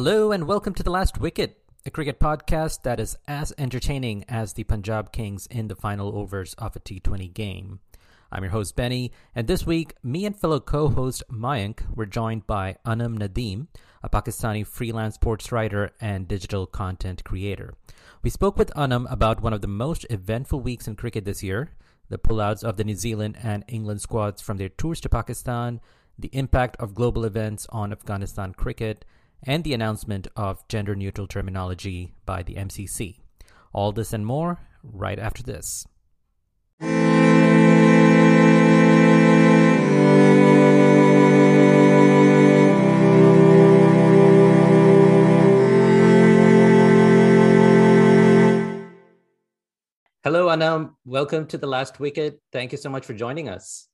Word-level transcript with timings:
Hello 0.00 0.30
and 0.30 0.46
welcome 0.46 0.74
to 0.74 0.84
The 0.84 0.92
Last 0.92 1.18
Wicket, 1.18 1.58
a 1.84 1.90
cricket 1.90 2.20
podcast 2.20 2.84
that 2.84 3.00
is 3.00 3.18
as 3.26 3.52
entertaining 3.58 4.24
as 4.28 4.52
the 4.52 4.62
Punjab 4.62 5.10
Kings 5.10 5.48
in 5.48 5.66
the 5.66 5.74
final 5.74 6.16
overs 6.16 6.54
of 6.54 6.76
a 6.76 6.78
T20 6.78 7.34
game. 7.34 7.80
I'm 8.30 8.44
your 8.44 8.52
host 8.52 8.76
Benny, 8.76 9.10
and 9.34 9.48
this 9.48 9.66
week, 9.66 9.94
me 10.04 10.24
and 10.24 10.36
fellow 10.36 10.60
co 10.60 10.86
host 10.86 11.24
Mayank 11.28 11.80
were 11.96 12.06
joined 12.06 12.46
by 12.46 12.76
Anam 12.86 13.18
Nadeem, 13.18 13.66
a 14.00 14.08
Pakistani 14.08 14.64
freelance 14.64 15.16
sports 15.16 15.50
writer 15.50 15.90
and 16.00 16.28
digital 16.28 16.64
content 16.64 17.24
creator. 17.24 17.74
We 18.22 18.30
spoke 18.30 18.56
with 18.56 18.78
Anam 18.78 19.08
about 19.10 19.42
one 19.42 19.52
of 19.52 19.62
the 19.62 19.66
most 19.66 20.06
eventful 20.10 20.60
weeks 20.60 20.86
in 20.86 20.94
cricket 20.94 21.24
this 21.24 21.42
year 21.42 21.72
the 22.08 22.18
pullouts 22.18 22.62
of 22.62 22.76
the 22.76 22.84
New 22.84 22.94
Zealand 22.94 23.36
and 23.42 23.64
England 23.66 24.00
squads 24.00 24.40
from 24.42 24.58
their 24.58 24.68
tours 24.68 25.00
to 25.00 25.08
Pakistan, 25.08 25.80
the 26.16 26.30
impact 26.32 26.76
of 26.78 26.94
global 26.94 27.24
events 27.24 27.66
on 27.70 27.90
Afghanistan 27.90 28.54
cricket 28.54 29.04
and 29.42 29.64
the 29.64 29.74
announcement 29.74 30.28
of 30.36 30.66
gender 30.68 30.94
neutral 30.94 31.26
terminology 31.26 32.14
by 32.26 32.42
the 32.42 32.54
MCC. 32.54 33.18
All 33.72 33.92
this 33.92 34.12
and 34.12 34.24
more 34.26 34.60
right 34.82 35.18
after 35.18 35.42
this. 35.42 35.86
Hello, 50.24 50.50
Anam. 50.50 50.96
Welcome 51.06 51.46
to 51.46 51.56
the 51.56 51.66
last 51.66 52.00
wicket. 52.00 52.38
Thank 52.52 52.72
you 52.72 52.76
so 52.78 52.90
much 52.90 53.06
for 53.06 53.14
joining 53.14 53.48
us. 53.48 53.88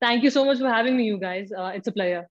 Thank 0.00 0.22
you 0.22 0.30
so 0.30 0.44
much 0.44 0.58
for 0.58 0.68
having 0.68 0.96
me, 0.96 1.04
you 1.04 1.18
guys. 1.18 1.50
Uh, 1.50 1.72
it's 1.74 1.88
a 1.88 1.92
pleasure. 1.92 2.28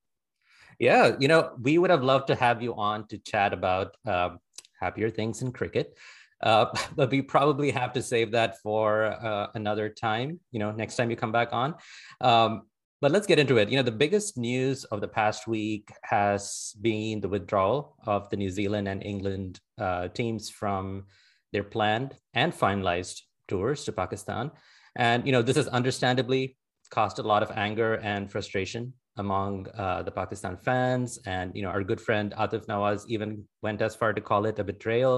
Yeah, 0.81 1.15
you 1.19 1.27
know, 1.27 1.51
we 1.61 1.77
would 1.77 1.91
have 1.91 2.01
loved 2.01 2.25
to 2.29 2.35
have 2.35 2.63
you 2.63 2.73
on 2.73 3.05
to 3.09 3.19
chat 3.19 3.53
about 3.53 3.95
um, 4.07 4.39
happier 4.79 5.11
things 5.11 5.43
in 5.43 5.51
cricket. 5.51 5.95
Uh, 6.41 6.65
but 6.95 7.11
we 7.11 7.21
probably 7.21 7.69
have 7.69 7.93
to 7.93 8.01
save 8.01 8.31
that 8.31 8.59
for 8.63 9.05
uh, 9.05 9.47
another 9.53 9.89
time, 9.89 10.39
you 10.51 10.57
know, 10.57 10.71
next 10.71 10.95
time 10.95 11.11
you 11.11 11.15
come 11.15 11.31
back 11.31 11.49
on. 11.53 11.75
Um, 12.19 12.63
but 12.99 13.11
let's 13.11 13.27
get 13.27 13.37
into 13.37 13.57
it. 13.57 13.69
You 13.69 13.77
know, 13.77 13.83
the 13.83 13.91
biggest 13.91 14.39
news 14.39 14.83
of 14.85 15.01
the 15.01 15.07
past 15.07 15.47
week 15.47 15.91
has 16.01 16.73
been 16.81 17.21
the 17.21 17.29
withdrawal 17.29 17.95
of 18.07 18.31
the 18.31 18.37
New 18.37 18.49
Zealand 18.49 18.87
and 18.87 19.03
England 19.03 19.59
uh, 19.77 20.07
teams 20.07 20.49
from 20.49 21.05
their 21.53 21.63
planned 21.63 22.15
and 22.33 22.51
finalized 22.51 23.21
tours 23.47 23.83
to 23.83 23.91
Pakistan. 23.91 24.49
And, 24.95 25.27
you 25.27 25.31
know, 25.31 25.43
this 25.43 25.57
has 25.57 25.67
understandably 25.67 26.57
caused 26.89 27.19
a 27.19 27.23
lot 27.23 27.43
of 27.43 27.51
anger 27.51 27.95
and 27.97 28.31
frustration 28.31 28.93
among 29.25 29.53
uh, 29.83 30.01
the 30.07 30.13
Pakistan 30.21 30.55
fans. 30.67 31.19
And, 31.25 31.47
you 31.55 31.63
know, 31.63 31.71
our 31.75 31.83
good 31.91 32.01
friend 32.07 32.27
Atif 32.43 32.63
Nawaz 32.71 33.05
even 33.07 33.29
went 33.65 33.79
as 33.87 33.93
far 33.95 34.11
to 34.17 34.21
call 34.29 34.45
it 34.49 34.59
a 34.59 34.65
betrayal. 34.71 35.15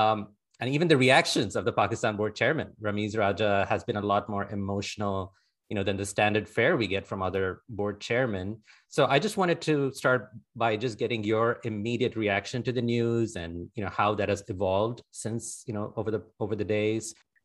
Um, 0.00 0.18
and 0.60 0.70
even 0.74 0.88
the 0.88 1.00
reactions 1.06 1.52
of 1.58 1.64
the 1.68 1.74
Pakistan 1.82 2.16
board 2.16 2.34
chairman, 2.40 2.68
Ramiz 2.86 3.12
Raja, 3.22 3.66
has 3.72 3.82
been 3.88 3.98
a 4.00 4.06
lot 4.12 4.28
more 4.34 4.44
emotional, 4.58 5.34
you 5.68 5.76
know, 5.76 5.84
than 5.88 5.96
the 6.02 6.06
standard 6.14 6.46
fare 6.48 6.74
we 6.76 6.86
get 6.86 7.04
from 7.10 7.20
other 7.28 7.46
board 7.68 7.96
chairmen. 8.08 8.46
So 8.96 9.00
I 9.14 9.18
just 9.26 9.36
wanted 9.40 9.60
to 9.68 9.74
start 10.00 10.30
by 10.54 10.70
just 10.84 10.96
getting 11.02 11.22
your 11.32 11.46
immediate 11.70 12.14
reaction 12.24 12.62
to 12.66 12.72
the 12.78 12.84
news 12.94 13.36
and, 13.42 13.52
you 13.76 13.82
know, 13.84 13.92
how 14.00 14.14
that 14.18 14.28
has 14.32 14.42
evolved 14.54 14.98
since, 15.24 15.64
you 15.66 15.74
know, 15.76 15.92
over 15.98 16.10
the 16.16 16.22
over 16.38 16.54
the 16.62 16.68
days. 16.78 17.04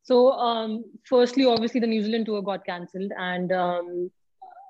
So, 0.09 0.17
um, 0.49 0.71
firstly, 1.03 1.43
obviously, 1.53 1.81
the 1.81 1.91
New 1.93 2.01
Zealand 2.05 2.27
tour 2.27 2.41
got 2.41 2.65
cancelled, 2.65 3.11
and 3.17 3.51
um, 3.51 4.11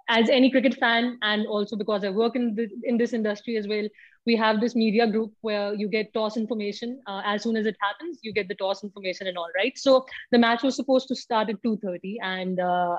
as 0.09 0.29
any 0.29 0.50
cricket 0.50 0.75
fan 0.75 1.18
and 1.22 1.45
also 1.47 1.75
because 1.75 2.03
i 2.03 2.09
work 2.09 2.35
in, 2.35 2.56
in 2.84 2.97
this 2.97 3.13
industry 3.13 3.57
as 3.57 3.68
well 3.68 3.88
we 4.28 4.35
have 4.35 4.59
this 4.59 4.75
media 4.75 5.07
group 5.07 5.31
where 5.41 5.73
you 5.73 5.88
get 5.88 6.13
toss 6.13 6.35
information. 6.35 7.01
Uh, 7.07 7.22
as 7.25 7.41
soon 7.41 7.56
as 7.56 7.66
it 7.66 7.78
happens 7.81 8.19
you 8.22 8.34
get 8.34 8.47
the 8.50 8.56
toss 8.56 8.84
information 8.84 9.28
and 9.28 9.38
all 9.38 9.50
right? 9.56 9.78
So 9.78 10.06
the 10.31 10.38
match 10.38 10.63
was 10.63 10.75
supposed 10.75 11.07
to 11.07 11.16
start 11.16 11.50
at 11.50 11.63
2.30 11.63 12.18
and 12.22 12.59
uh, 12.59 12.97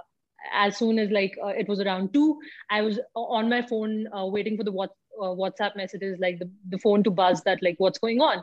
as 0.52 0.76
soon 0.78 0.98
as 0.98 1.10
like 1.10 1.36
uh, 1.44 1.48
it 1.48 1.68
was 1.68 1.80
around 1.80 2.14
2 2.14 2.38
i 2.70 2.80
was 2.80 3.00
on 3.14 3.48
my 3.48 3.60
phone 3.60 4.06
uh, 4.16 4.24
waiting 4.24 4.56
for 4.56 4.62
the 4.62 4.70
what, 4.72 4.90
uh, 5.20 5.34
whatsapp 5.40 5.74
messages 5.76 6.16
like 6.20 6.38
the, 6.38 6.48
the 6.70 6.78
phone 6.78 7.02
to 7.02 7.10
buzz 7.10 7.42
that 7.42 7.58
like 7.60 7.74
what's 7.78 7.98
going 7.98 8.20
on. 8.20 8.42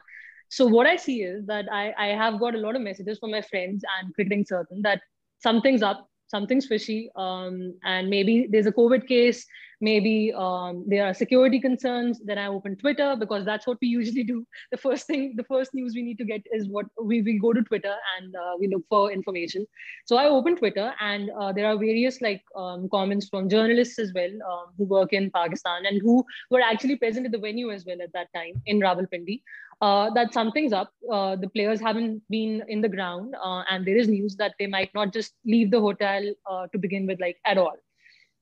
So 0.50 0.68
what 0.68 0.86
i 0.86 0.96
see 0.96 1.24
is 1.24 1.46
that 1.48 1.66
I, 1.72 1.94
I 1.98 2.08
have 2.08 2.40
got 2.40 2.54
a 2.54 2.60
lot 2.60 2.76
of 2.76 2.82
messages 2.82 3.18
from 3.18 3.32
my 3.32 3.42
friends 3.42 3.84
and 3.98 4.14
cricketing 4.14 4.46
certain 4.48 4.84
that 4.84 5.02
something's 5.40 5.82
up 5.82 6.08
something's 6.28 6.68
fishy 6.68 7.10
um, 7.16 7.74
and 7.84 8.10
maybe 8.10 8.48
there's 8.50 8.66
a 8.66 8.72
covid 8.72 9.08
case 9.08 9.46
maybe 9.88 10.34
um, 10.46 10.84
there 10.88 11.06
are 11.06 11.14
security 11.14 11.60
concerns 11.66 12.20
then 12.30 12.38
i 12.44 12.48
open 12.48 12.76
twitter 12.84 13.10
because 13.24 13.46
that's 13.50 13.68
what 13.70 13.78
we 13.82 13.88
usually 13.88 14.24
do 14.24 14.38
the 14.74 14.78
first 14.86 15.08
thing 15.08 15.34
the 15.42 15.48
first 15.52 15.74
news 15.80 15.94
we 15.96 16.04
need 16.08 16.18
to 16.18 16.28
get 16.32 16.42
is 16.52 16.68
what 16.70 16.86
we, 17.02 17.22
we 17.22 17.38
go 17.40 17.54
to 17.54 17.64
twitter 17.64 17.96
and 18.16 18.36
uh, 18.44 18.54
we 18.60 18.68
look 18.68 18.84
for 18.90 19.12
information 19.12 19.68
so 20.06 20.18
i 20.18 20.26
open 20.38 20.56
twitter 20.62 20.88
and 21.00 21.30
uh, 21.40 21.52
there 21.52 21.68
are 21.72 21.78
various 21.78 22.22
like 22.22 22.44
um, 22.56 22.88
comments 22.90 23.30
from 23.30 23.50
journalists 23.50 24.00
as 24.00 24.14
well 24.14 24.34
um, 24.52 24.66
who 24.78 24.86
work 24.86 25.14
in 25.14 25.30
pakistan 25.32 25.86
and 25.86 26.02
who 26.02 26.24
were 26.50 26.62
actually 26.72 26.96
present 26.96 27.26
at 27.26 27.32
the 27.32 27.44
venue 27.50 27.72
as 27.72 27.86
well 27.86 28.02
at 28.02 28.14
that 28.14 28.34
time 28.34 28.62
in 28.66 28.80
rawalpindi 28.88 29.40
uh, 29.82 30.10
that 30.12 30.34
something's 30.34 30.74
up. 30.74 30.92
Uh, 31.12 31.36
the 31.36 31.50
players 31.50 31.82
haven't 31.82 32.22
been 32.30 32.64
in 32.68 32.82
the 32.82 32.90
ground, 32.90 33.36
uh, 33.44 33.64
and 33.70 33.86
there 33.86 33.98
is 33.98 34.08
news 34.08 34.36
that 34.38 34.54
they 34.60 34.68
might 34.68 34.94
not 34.94 35.14
just 35.14 35.34
leave 35.46 35.72
the 35.72 35.80
hotel 35.80 36.24
uh, 36.50 36.68
to 36.72 36.78
begin 36.78 37.06
with, 37.06 37.20
like 37.20 37.38
at 37.46 37.58
all. 37.58 37.76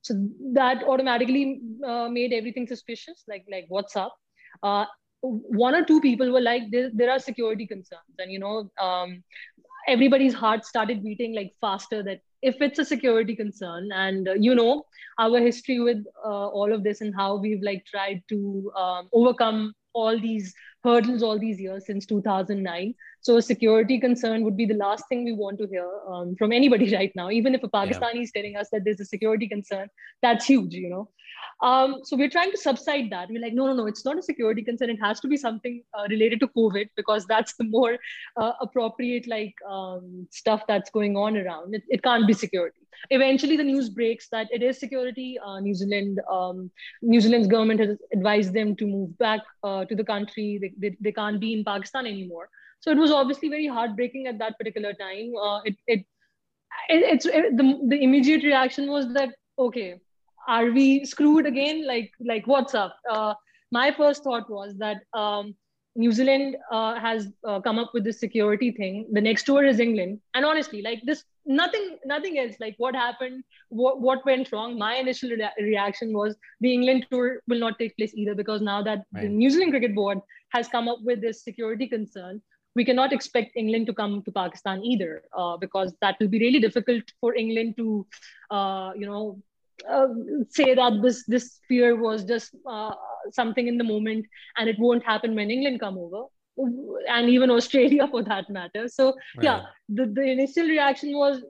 So 0.04 0.14
that 0.52 0.84
automatically 0.84 1.60
uh, 1.86 2.08
made 2.08 2.32
everything 2.32 2.66
suspicious. 2.66 3.24
Like, 3.26 3.44
like 3.50 3.64
what's 3.68 3.96
up? 3.96 4.14
Uh, 4.62 4.84
one 5.22 5.74
or 5.74 5.84
two 5.84 6.00
people 6.00 6.30
were 6.30 6.40
like, 6.40 6.62
there, 6.70 6.90
there 6.94 7.10
are 7.10 7.18
security 7.18 7.66
concerns, 7.66 8.18
and 8.18 8.30
you 8.30 8.38
know, 8.38 8.70
um, 8.80 9.24
everybody's 9.88 10.34
heart 10.34 10.66
started 10.66 11.02
beating 11.02 11.34
like 11.34 11.52
faster. 11.60 12.02
That 12.02 12.20
if 12.42 12.60
it's 12.60 12.78
a 12.78 12.84
security 12.84 13.34
concern, 13.34 13.88
and 13.92 14.28
you 14.38 14.54
know, 14.54 14.84
our 15.18 15.40
history 15.40 15.80
with 15.80 16.04
all 16.22 16.72
of 16.72 16.84
this 16.84 17.00
and 17.00 17.14
how 17.16 17.36
we've 17.36 17.62
like 17.62 17.84
tried 17.86 18.22
to 18.28 18.70
um, 18.76 19.08
overcome 19.14 19.72
all 19.94 20.20
these 20.20 20.52
hurdles 20.84 21.22
all 21.22 21.38
these 21.38 21.60
years 21.60 21.86
since 21.86 22.06
2009. 22.06 22.94
So 23.20 23.38
a 23.38 23.42
security 23.42 23.98
concern 23.98 24.44
would 24.44 24.56
be 24.56 24.66
the 24.66 24.74
last 24.74 25.04
thing 25.08 25.24
we 25.24 25.32
want 25.32 25.58
to 25.58 25.66
hear 25.66 25.88
um, 26.06 26.36
from 26.36 26.52
anybody 26.52 26.94
right 26.98 27.12
now. 27.16 27.30
Even 27.30 27.54
if 27.54 27.62
a 27.62 27.68
Pakistani 27.68 28.16
yeah. 28.16 28.20
is 28.20 28.32
telling 28.32 28.56
us 28.56 28.68
that 28.70 28.82
there's 28.84 29.00
a 29.00 29.04
security 29.04 29.48
concern, 29.48 29.88
that's 30.20 30.44
huge, 30.44 30.74
you 30.74 30.90
know. 30.90 31.08
Um, 31.62 32.00
so 32.04 32.16
we're 32.16 32.30
trying 32.30 32.50
to 32.50 32.58
subside 32.58 33.10
that. 33.10 33.28
We're 33.30 33.40
like, 33.40 33.54
no, 33.54 33.66
no, 33.66 33.74
no, 33.74 33.86
it's 33.86 34.04
not 34.04 34.18
a 34.18 34.22
security 34.22 34.62
concern. 34.62 34.90
It 34.90 35.00
has 35.00 35.20
to 35.20 35.28
be 35.28 35.36
something 35.36 35.82
uh, 35.94 36.06
related 36.08 36.40
to 36.40 36.48
COVID 36.48 36.90
because 36.96 37.26
that's 37.26 37.54
the 37.54 37.64
more 37.64 37.96
uh, 38.36 38.52
appropriate 38.60 39.26
like 39.28 39.54
um, 39.68 40.26
stuff 40.30 40.62
that's 40.68 40.90
going 40.90 41.16
on 41.16 41.36
around. 41.36 41.74
It, 41.74 41.82
it 41.88 42.02
can't 42.02 42.26
be 42.26 42.32
security. 42.32 42.80
Eventually, 43.10 43.56
the 43.56 43.64
news 43.64 43.88
breaks 43.88 44.28
that 44.28 44.48
it 44.50 44.62
is 44.62 44.78
security. 44.78 45.38
Uh, 45.44 45.60
New 45.60 45.74
Zealand, 45.74 46.20
um, 46.30 46.70
New 47.02 47.20
Zealand's 47.20 47.48
government 47.48 47.80
has 47.80 47.98
advised 48.12 48.52
them 48.52 48.76
to 48.76 48.86
move 48.86 49.16
back 49.18 49.40
uh, 49.62 49.84
to 49.84 49.94
the 49.94 50.04
country. 50.04 50.58
They, 50.60 50.72
they, 50.78 50.96
they 51.00 51.12
can't 51.12 51.40
be 51.40 51.52
in 51.52 51.64
Pakistan 51.64 52.06
anymore. 52.06 52.48
So 52.80 52.90
it 52.90 52.98
was 52.98 53.10
obviously 53.10 53.48
very 53.48 53.66
heartbreaking 53.66 54.26
at 54.26 54.38
that 54.38 54.58
particular 54.58 54.92
time. 54.92 55.32
Uh, 55.40 55.60
it, 55.64 55.76
it, 55.86 55.98
it, 56.88 57.02
it's 57.02 57.26
it, 57.26 57.56
the, 57.56 57.80
the 57.88 58.02
immediate 58.02 58.42
reaction 58.42 58.88
was 58.88 59.12
that 59.14 59.30
okay 59.58 60.00
are 60.48 60.70
we 60.70 61.04
screwed 61.04 61.46
again? 61.46 61.86
Like 61.86 62.12
like 62.20 62.46
what's 62.46 62.74
up? 62.74 62.96
Uh, 63.10 63.34
my 63.70 63.90
first 63.92 64.24
thought 64.24 64.48
was 64.48 64.74
that 64.78 64.98
um, 65.12 65.54
new 65.96 66.12
zealand 66.12 66.56
uh, 66.72 66.98
has 66.98 67.28
uh, 67.46 67.60
come 67.60 67.78
up 67.78 67.90
with 67.94 68.04
this 68.04 68.20
security 68.20 68.70
thing. 68.72 69.06
The 69.12 69.20
next 69.20 69.44
tour 69.44 69.64
is 69.64 69.80
england. 69.80 70.20
And 70.34 70.44
honestly 70.44 70.82
like 70.82 71.02
this 71.04 71.24
nothing 71.46 71.98
nothing 72.04 72.38
else. 72.38 72.54
Like 72.60 72.74
what 72.78 72.94
happened 72.94 73.44
what, 73.68 74.00
what 74.00 74.24
went 74.24 74.50
wrong? 74.52 74.78
My 74.78 74.94
initial 74.96 75.30
re- 75.30 75.50
reaction 75.60 76.12
was 76.12 76.36
the 76.60 76.72
england 76.72 77.06
tour 77.10 77.40
will 77.48 77.58
not 77.58 77.78
take 77.78 77.96
place 77.96 78.14
either 78.14 78.34
because 78.34 78.60
now 78.60 78.82
that 78.82 79.04
right. 79.12 79.22
the 79.22 79.28
new 79.28 79.50
zealand 79.50 79.72
cricket 79.72 79.94
board 79.94 80.18
has 80.50 80.68
come 80.68 80.88
up 80.88 80.98
with 81.02 81.20
this 81.20 81.44
security 81.44 81.88
concern 81.88 82.42
we 82.76 82.84
cannot 82.84 83.12
expect 83.12 83.56
England 83.56 83.86
to 83.86 83.94
come 83.94 84.22
to 84.22 84.32
Pakistan 84.32 84.82
either, 84.82 85.22
uh, 85.32 85.56
because 85.56 85.94
that 86.00 86.16
will 86.18 86.26
be 86.26 86.40
really 86.40 86.58
difficult 86.58 87.04
for 87.20 87.32
England 87.36 87.76
to, 87.76 88.04
uh, 88.50 88.90
you 88.96 89.06
know, 89.06 89.38
uh, 89.88 90.08
say 90.48 90.74
that 90.74 91.00
this 91.02 91.24
this 91.26 91.60
fear 91.68 91.96
was 91.96 92.24
just 92.24 92.54
uh, 92.68 92.92
something 93.32 93.68
in 93.68 93.78
the 93.78 93.84
moment 93.84 94.26
and 94.56 94.68
it 94.68 94.78
won't 94.78 95.04
happen 95.04 95.34
when 95.34 95.50
England 95.50 95.80
come 95.80 95.98
over 95.98 96.26
and 97.08 97.28
even 97.28 97.50
Australia 97.50 98.06
for 98.10 98.22
that 98.22 98.48
matter. 98.50 98.88
So 98.88 99.14
right. 99.36 99.44
yeah, 99.44 99.62
the, 99.88 100.06
the 100.06 100.22
initial 100.22 100.66
reaction 100.66 101.16
was 101.16 101.42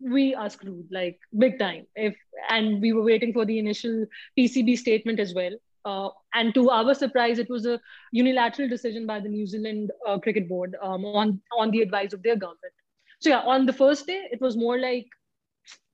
we 0.00 0.34
are 0.34 0.48
screwed 0.48 0.86
like 0.92 1.18
big 1.36 1.58
time 1.58 1.84
if 1.96 2.14
and 2.48 2.80
we 2.80 2.92
were 2.92 3.02
waiting 3.02 3.32
for 3.32 3.44
the 3.44 3.58
initial 3.58 4.06
PCB 4.38 4.78
statement 4.78 5.20
as 5.20 5.34
well. 5.34 5.52
Uh, 5.84 6.10
and 6.34 6.52
to 6.54 6.68
our 6.70 6.92
surprise, 6.94 7.38
it 7.38 7.48
was 7.48 7.64
a 7.64 7.80
unilateral 8.12 8.68
decision 8.68 9.06
by 9.06 9.18
the 9.20 9.28
New 9.28 9.46
Zealand 9.46 9.90
uh, 10.06 10.18
Cricket 10.18 10.48
Board 10.48 10.76
um, 10.82 11.04
on 11.04 11.40
on 11.56 11.70
the 11.70 11.80
advice 11.80 12.12
of 12.12 12.22
their 12.22 12.36
government. 12.36 12.74
So 13.20 13.30
yeah, 13.30 13.40
on 13.40 13.66
the 13.66 13.72
first 13.72 14.06
day, 14.06 14.28
it 14.30 14.40
was 14.40 14.56
more 14.56 14.78
like 14.78 15.06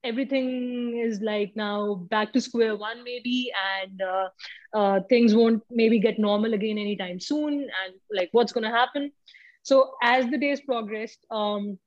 everything 0.04 0.98
is 0.98 1.20
like 1.20 1.52
now 1.56 1.94
back 2.10 2.32
to 2.32 2.40
square 2.40 2.76
one 2.76 3.02
maybe 3.04 3.50
and 3.76 4.02
uh, 4.02 4.28
uh, 4.74 5.00
things 5.08 5.34
won't 5.34 5.62
maybe 5.70 5.98
get 5.98 6.18
normal 6.18 6.54
again 6.54 6.78
anytime 6.78 7.18
soon 7.20 7.54
and 7.54 7.94
like 8.14 8.28
what's 8.32 8.52
going 8.52 8.64
to 8.64 8.70
happen? 8.70 9.10
So 9.62 9.94
as 10.02 10.28
the 10.30 10.38
days 10.38 10.60
progressed 10.60 11.24
um, 11.30 11.78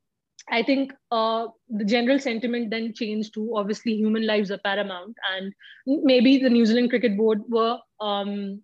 i 0.49 0.63
think 0.63 0.93
uh, 1.11 1.47
the 1.69 1.83
general 1.83 2.19
sentiment 2.19 2.69
then 2.69 2.93
changed 2.93 3.33
to 3.33 3.51
obviously 3.55 3.93
human 3.93 4.25
lives 4.25 4.51
are 4.51 4.59
paramount 4.59 5.15
and 5.31 5.53
maybe 5.85 6.37
the 6.37 6.49
new 6.49 6.65
zealand 6.65 6.89
cricket 6.89 7.17
board 7.17 7.41
were 7.49 7.77
um, 7.99 8.61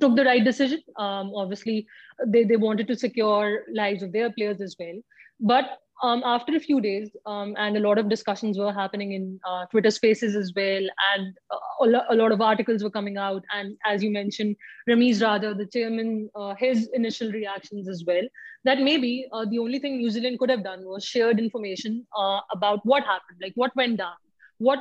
took 0.00 0.16
the 0.16 0.24
right 0.24 0.44
decision. 0.44 0.80
Um, 0.98 1.32
obviously 1.34 1.86
they, 2.26 2.44
they 2.44 2.56
wanted 2.56 2.86
to 2.88 2.96
secure 2.96 3.62
lives 3.72 4.02
of 4.02 4.12
their 4.12 4.30
players 4.32 4.60
as 4.60 4.76
well. 4.78 5.00
But 5.40 5.78
um, 6.02 6.22
after 6.24 6.56
a 6.56 6.60
few 6.60 6.80
days, 6.80 7.10
um, 7.26 7.54
and 7.56 7.76
a 7.76 7.80
lot 7.80 7.96
of 7.96 8.08
discussions 8.08 8.58
were 8.58 8.72
happening 8.72 9.12
in 9.12 9.38
uh, 9.48 9.66
Twitter 9.66 9.90
spaces 9.90 10.34
as 10.34 10.52
well, 10.56 10.82
and 11.14 11.36
uh, 11.50 12.02
a, 12.10 12.16
lot 12.16 12.32
of 12.32 12.40
articles 12.40 12.82
were 12.82 12.90
coming 12.90 13.16
out. 13.16 13.44
And 13.54 13.76
as 13.86 14.02
you 14.02 14.10
mentioned, 14.10 14.56
Ramiz 14.88 15.22
Raja, 15.22 15.54
the 15.54 15.66
chairman, 15.66 16.28
uh, 16.34 16.54
his 16.58 16.90
initial 16.92 17.30
reactions 17.30 17.88
as 17.88 18.02
well, 18.04 18.22
that 18.64 18.80
maybe 18.80 19.26
uh, 19.32 19.44
the 19.48 19.60
only 19.60 19.78
thing 19.78 19.98
New 19.98 20.10
Zealand 20.10 20.40
could 20.40 20.50
have 20.50 20.64
done 20.64 20.84
was 20.84 21.04
shared 21.04 21.38
information 21.38 22.04
uh, 22.18 22.40
about 22.50 22.84
what 22.84 23.04
happened, 23.04 23.38
like 23.40 23.52
what 23.54 23.74
went 23.76 23.98
down, 23.98 24.16
what 24.58 24.80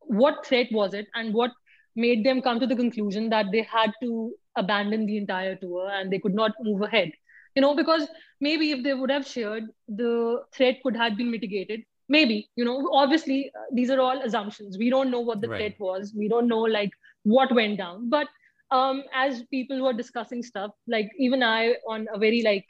what 0.00 0.44
threat 0.44 0.66
was 0.72 0.94
it, 0.94 1.06
and 1.14 1.32
what 1.32 1.52
made 1.94 2.24
them 2.24 2.42
come 2.42 2.58
to 2.58 2.66
the 2.66 2.76
conclusion 2.76 3.30
that 3.30 3.46
they 3.52 3.62
had 3.62 3.92
to 4.02 4.32
abandon 4.56 5.06
the 5.06 5.16
entire 5.16 5.54
tour 5.56 5.88
and 5.90 6.12
they 6.12 6.18
could 6.18 6.34
not 6.34 6.52
move 6.62 6.82
ahead 6.82 7.10
you 7.56 7.62
know 7.62 7.74
because 7.74 8.06
maybe 8.40 8.70
if 8.70 8.84
they 8.84 8.94
would 8.94 9.10
have 9.10 9.26
shared 9.26 9.68
the 9.88 10.42
threat 10.52 10.82
could 10.82 10.96
have 10.96 11.16
been 11.16 11.30
mitigated. 11.30 11.82
Maybe 12.08 12.48
you 12.54 12.64
know 12.64 12.88
obviously 12.92 13.50
uh, 13.58 13.64
these 13.72 13.90
are 13.90 14.00
all 14.00 14.22
assumptions. 14.22 14.78
We 14.78 14.90
don't 14.90 15.10
know 15.10 15.20
what 15.20 15.40
the 15.40 15.48
right. 15.48 15.58
threat 15.58 15.80
was. 15.80 16.14
We 16.16 16.28
don't 16.28 16.46
know 16.46 16.60
like 16.60 16.90
what 17.24 17.52
went 17.52 17.78
down. 17.78 18.08
But 18.08 18.28
um, 18.70 19.02
as 19.14 19.42
people 19.50 19.82
were 19.82 19.92
discussing 19.92 20.42
stuff 20.42 20.72
like 20.88 21.10
even 21.18 21.42
i 21.42 21.74
on 21.88 22.06
a 22.12 22.18
very 22.18 22.42
like 22.42 22.66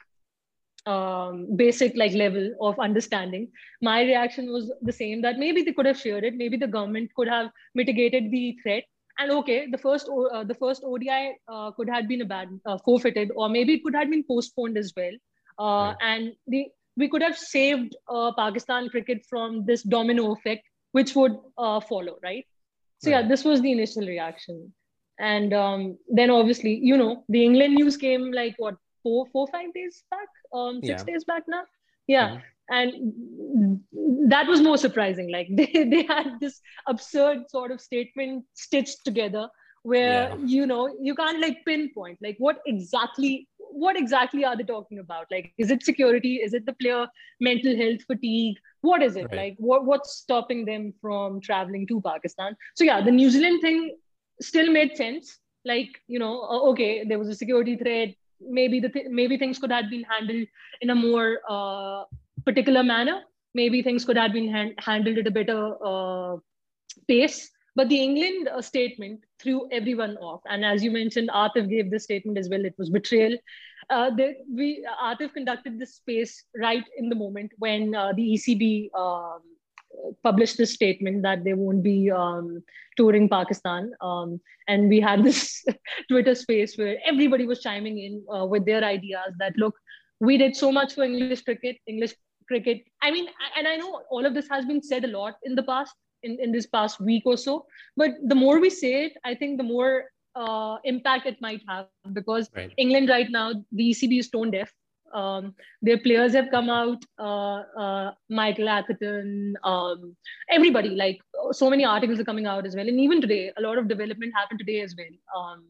um, 0.85 1.47
basic 1.57 1.95
like 1.97 2.13
level 2.13 2.53
of 2.61 2.79
understanding 2.79 3.49
my 3.81 4.01
reaction 4.03 4.51
was 4.51 4.71
the 4.81 4.91
same 4.91 5.21
that 5.21 5.37
maybe 5.37 5.63
they 5.63 5.73
could 5.73 5.85
have 5.85 5.99
shared 5.99 6.23
it. 6.23 6.35
Maybe 6.35 6.55
the 6.55 6.67
government 6.67 7.11
could 7.15 7.27
have 7.27 7.49
mitigated 7.75 8.31
the 8.31 8.57
threat 8.63 8.83
and 9.19 9.31
okay, 9.31 9.67
the 9.69 9.77
first 9.77 10.09
uh, 10.09 10.43
the 10.43 10.53
first 10.53 10.83
ODI 10.83 11.35
uh, 11.47 11.71
could 11.71 11.89
have 11.89 12.07
been 12.07 12.21
a 12.21 12.25
bad 12.25 12.49
uh, 12.65 12.77
forfeited, 12.85 13.31
or 13.35 13.49
maybe 13.49 13.73
it 13.73 13.83
could 13.83 13.95
have 13.95 14.09
been 14.09 14.23
postponed 14.23 14.77
as 14.77 14.93
well. 14.95 15.13
Uh, 15.59 15.93
right. 15.93 15.95
And 16.01 16.33
the 16.47 16.67
we 16.95 17.07
could 17.07 17.21
have 17.21 17.37
saved 17.37 17.95
uh, 18.09 18.31
Pakistan 18.37 18.89
cricket 18.89 19.25
from 19.29 19.65
this 19.65 19.83
domino 19.83 20.31
effect, 20.33 20.63
which 20.91 21.15
would 21.15 21.37
uh, 21.57 21.79
follow, 21.79 22.17
right? 22.23 22.45
So 22.99 23.11
right. 23.11 23.21
yeah, 23.21 23.27
this 23.27 23.43
was 23.43 23.61
the 23.61 23.71
initial 23.71 24.05
reaction, 24.07 24.73
and 25.19 25.53
um, 25.53 25.97
then 26.09 26.29
obviously, 26.29 26.75
you 26.75 26.97
know, 26.97 27.23
the 27.29 27.43
England 27.43 27.75
news 27.75 27.97
came 27.97 28.31
like 28.31 28.55
what 28.57 28.75
four, 29.03 29.25
four, 29.27 29.47
five 29.47 29.73
days 29.73 30.03
back, 30.09 30.27
um, 30.53 30.81
six 30.83 31.03
yeah. 31.07 31.13
days 31.13 31.23
back 31.23 31.43
now. 31.47 31.63
Yeah, 32.07 32.29
mm-hmm 32.29 32.56
and 32.69 33.81
that 34.29 34.47
was 34.47 34.61
more 34.61 34.77
surprising. 34.77 35.31
Like 35.31 35.47
they, 35.51 35.65
they 35.65 36.03
had 36.03 36.39
this 36.39 36.59
absurd 36.87 37.49
sort 37.49 37.71
of 37.71 37.81
statement 37.81 38.45
stitched 38.53 39.03
together 39.05 39.49
where 39.83 40.29
yeah. 40.29 40.35
you 40.45 40.65
know 40.67 40.93
you 41.01 41.15
can't 41.15 41.39
like 41.39 41.59
pinpoint 41.65 42.17
like 42.21 42.35
what 42.39 42.57
exactly 42.65 43.47
what 43.57 43.95
exactly 43.95 44.43
are 44.43 44.55
they 44.57 44.63
talking 44.63 44.99
about? 44.99 45.27
Like 45.31 45.53
is 45.57 45.71
it 45.71 45.83
security? 45.83 46.35
Is 46.37 46.53
it 46.53 46.65
the 46.65 46.73
player 46.73 47.07
mental 47.39 47.75
health 47.75 48.01
fatigue? 48.07 48.57
What 48.81 49.03
is 49.03 49.15
it? 49.15 49.25
Right. 49.25 49.35
like 49.35 49.55
what, 49.57 49.85
what's 49.85 50.15
stopping 50.15 50.65
them 50.65 50.93
from 51.01 51.41
traveling 51.41 51.87
to 51.87 52.01
pakistan? 52.01 52.55
So 52.75 52.83
yeah 52.83 53.01
the 53.01 53.11
new 53.11 53.29
zealand 53.29 53.61
thing 53.61 53.95
still 54.41 54.71
made 54.71 54.97
sense. 54.97 55.39
Like 55.63 56.01
you 56.07 56.19
know 56.19 56.41
uh, 56.41 56.69
okay 56.71 57.03
there 57.05 57.19
was 57.19 57.29
a 57.29 57.35
security 57.35 57.77
threat. 57.77 58.15
Maybe 58.39 58.79
the 58.79 58.89
th- 58.89 59.07
maybe 59.09 59.37
things 59.37 59.57
could 59.57 59.71
have 59.71 59.89
been 59.89 60.03
handled 60.03 60.47
in 60.81 60.89
a 60.89 60.95
more 60.95 61.39
uh, 61.49 62.03
particular 62.47 62.83
manner. 62.83 63.21
Maybe 63.53 63.81
things 63.81 64.05
could 64.05 64.17
have 64.17 64.33
been 64.33 64.49
hand, 64.49 64.73
handled 64.77 65.17
at 65.17 65.27
a 65.27 65.31
better 65.31 65.61
uh, 65.91 66.37
pace. 67.07 67.49
But 67.75 67.89
the 67.89 68.01
England 68.03 68.49
uh, 68.49 68.61
statement 68.61 69.23
threw 69.39 69.67
everyone 69.71 70.17
off. 70.17 70.41
And 70.49 70.65
as 70.65 70.83
you 70.83 70.91
mentioned, 70.91 71.29
Atif 71.29 71.69
gave 71.69 71.91
this 71.91 72.05
statement 72.05 72.37
as 72.37 72.49
well. 72.49 72.65
It 72.65 72.73
was 72.77 72.89
betrayal. 72.89 73.37
Uh, 73.89 74.09
we 74.51 74.85
Atif 75.09 75.33
conducted 75.33 75.79
this 75.79 75.95
space 75.95 76.43
right 76.55 76.83
in 76.97 77.09
the 77.09 77.15
moment 77.15 77.51
when 77.59 77.93
uh, 77.93 78.13
the 78.13 78.33
ECB 78.33 78.89
um, 78.95 79.41
published 80.23 80.57
this 80.57 80.73
statement 80.73 81.21
that 81.23 81.43
they 81.43 81.53
won't 81.53 81.83
be 81.83 82.11
um, 82.11 82.63
touring 82.97 83.29
Pakistan. 83.29 83.91
Um, 84.01 84.41
and 84.67 84.89
we 84.89 84.99
had 84.99 85.23
this 85.23 85.63
Twitter 86.09 86.35
space 86.35 86.77
where 86.77 86.97
everybody 87.05 87.45
was 87.45 87.61
chiming 87.61 87.99
in 87.99 88.25
uh, 88.35 88.45
with 88.45 88.65
their 88.65 88.83
ideas 88.83 89.35
that 89.39 89.53
look, 89.57 89.75
we 90.19 90.37
did 90.37 90.55
so 90.55 90.71
much 90.71 90.95
for 90.95 91.03
English 91.03 91.43
cricket. 91.43 91.77
English 91.85 92.15
cricket. 92.47 92.83
I 93.01 93.11
mean, 93.11 93.27
and 93.57 93.67
I 93.67 93.75
know 93.75 94.01
all 94.09 94.25
of 94.25 94.33
this 94.33 94.47
has 94.49 94.65
been 94.65 94.81
said 94.81 95.03
a 95.03 95.07
lot 95.07 95.35
in 95.43 95.55
the 95.55 95.63
past, 95.63 95.93
in, 96.23 96.39
in 96.39 96.51
this 96.51 96.65
past 96.65 96.99
week 96.99 97.23
or 97.25 97.37
so. 97.37 97.65
But 97.95 98.11
the 98.25 98.35
more 98.35 98.59
we 98.59 98.69
say 98.69 99.05
it, 99.05 99.13
I 99.23 99.35
think 99.35 99.57
the 99.57 99.63
more 99.63 100.05
uh, 100.35 100.77
impact 100.83 101.25
it 101.25 101.41
might 101.41 101.61
have 101.67 101.87
because 102.13 102.49
right. 102.55 102.71
England 102.77 103.09
right 103.09 103.29
now, 103.29 103.53
the 103.71 103.89
ECB 103.91 104.19
is 104.19 104.29
tone 104.29 104.51
deaf. 104.51 104.71
Um, 105.13 105.55
their 105.81 105.97
players 105.97 106.33
have 106.33 106.51
come 106.51 106.69
out, 106.69 107.03
uh, 107.17 107.63
uh, 107.79 108.11
Michael 108.29 108.67
Atherton, 108.67 109.55
um, 109.63 110.17
everybody, 110.49 110.89
like 110.89 111.19
so 111.51 111.69
many 111.69 111.85
articles 111.85 112.19
are 112.19 112.25
coming 112.25 112.45
out 112.45 112.65
as 112.65 112.75
well. 112.75 112.87
And 112.87 112.99
even 112.99 113.21
today, 113.21 113.51
a 113.57 113.61
lot 113.61 113.77
of 113.77 113.87
development 113.87 114.33
happened 114.35 114.59
today 114.59 114.81
as 114.81 114.95
well. 114.97 115.41
Um, 115.41 115.63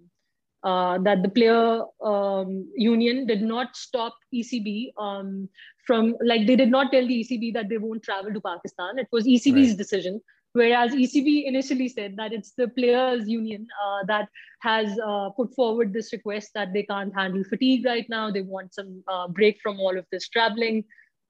uh, 0.69 0.97
that 1.07 1.23
the 1.23 1.29
player 1.37 1.83
um, 2.13 2.55
union 2.75 3.25
did 3.25 3.41
not 3.41 3.75
stop 3.75 4.15
ECB 4.33 4.91
um, 5.07 5.49
from 5.85 6.15
like 6.31 6.47
they 6.47 6.57
did 6.63 6.71
not 6.77 6.91
tell 6.91 7.07
the 7.11 7.19
ECB 7.23 7.53
that 7.53 7.69
they 7.69 7.77
won't 7.77 8.03
travel 8.03 8.33
to 8.33 8.41
Pakistan. 8.41 8.99
It 9.05 9.07
was 9.11 9.25
ECB's 9.35 9.69
right. 9.69 9.77
decision 9.83 10.21
Whereas 10.57 10.91
ECB 10.91 11.45
initially 11.45 11.87
said 11.87 12.15
that 12.17 12.33
it's 12.33 12.53
the 12.53 12.67
players' 12.69 13.29
union 13.29 13.67
uh, 13.85 14.05
that 14.07 14.27
has 14.61 14.97
uh, 15.05 15.29
put 15.29 15.53
forward 15.53 15.93
this 15.93 16.11
request 16.13 16.49
that 16.55 16.73
they 16.73 16.81
can't 16.81 17.13
handle 17.13 17.43
fatigue 17.43 17.85
right 17.85 18.07
now. 18.09 18.31
They 18.31 18.41
want 18.41 18.73
some 18.73 19.03
uh, 19.07 19.27
break 19.27 19.59
from 19.61 19.79
all 19.79 19.95
of 19.95 20.07
this 20.11 20.27
traveling. 20.27 20.83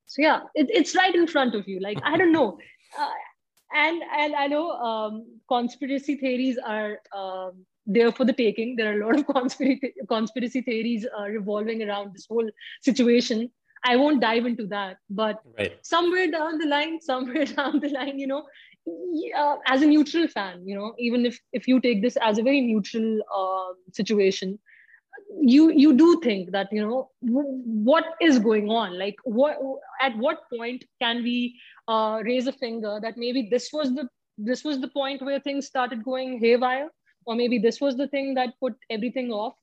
So 0.05 0.21
yeah, 0.21 0.41
it, 0.55 0.67
it's 0.69 0.95
right 0.95 1.13
in 1.13 1.27
front 1.27 1.55
of 1.55 1.67
you. 1.67 1.81
Like 1.81 1.99
I 2.03 2.15
don't 2.15 2.31
know, 2.31 2.57
uh, 2.99 3.09
and 3.75 4.01
and 4.17 4.33
I 4.33 4.47
know 4.47 4.71
um, 4.71 5.25
conspiracy 5.49 6.15
theories 6.15 6.57
are 6.65 6.99
um, 7.13 7.65
there 7.87 8.11
for 8.11 8.25
the 8.25 8.33
taking. 8.33 8.75
There 8.75 8.91
are 8.91 9.01
a 9.01 9.05
lot 9.05 9.19
of 9.19 9.27
conspiracy 9.35 9.93
conspiracy 10.07 10.61
theories 10.61 11.07
uh, 11.17 11.23
revolving 11.23 11.81
around 11.83 12.13
this 12.13 12.27
whole 12.29 12.49
situation. 12.81 13.49
I 13.85 13.95
won't 13.95 14.21
dive 14.21 14.45
into 14.45 14.67
that, 14.67 14.97
but 15.09 15.41
right. 15.57 15.73
somewhere 15.85 16.29
down 16.29 16.57
the 16.57 16.65
line, 16.65 16.99
somewhere 17.11 17.45
down 17.45 17.79
the 17.79 17.89
line, 17.89 18.19
you 18.19 18.27
know, 18.27 18.45
uh, 19.37 19.57
as 19.65 19.81
a 19.81 19.87
neutral 19.87 20.27
fan, 20.27 20.67
you 20.67 20.75
know, 20.75 20.93
even 20.99 21.25
if 21.25 21.39
if 21.53 21.67
you 21.67 21.79
take 21.79 22.01
this 22.01 22.17
as 22.17 22.37
a 22.37 22.43
very 22.43 22.61
neutral 22.61 23.21
uh, 23.35 23.73
situation, 23.93 24.59
you 25.41 25.71
you 25.71 25.93
do 25.93 26.19
think 26.23 26.51
that 26.51 26.67
you 26.71 26.81
know 26.81 27.09
what 27.21 28.05
is 28.21 28.39
going 28.39 28.69
on. 28.69 28.97
Like 28.97 29.15
what 29.23 29.57
at 30.01 30.17
what 30.17 30.43
point 30.53 30.85
can 31.01 31.23
we 31.23 31.59
uh, 31.87 32.21
raise 32.23 32.47
a 32.47 32.53
finger 32.53 32.99
that 33.01 33.17
maybe 33.17 33.47
this 33.49 33.69
was 33.71 33.93
the 33.93 34.07
this 34.37 34.63
was 34.63 34.79
the 34.79 34.87
point 34.89 35.21
where 35.21 35.39
things 35.39 35.65
started 35.65 36.03
going 36.03 36.39
haywire, 36.39 36.89
or 37.27 37.35
maybe 37.35 37.59
this 37.59 37.79
was 37.79 37.95
the 37.95 38.07
thing 38.07 38.33
that 38.35 38.53
put 38.59 38.73
everything 38.89 39.31
off. 39.31 39.53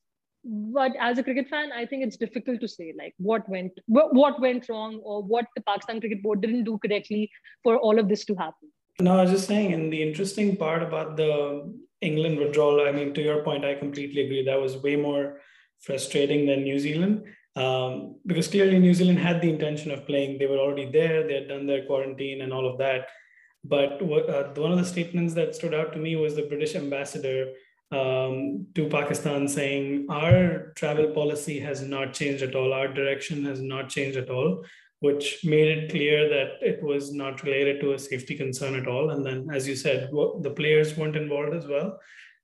But 0.43 0.91
as 0.99 1.17
a 1.17 1.23
cricket 1.23 1.49
fan, 1.49 1.71
I 1.71 1.85
think 1.87 2.05
it's 2.05 2.17
difficult 2.17 2.61
to 2.61 2.67
say 2.67 2.93
like 2.97 3.13
what 3.17 3.49
went 3.49 3.71
what, 3.87 4.39
went 4.39 4.69
wrong 4.69 4.99
or 5.03 5.23
what 5.23 5.45
the 5.55 5.61
Pakistan 5.61 5.99
Cricket 5.99 6.21
Board 6.21 6.41
didn't 6.41 6.65
do 6.65 6.77
correctly 6.77 7.31
for 7.63 7.77
all 7.77 7.99
of 7.99 8.07
this 8.07 8.25
to 8.25 8.35
happen. 8.35 8.69
No, 9.01 9.17
I 9.17 9.23
was 9.23 9.31
just 9.31 9.47
saying, 9.47 9.73
and 9.73 9.91
the 9.91 10.01
interesting 10.01 10.55
part 10.55 10.83
about 10.83 11.17
the 11.17 11.73
England 12.01 12.37
withdrawal, 12.37 12.87
I 12.87 12.91
mean, 12.91 13.13
to 13.15 13.21
your 13.21 13.43
point, 13.43 13.65
I 13.65 13.73
completely 13.73 14.21
agree. 14.25 14.45
That 14.45 14.61
was 14.61 14.77
way 14.77 14.95
more 14.95 15.41
frustrating 15.81 16.45
than 16.45 16.63
New 16.63 16.79
Zealand 16.79 17.23
um, 17.55 18.15
because 18.25 18.47
clearly 18.47 18.79
New 18.79 18.93
Zealand 18.93 19.19
had 19.19 19.41
the 19.41 19.49
intention 19.49 19.91
of 19.91 20.05
playing. 20.05 20.37
They 20.37 20.47
were 20.47 20.57
already 20.57 20.91
there, 20.91 21.27
they 21.27 21.35
had 21.35 21.47
done 21.47 21.65
their 21.65 21.85
quarantine 21.85 22.41
and 22.41 22.53
all 22.53 22.69
of 22.69 22.77
that. 22.79 23.07
But 23.67 24.01
uh, 24.01 24.53
one 24.55 24.71
of 24.71 24.77
the 24.77 24.85
statements 24.85 25.33
that 25.33 25.55
stood 25.55 25.73
out 25.73 25.93
to 25.93 25.99
me 25.99 26.15
was 26.15 26.35
the 26.35 26.43
British 26.43 26.75
ambassador 26.75 27.53
um, 27.91 28.67
to 28.75 28.87
Pakistan 28.89 29.47
saying, 29.47 30.07
Our 30.09 30.73
travel 30.75 31.07
policy 31.11 31.59
has 31.59 31.81
not 31.81 32.13
changed 32.13 32.43
at 32.43 32.55
all, 32.55 32.73
our 32.73 32.87
direction 32.87 33.45
has 33.45 33.61
not 33.61 33.89
changed 33.89 34.17
at 34.17 34.29
all 34.29 34.63
which 34.99 35.43
made 35.43 35.67
it 35.77 35.91
clear 35.91 36.29
that 36.29 36.53
it 36.61 36.81
was 36.81 37.13
not 37.13 37.43
related 37.43 37.79
to 37.81 37.93
a 37.93 37.99
safety 37.99 38.35
concern 38.35 38.75
at 38.75 38.87
all. 38.87 39.11
And 39.11 39.25
then, 39.25 39.47
as 39.53 39.67
you 39.67 39.75
said, 39.75 40.09
the 40.11 40.53
players 40.55 40.97
weren't 40.97 41.15
involved 41.15 41.53
as 41.53 41.67
well. 41.67 41.99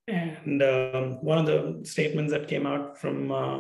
And 0.08 0.62
um, 0.62 1.24
one 1.24 1.38
of 1.38 1.46
the 1.46 1.82
statements 1.84 2.32
that 2.34 2.48
came 2.48 2.68
out 2.68 3.00
from 3.00 3.32
uh, 3.32 3.60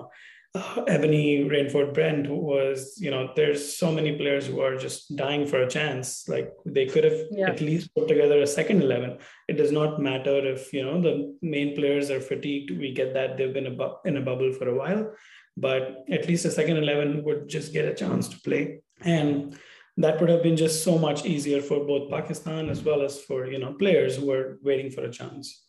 Ebony 0.87 1.45
Rainford 1.45 1.93
Brent 1.93 2.29
was, 2.29 2.97
you 2.99 3.09
know, 3.09 3.31
there's 3.35 3.77
so 3.77 3.91
many 3.91 4.17
players 4.17 4.47
who 4.47 4.59
are 4.59 4.75
just 4.75 5.15
dying 5.15 5.47
for 5.47 5.63
a 5.63 5.69
chance. 5.69 6.27
Like 6.27 6.51
they 6.65 6.85
could 6.85 7.05
have 7.05 7.19
yeah. 7.31 7.49
at 7.49 7.61
least 7.61 7.93
put 7.95 8.09
together 8.09 8.41
a 8.41 8.47
second 8.47 8.83
11. 8.83 9.17
It 9.47 9.53
does 9.53 9.71
not 9.71 10.01
matter 10.01 10.45
if, 10.45 10.73
you 10.73 10.83
know, 10.83 11.01
the 11.01 11.37
main 11.41 11.73
players 11.73 12.09
are 12.09 12.19
fatigued. 12.19 12.71
We 12.71 12.93
get 12.93 13.13
that 13.13 13.37
they've 13.37 13.53
been 13.53 13.67
a 13.67 13.71
bu- 13.71 13.95
in 14.03 14.17
a 14.17 14.21
bubble 14.21 14.51
for 14.51 14.67
a 14.67 14.75
while 14.75 15.13
but 15.57 16.05
at 16.09 16.27
least 16.27 16.45
a 16.45 16.51
second 16.51 16.77
11 16.77 17.23
would 17.23 17.47
just 17.47 17.73
get 17.73 17.85
a 17.85 17.93
chance 17.93 18.27
to 18.29 18.39
play 18.41 18.79
and 19.01 19.57
that 19.97 20.19
would 20.19 20.29
have 20.29 20.43
been 20.43 20.55
just 20.55 20.83
so 20.83 20.97
much 20.97 21.25
easier 21.25 21.61
for 21.61 21.85
both 21.85 22.09
pakistan 22.09 22.69
as 22.69 22.81
well 22.81 23.01
as 23.01 23.21
for 23.21 23.47
you 23.47 23.59
know 23.59 23.73
players 23.73 24.15
who 24.15 24.31
are 24.31 24.57
waiting 24.63 24.89
for 24.89 25.03
a 25.03 25.11
chance 25.11 25.63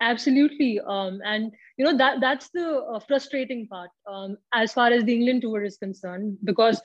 absolutely. 0.00 0.80
Um, 0.80 1.20
and 1.24 1.52
you 1.76 1.84
know 1.84 1.96
that 1.96 2.20
that's 2.20 2.48
the 2.50 2.82
uh, 2.82 3.00
frustrating 3.00 3.66
part 3.68 3.90
um, 4.06 4.36
as 4.52 4.72
far 4.72 4.88
as 4.88 5.04
the 5.04 5.14
england 5.14 5.42
tour 5.42 5.62
is 5.62 5.76
concerned 5.76 6.38
because 6.44 6.80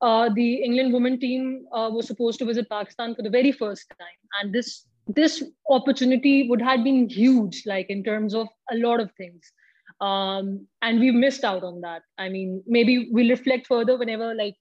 uh, 0.00 0.28
the 0.34 0.62
england 0.62 0.92
women 0.92 1.18
team 1.18 1.66
uh, 1.72 1.90
was 1.92 2.06
supposed 2.06 2.38
to 2.38 2.44
visit 2.44 2.68
pakistan 2.68 3.14
for 3.14 3.22
the 3.22 3.30
very 3.30 3.52
first 3.52 3.92
time. 3.98 4.20
And 4.40 4.52
this 4.52 4.86
this 5.08 5.42
opportunity 5.70 6.48
would 6.48 6.62
have 6.62 6.82
been 6.82 7.08
huge 7.08 7.62
like 7.66 7.90
in 7.90 8.02
terms 8.02 8.34
of 8.34 8.48
a 8.72 8.76
lot 8.76 9.00
of 9.00 9.12
things. 9.12 9.52
Um, 10.00 10.66
and 10.82 11.00
we've 11.00 11.14
missed 11.14 11.44
out 11.44 11.62
on 11.64 11.80
that. 11.80 12.02
I 12.18 12.28
mean 12.28 12.62
maybe 12.66 13.08
we'll 13.10 13.30
reflect 13.30 13.66
further 13.66 13.96
whenever 13.98 14.34
like 14.34 14.56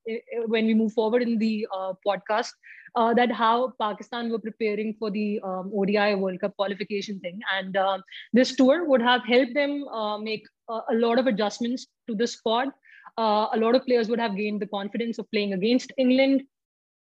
when 0.47 0.65
we 0.65 0.73
move 0.73 0.93
forward 0.93 1.21
in 1.21 1.37
the 1.37 1.67
uh, 1.75 1.93
podcast 2.07 2.51
uh, 2.95 3.13
that 3.13 3.31
how 3.31 3.73
pakistan 3.79 4.31
were 4.31 4.39
preparing 4.39 4.93
for 4.99 5.11
the 5.11 5.39
um, 5.43 5.71
odi 5.75 5.97
world 6.15 6.39
cup 6.39 6.55
qualification 6.55 7.19
thing. 7.19 7.39
And 7.53 7.77
uh, 7.77 7.99
this 8.33 8.55
tour 8.55 8.87
would 8.87 9.01
have 9.01 9.21
helped 9.25 9.53
them 9.53 9.87
uh, 9.87 10.17
make 10.17 10.45
a 10.69 10.95
lot 10.95 11.19
of 11.19 11.27
adjustments 11.27 11.87
to 12.07 12.15
the 12.15 12.27
squad. 12.27 12.69
Uh, 13.17 13.47
a 13.53 13.57
lot 13.57 13.75
of 13.75 13.85
players 13.85 14.09
would 14.09 14.19
have 14.19 14.35
gained 14.35 14.61
the 14.61 14.67
confidence 14.67 15.19
of 15.19 15.29
playing 15.31 15.53
against 15.53 15.93
england. 15.97 16.43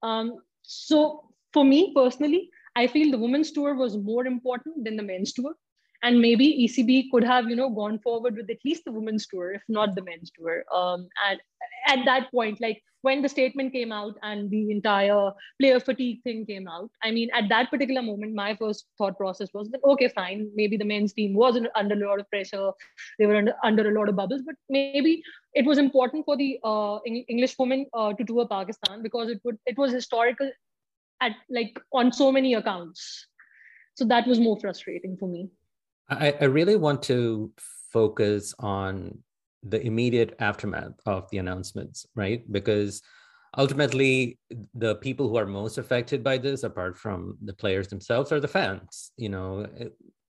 Um, 0.03 0.39
so 0.63 1.29
for 1.55 1.65
me 1.65 1.93
personally 1.95 2.51
i 2.77 2.87
feel 2.87 3.11
the 3.11 3.23
women's 3.25 3.53
tour 3.57 3.75
was 3.75 3.97
more 3.97 4.27
important 4.27 4.85
than 4.85 4.97
the 4.97 5.07
men's 5.11 5.33
tour 5.33 5.53
and 6.05 6.21
maybe 6.21 6.47
ECB 6.65 7.11
could 7.11 7.25
have 7.25 7.49
you 7.51 7.57
know 7.57 7.71
gone 7.71 7.99
forward 7.99 8.37
with 8.37 8.51
at 8.51 8.65
least 8.65 8.85
the 8.85 8.93
women's 8.93 9.27
tour, 9.27 9.53
if 9.53 9.63
not 9.69 9.95
the 9.95 10.03
men's 10.03 10.31
tour. 10.31 10.65
Um, 10.73 11.09
and 11.29 11.41
at 11.89 12.05
that 12.05 12.31
point, 12.31 12.61
like 12.61 12.83
when 13.01 13.23
the 13.23 13.29
statement 13.29 13.73
came 13.73 13.91
out 13.93 14.19
and 14.23 14.51
the 14.51 14.71
entire 14.71 15.31
player 15.61 15.81
fatigue 15.81 16.23
thing 16.23 16.45
came 16.47 16.69
out, 16.69 16.91
I 17.03 17.11
mean, 17.11 17.31
at 17.35 17.49
that 17.49 17.71
particular 17.71 18.03
moment, 18.03 18.35
my 18.35 18.55
first 18.55 18.87
thought 18.99 19.17
process 19.17 19.49
was 19.55 19.71
that 19.71 19.81
okay, 19.93 20.09
fine, 20.09 20.51
maybe 20.55 20.77
the 20.77 20.85
men's 20.85 21.15
team 21.15 21.35
was 21.35 21.59
under 21.75 21.95
a 21.95 22.09
lot 22.09 22.21
of 22.21 22.31
pressure, 22.31 22.71
they 23.19 23.27
were 23.27 23.37
under, 23.37 23.55
under 23.63 23.89
a 23.91 23.99
lot 23.99 24.09
of 24.11 24.17
bubbles, 24.17 24.43
but 24.45 24.55
maybe 24.69 25.23
it 25.55 25.65
was 25.65 25.79
important 25.79 26.27
for 26.27 26.37
the 26.37 26.59
uh, 26.65 26.99
English 27.07 27.57
women 27.59 27.87
uh, 27.95 28.13
to 28.13 28.25
tour 28.25 28.47
Pakistan 28.47 29.03
because 29.03 29.31
it 29.31 29.41
would 29.45 29.59
it 29.65 29.79
was 29.79 29.93
historical 29.93 30.51
at 31.21 31.33
like 31.49 31.79
on 31.93 32.13
so 32.13 32.31
many 32.31 32.55
accounts. 32.55 33.27
So 33.97 34.05
that 34.07 34.27
was 34.27 34.41
more 34.41 34.59
frustrating 34.61 35.17
for 35.17 35.29
me. 35.29 35.51
I, 36.09 36.35
I 36.41 36.45
really 36.45 36.77
want 36.77 37.03
to 37.05 37.53
focus 37.93 38.55
on 38.59 39.19
the 39.63 39.81
immediate 39.85 40.37
aftermath 40.41 40.93
of 41.07 41.31
the 41.31 41.39
announcements, 41.39 42.07
right? 42.15 42.45
Because 42.53 43.03
ultimately, 43.57 44.39
the 44.75 44.97
people 44.97 45.29
who 45.29 45.37
are 45.37 45.47
most 45.47 45.79
affected 45.79 46.23
by 46.23 46.39
this, 46.39 46.65
apart 46.65 46.99
from 46.99 47.39
the 47.43 47.55
players 47.55 47.89
themselves, 47.89 48.33
are 48.33 48.41
the 48.41 48.49
fans. 48.49 49.13
You 49.17 49.31
know, 49.31 49.67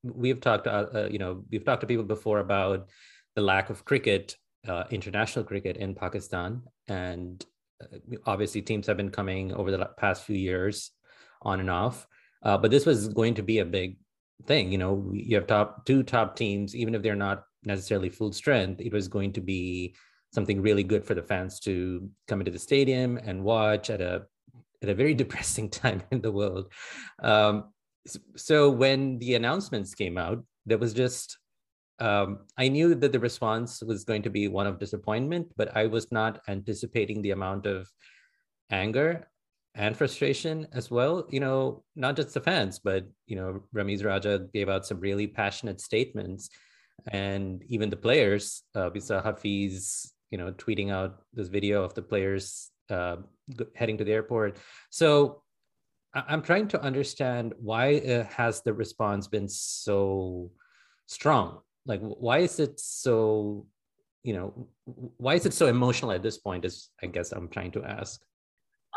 we've 0.04 0.40
talked, 0.40 0.68
uh, 0.68 0.86
uh, 0.94 1.08
you 1.12 1.20
know, 1.20 1.44
we've 1.52 1.66
talked 1.66 1.82
to 1.82 1.88
people 1.88 2.06
before 2.06 2.40
about 2.40 2.90
the 3.36 3.42
lack 3.42 3.70
of 3.70 3.84
cricket, 3.84 4.38
uh, 4.68 4.86
international 4.90 5.44
cricket 5.44 5.78
in 5.78 5.96
Pakistan, 5.96 6.62
and 6.88 7.46
uh, 7.84 7.98
obviously 8.26 8.62
teams 8.62 8.88
have 8.88 8.98
been 8.98 9.12
coming 9.12 9.54
over 9.54 9.72
the 9.72 9.90
past 9.98 10.24
few 10.24 10.38
years, 10.38 10.92
on 11.42 11.60
and 11.60 11.70
off. 11.70 12.08
Uh, 12.42 12.58
but 12.58 12.72
this 12.72 12.86
was 12.86 13.10
going 13.10 13.34
to 13.34 13.44
be 13.44 13.60
a 13.60 13.66
big 13.66 13.98
thing. 14.46 14.72
You 14.72 14.78
know, 14.78 15.12
you 15.14 15.36
have 15.36 15.48
top 15.48 15.86
two 15.86 16.04
top 16.04 16.36
teams, 16.36 16.76
even 16.76 16.96
if 16.96 17.02
they're 17.02 17.16
not 17.16 17.44
necessarily 17.64 18.10
full 18.10 18.32
strength, 18.32 18.82
it 18.82 18.94
was 18.94 19.08
going 19.08 19.34
to 19.34 19.42
be 19.42 19.96
something 20.34 20.62
really 20.62 20.84
good 20.84 21.06
for 21.06 21.16
the 21.16 21.24
fans 21.24 21.60
to 21.62 22.10
come 22.28 22.42
into 22.42 22.52
the 22.52 22.60
stadium 22.60 23.18
and 23.18 23.44
watch 23.44 23.90
at 23.90 24.02
a 24.02 24.24
at 24.84 24.90
a 24.90 24.96
very 24.96 25.14
depressing 25.24 25.70
time 25.70 26.04
in 26.12 26.22
the 26.22 26.32
world. 26.32 26.72
Um, 27.22 27.72
so 28.36 28.70
when 28.70 29.18
the 29.18 29.36
announcements 29.36 29.96
came 29.96 30.18
out, 30.18 30.44
there 30.66 30.78
was 30.78 30.94
just 30.94 31.38
um, 32.00 32.40
I 32.58 32.68
knew 32.68 32.94
that 32.96 33.14
the 33.14 33.20
response 33.20 33.82
was 33.82 34.04
going 34.04 34.24
to 34.24 34.30
be 34.30 34.50
one 34.50 34.68
of 34.68 34.80
disappointment, 34.80 35.48
but 35.56 35.76
I 35.76 35.86
was 35.88 36.12
not 36.12 36.42
anticipating 36.48 37.22
the 37.22 37.32
amount 37.32 37.66
of 37.66 37.90
anger 38.70 39.30
and 39.76 39.96
frustration 39.96 40.68
as 40.72 40.90
well. 40.90 41.28
You 41.30 41.42
know, 41.42 41.84
not 41.96 42.16
just 42.16 42.34
the 42.34 42.42
fans, 42.42 42.80
but 42.80 43.06
you 43.28 43.36
know, 43.36 43.64
Ramiz 43.76 44.04
Raja 44.04 44.48
gave 44.54 44.70
out 44.70 44.86
some 44.86 45.00
really 45.00 45.28
passionate 45.28 45.82
statements, 45.82 46.50
and 47.12 47.64
even 47.68 47.90
the 47.90 47.98
players. 47.98 48.64
Uh, 48.74 48.90
we 48.94 49.00
saw 49.00 49.22
Hafiz, 49.22 50.12
you 50.32 50.38
know, 50.38 50.52
tweeting 50.54 50.92
out 50.92 51.22
this 51.34 51.50
video 51.50 51.84
of 51.84 51.94
the 51.94 52.02
players 52.02 52.72
uh, 52.90 53.18
heading 53.76 53.98
to 53.98 54.04
the 54.04 54.14
airport. 54.14 54.58
So 54.90 55.44
I'm 56.14 56.42
trying 56.42 56.70
to 56.70 56.82
understand 56.82 57.54
why 57.60 57.98
uh, 57.98 58.24
has 58.26 58.62
the 58.62 58.74
response 58.74 59.28
been 59.28 59.50
so 59.50 60.52
strong? 61.08 61.60
Like, 61.86 62.02
why 62.02 62.40
is 62.40 62.60
it 62.60 62.80
so? 62.80 63.68
You 64.24 64.34
know, 64.34 64.68
why 65.18 65.36
is 65.36 65.46
it 65.46 65.54
so 65.54 65.68
emotional 65.68 66.12
at 66.12 66.24
this 66.24 66.38
point? 66.38 66.66
Is 66.66 66.90
I 67.04 67.08
guess 67.08 67.34
I'm 67.34 67.50
trying 67.50 67.72
to 67.72 67.84
ask. 67.84 68.22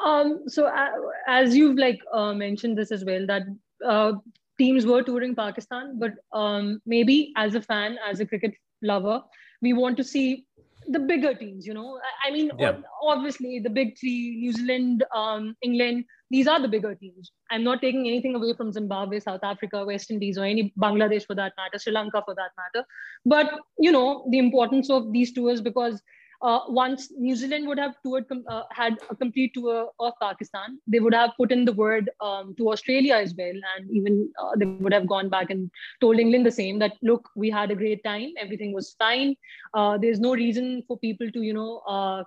Um, 0.04 0.42
so 0.46 0.66
uh, 0.66 0.90
as 1.26 1.56
you've 1.56 1.78
like 1.78 2.00
uh, 2.12 2.32
mentioned 2.34 2.78
this 2.78 2.92
as 2.92 3.04
well, 3.04 3.26
that 3.26 3.42
uh, 3.84 4.12
teams 4.58 4.86
were 4.86 5.02
touring 5.02 5.34
Pakistan, 5.34 5.98
but 5.98 6.12
um, 6.32 6.80
maybe 6.86 7.32
as 7.36 7.54
a 7.54 7.62
fan, 7.62 7.98
as 8.08 8.20
a 8.20 8.26
cricket 8.26 8.54
lover, 8.82 9.20
we 9.62 9.72
want 9.72 9.96
to 9.96 10.04
see 10.04 10.46
the 10.88 10.98
bigger 10.98 11.34
teams, 11.34 11.66
you 11.66 11.74
know. 11.74 12.00
I 12.24 12.30
mean, 12.30 12.50
yeah. 12.58 12.76
obviously 13.02 13.58
the 13.58 13.70
big 13.70 13.98
three, 13.98 14.36
New 14.36 14.52
Zealand, 14.52 15.04
um, 15.14 15.56
England, 15.62 16.04
these 16.30 16.46
are 16.46 16.60
the 16.60 16.68
bigger 16.68 16.94
teams. 16.94 17.32
I'm 17.50 17.64
not 17.64 17.80
taking 17.80 18.06
anything 18.06 18.34
away 18.34 18.54
from 18.54 18.72
Zimbabwe, 18.72 19.20
South 19.20 19.40
Africa, 19.42 19.84
West 19.84 20.10
Indies, 20.10 20.38
or 20.38 20.44
any 20.44 20.72
Bangladesh 20.78 21.26
for 21.26 21.34
that 21.34 21.52
matter, 21.56 21.78
Sri 21.78 21.92
Lanka 21.92 22.22
for 22.24 22.34
that 22.34 22.50
matter. 22.56 22.86
But 23.24 23.58
you 23.78 23.92
know, 23.92 24.26
the 24.30 24.38
importance 24.38 24.90
of 24.90 25.12
these 25.12 25.32
tours 25.32 25.60
because 25.60 26.02
uh, 26.40 26.60
once 26.68 27.10
New 27.16 27.34
Zealand 27.34 27.66
would 27.66 27.78
have 27.78 27.94
toured, 28.04 28.24
uh, 28.48 28.62
had 28.70 28.96
a 29.10 29.16
complete 29.16 29.52
tour 29.54 29.90
of 29.98 30.12
Pakistan, 30.20 30.78
they 30.86 31.00
would 31.00 31.14
have 31.14 31.30
put 31.36 31.50
in 31.50 31.64
the 31.64 31.72
word 31.72 32.10
um, 32.20 32.54
to 32.58 32.70
Australia 32.70 33.14
as 33.16 33.34
well, 33.36 33.54
and 33.76 33.90
even 33.90 34.28
uh, 34.42 34.52
they 34.56 34.66
would 34.66 34.92
have 34.92 35.06
gone 35.06 35.28
back 35.28 35.50
and 35.50 35.70
told 36.00 36.18
England 36.18 36.46
the 36.46 36.50
same 36.50 36.78
that 36.78 36.92
look, 37.02 37.28
we 37.36 37.50
had 37.50 37.70
a 37.70 37.74
great 37.74 38.02
time, 38.04 38.32
everything 38.38 38.72
was 38.72 38.94
fine. 38.98 39.34
Uh, 39.74 39.98
there's 39.98 40.20
no 40.20 40.34
reason 40.34 40.82
for 40.86 40.98
people 40.98 41.30
to, 41.30 41.42
you 41.42 41.54
know, 41.54 41.78
uh, 41.88 42.22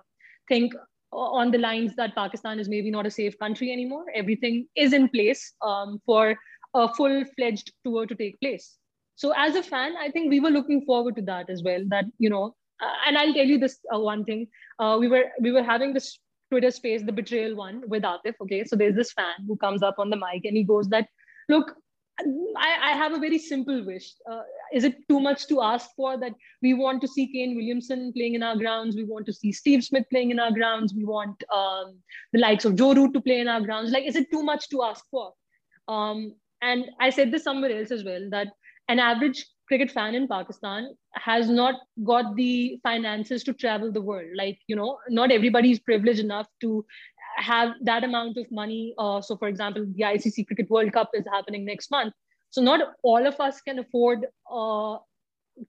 think 0.48 0.74
on 1.12 1.50
the 1.50 1.58
lines 1.58 1.94
that 1.96 2.14
Pakistan 2.14 2.58
is 2.58 2.68
maybe 2.68 2.90
not 2.90 3.06
a 3.06 3.10
safe 3.10 3.38
country 3.38 3.70
anymore. 3.72 4.04
Everything 4.14 4.66
is 4.76 4.92
in 4.92 5.08
place 5.08 5.54
um, 5.62 6.00
for 6.06 6.36
a 6.74 6.92
full-fledged 6.94 7.72
tour 7.84 8.06
to 8.06 8.14
take 8.14 8.40
place. 8.40 8.78
So 9.16 9.32
as 9.36 9.54
a 9.56 9.62
fan, 9.62 9.94
I 10.00 10.10
think 10.10 10.30
we 10.30 10.40
were 10.40 10.50
looking 10.50 10.84
forward 10.86 11.16
to 11.16 11.22
that 11.22 11.50
as 11.50 11.62
well. 11.62 11.82
That 11.88 12.06
you 12.18 12.30
know 12.30 12.46
uh, 12.46 12.50
and 13.06 13.18
I'll 13.18 13.34
tell 13.34 13.46
you 13.46 13.58
this 13.58 13.78
uh, 13.94 13.98
one 13.98 14.24
thing. 14.24 14.48
Uh, 14.78 14.96
we 15.00 15.08
were 15.08 15.24
we 15.40 15.52
were 15.52 15.62
having 15.62 15.92
this 15.92 16.18
Twitter 16.50 16.70
space, 16.70 17.02
the 17.02 17.12
betrayal 17.12 17.56
one 17.56 17.82
with 17.86 18.02
Atif. 18.02 18.34
Okay, 18.42 18.64
so 18.64 18.76
there's 18.76 18.94
this 18.94 19.12
fan 19.12 19.46
who 19.46 19.56
comes 19.56 19.82
up 19.82 19.98
on 19.98 20.10
the 20.10 20.16
mic 20.16 20.44
and 20.44 20.56
he 20.56 20.64
goes 20.64 20.88
that, 20.88 21.08
look, 21.48 21.74
I, 22.20 22.76
I 22.82 22.90
have 22.92 23.14
a 23.14 23.18
very 23.18 23.38
simple 23.38 23.84
wish. 23.86 24.12
Uh, 24.30 24.42
is 24.72 24.84
it 24.84 24.96
too 25.08 25.18
much 25.18 25.46
to 25.48 25.62
ask 25.62 25.88
for 25.96 26.18
that 26.18 26.34
we 26.60 26.74
want 26.74 27.00
to 27.02 27.08
see 27.08 27.26
Kane 27.26 27.56
Williamson 27.56 28.12
playing 28.12 28.34
in 28.34 28.42
our 28.42 28.56
grounds? 28.56 28.96
We 28.96 29.04
want 29.04 29.24
to 29.26 29.32
see 29.32 29.50
Steve 29.50 29.82
Smith 29.82 30.04
playing 30.10 30.30
in 30.30 30.38
our 30.38 30.52
grounds. 30.52 30.92
We 30.94 31.04
want 31.04 31.42
um, 31.54 31.96
the 32.32 32.40
likes 32.40 32.66
of 32.66 32.76
Joe 32.76 32.94
Root 32.94 33.14
to 33.14 33.20
play 33.20 33.40
in 33.40 33.48
our 33.48 33.62
grounds. 33.62 33.90
Like, 33.90 34.04
is 34.04 34.16
it 34.16 34.30
too 34.30 34.42
much 34.42 34.68
to 34.70 34.82
ask 34.82 35.04
for? 35.10 35.32
Um, 35.88 36.34
and 36.60 36.84
I 37.00 37.10
said 37.10 37.32
this 37.32 37.44
somewhere 37.44 37.76
else 37.76 37.90
as 37.90 38.04
well 38.04 38.28
that 38.30 38.48
an 38.88 38.98
average 38.98 39.46
cricket 39.72 39.90
fan 39.90 40.14
in 40.14 40.28
Pakistan 40.28 40.88
has 41.14 41.48
not 41.48 41.76
got 42.04 42.34
the 42.36 42.78
finances 42.82 43.44
to 43.44 43.54
travel 43.54 43.92
the 43.92 44.02
world. 44.08 44.34
Like, 44.40 44.58
you 44.66 44.76
know, 44.76 44.98
not 45.08 45.32
everybody 45.36 45.70
is 45.70 45.80
privileged 45.80 46.20
enough 46.20 46.48
to 46.60 46.84
have 47.36 47.70
that 47.82 48.04
amount 48.04 48.36
of 48.36 48.50
money. 48.50 48.94
Uh, 48.98 49.22
so, 49.22 49.36
for 49.36 49.48
example, 49.48 49.86
the 49.94 50.02
ICC 50.02 50.46
Cricket 50.46 50.68
World 50.68 50.92
Cup 50.92 51.10
is 51.14 51.24
happening 51.36 51.64
next 51.64 51.90
month. 51.90 52.12
So, 52.50 52.60
not 52.60 52.80
all 53.02 53.26
of 53.26 53.40
us 53.40 53.62
can 53.62 53.78
afford 53.78 54.26
uh, 54.60 54.98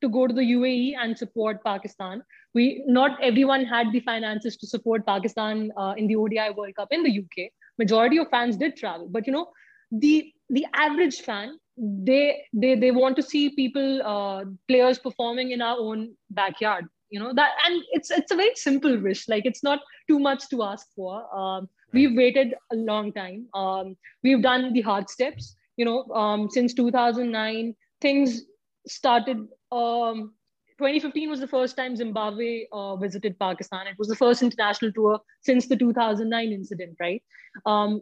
to 0.01 0.09
go 0.09 0.27
to 0.27 0.33
the 0.33 0.47
UAE 0.51 0.95
and 0.99 1.17
support 1.17 1.63
Pakistan. 1.63 2.23
We 2.53 2.83
not 2.85 3.23
everyone 3.31 3.65
had 3.65 3.91
the 3.93 4.01
finances 4.11 4.57
to 4.57 4.67
support 4.67 5.05
Pakistan 5.05 5.71
uh, 5.77 5.93
in 5.97 6.07
the 6.07 6.17
ODI 6.17 6.49
World 6.57 6.75
Cup 6.75 6.89
in 6.91 7.03
the 7.03 7.17
UK. 7.23 7.49
Majority 7.79 8.17
of 8.17 8.29
fans 8.29 8.57
did 8.57 8.75
travel, 8.75 9.07
but 9.09 9.25
you 9.27 9.33
know, 9.33 9.47
the 9.91 10.31
the 10.49 10.65
average 10.73 11.21
fan 11.21 11.57
they 11.77 12.43
they 12.53 12.75
they 12.75 12.91
want 12.91 13.15
to 13.15 13.23
see 13.23 13.49
people 13.49 14.01
uh, 14.03 14.45
players 14.67 14.99
performing 14.99 15.51
in 15.51 15.61
our 15.61 15.77
own 15.79 16.13
backyard 16.29 16.85
you 17.09 17.19
know 17.19 17.31
that 17.33 17.51
and 17.65 17.81
it's 17.91 18.11
it's 18.11 18.31
a 18.31 18.35
very 18.35 18.55
simple 18.55 18.99
wish 18.99 19.27
like 19.29 19.45
it's 19.45 19.63
not 19.63 19.79
too 20.09 20.19
much 20.19 20.49
to 20.49 20.63
ask 20.63 20.87
for. 20.95 21.11
Um, 21.35 21.69
we've 21.93 22.15
waited 22.15 22.55
a 22.71 22.75
long 22.75 23.13
time. 23.13 23.45
Um, 23.53 23.95
we've 24.23 24.41
done 24.41 24.73
the 24.73 24.81
hard 24.81 25.09
steps 25.09 25.55
you 25.77 25.85
know 25.85 26.05
um, 26.13 26.49
since 26.49 26.73
2009 26.73 27.75
things 28.01 28.41
started 28.87 29.37
um, 29.71 30.33
2015 30.79 31.29
was 31.29 31.39
the 31.39 31.47
first 31.47 31.77
time 31.77 31.95
zimbabwe 31.95 32.65
uh, 32.71 32.95
visited 32.95 33.37
pakistan. 33.39 33.87
It 33.87 33.95
was 33.97 34.07
the 34.07 34.15
first 34.15 34.41
international 34.41 34.91
tour 34.91 35.19
since 35.41 35.67
the 35.67 35.77
2009 35.77 36.51
incident 36.51 36.97
right? 36.99 37.21
Um, 37.65 38.01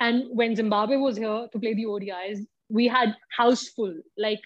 and 0.00 0.24
when 0.30 0.54
zimbabwe 0.54 0.96
was 0.96 1.16
here 1.16 1.48
to 1.52 1.58
play 1.58 1.74
the 1.74 1.84
odis 1.84 2.44
we 2.68 2.86
had 2.88 3.14
house 3.36 3.68
full. 3.68 3.94
Like 4.16 4.40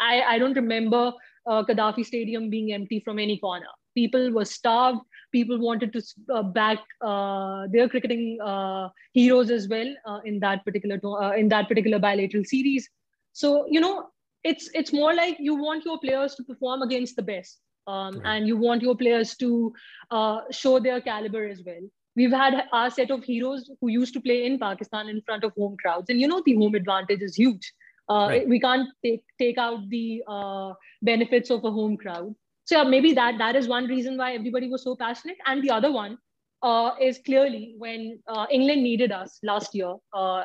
I, 0.00 0.22
I 0.22 0.38
don't 0.38 0.54
remember 0.54 1.12
uh, 1.46 1.64
Gaddafi 1.64 2.04
Stadium 2.04 2.50
being 2.50 2.72
empty 2.72 3.00
from 3.00 3.18
any 3.18 3.38
corner. 3.38 3.66
People 3.94 4.30
were 4.32 4.44
starved. 4.44 5.00
People 5.32 5.58
wanted 5.58 5.92
to 5.92 6.02
uh, 6.34 6.42
back 6.42 6.78
uh, 7.00 7.66
their 7.70 7.88
cricketing 7.88 8.38
uh, 8.44 8.88
heroes 9.12 9.50
as 9.50 9.68
well 9.68 9.92
uh, 10.06 10.20
in 10.24 10.38
that 10.40 10.64
particular 10.64 11.00
uh, 11.04 11.32
in 11.32 11.48
that 11.48 11.68
particular 11.68 11.98
bilateral 11.98 12.44
series. 12.44 12.88
So 13.32 13.66
you 13.68 13.80
know, 13.80 14.08
it's 14.44 14.68
it's 14.74 14.92
more 14.92 15.14
like 15.14 15.36
you 15.38 15.54
want 15.54 15.84
your 15.84 15.98
players 15.98 16.34
to 16.36 16.44
perform 16.44 16.82
against 16.82 17.16
the 17.16 17.22
best, 17.22 17.60
um, 17.86 18.20
and 18.24 18.46
you 18.46 18.56
want 18.56 18.82
your 18.82 18.96
players 18.96 19.34
to 19.36 19.72
show 20.50 20.78
their 20.78 21.00
caliber 21.00 21.46
as 21.48 21.62
well 21.64 21.82
we've 22.16 22.32
had 22.32 22.64
our 22.72 22.90
set 22.90 23.10
of 23.10 23.22
heroes 23.22 23.70
who 23.80 23.88
used 23.88 24.14
to 24.14 24.20
play 24.20 24.44
in 24.46 24.58
Pakistan 24.58 25.08
in 25.08 25.20
front 25.22 25.44
of 25.44 25.52
home 25.52 25.76
crowds, 25.82 26.10
and 26.10 26.20
you 26.20 26.26
know 26.26 26.42
the 26.44 26.54
home 26.54 26.74
advantage 26.74 27.22
is 27.22 27.36
huge. 27.36 27.72
Uh, 28.08 28.26
right. 28.30 28.48
We 28.48 28.60
can't 28.60 28.88
take 29.04 29.24
take 29.38 29.58
out 29.58 29.88
the 29.88 30.22
uh, 30.26 30.72
benefits 31.02 31.50
of 31.50 31.64
a 31.64 31.70
home 31.70 31.96
crowd. 31.96 32.34
So 32.64 32.78
yeah, 32.78 32.84
maybe 32.84 33.12
that 33.14 33.38
that 33.38 33.56
is 33.56 33.68
one 33.68 33.86
reason 33.86 34.16
why 34.16 34.34
everybody 34.34 34.68
was 34.68 34.82
so 34.82 34.96
passionate. 34.96 35.36
And 35.46 35.62
the 35.62 35.70
other 35.70 35.92
one 35.92 36.18
uh, 36.62 36.90
is 37.00 37.18
clearly 37.24 37.74
when 37.78 38.18
uh, 38.26 38.46
England 38.50 38.82
needed 38.82 39.12
us 39.12 39.38
last 39.42 39.74
year 39.74 39.94
uh, 40.12 40.44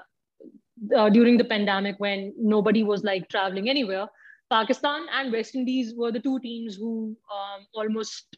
uh, 0.95 1.09
during 1.09 1.37
the 1.37 1.43
pandemic, 1.43 1.95
when 1.99 2.33
nobody 2.37 2.83
was 2.83 3.03
like 3.03 3.29
traveling 3.29 3.69
anywhere. 3.69 4.07
Pakistan 4.51 5.05
and 5.13 5.31
West 5.31 5.55
Indies 5.55 5.93
were 5.95 6.11
the 6.11 6.19
two 6.19 6.37
teams 6.39 6.75
who 6.75 7.15
um, 7.33 7.65
almost 7.73 8.37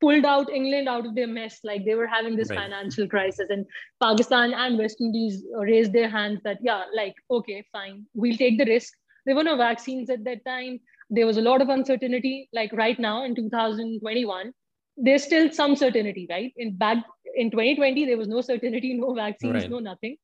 pulled 0.00 0.24
out 0.24 0.50
England 0.50 0.88
out 0.88 1.06
of 1.06 1.14
their 1.14 1.26
mess. 1.26 1.60
Like 1.64 1.84
they 1.84 1.94
were 1.94 2.06
having 2.06 2.36
this 2.36 2.50
right. 2.50 2.58
financial 2.58 3.08
crisis, 3.08 3.48
and 3.50 3.66
Pakistan 4.00 4.52
and 4.52 4.78
West 4.78 5.00
Indies 5.00 5.44
raised 5.54 5.92
their 5.92 6.08
hands 6.08 6.40
that, 6.44 6.58
yeah, 6.62 6.84
like, 6.94 7.14
okay, 7.30 7.64
fine, 7.72 8.06
we'll 8.14 8.36
take 8.36 8.58
the 8.58 8.66
risk. 8.66 8.92
There 9.24 9.34
were 9.34 9.44
no 9.44 9.56
vaccines 9.56 10.10
at 10.10 10.24
that 10.24 10.44
time. 10.44 10.80
There 11.10 11.26
was 11.26 11.36
a 11.36 11.42
lot 11.42 11.60
of 11.60 11.68
uncertainty. 11.68 12.48
Like 12.52 12.72
right 12.72 12.98
now 12.98 13.24
in 13.24 13.34
2021, 13.34 14.52
there's 14.96 15.24
still 15.24 15.50
some 15.52 15.76
certainty, 15.76 16.26
right? 16.30 16.52
In 16.56 16.76
back 16.76 16.98
in 17.34 17.50
2020, 17.50 18.06
there 18.06 18.16
was 18.16 18.28
no 18.28 18.40
certainty, 18.40 18.94
no 19.00 19.14
vaccines, 19.14 19.54
right. 19.54 19.70
no 19.70 19.78
nothing. 19.78 20.16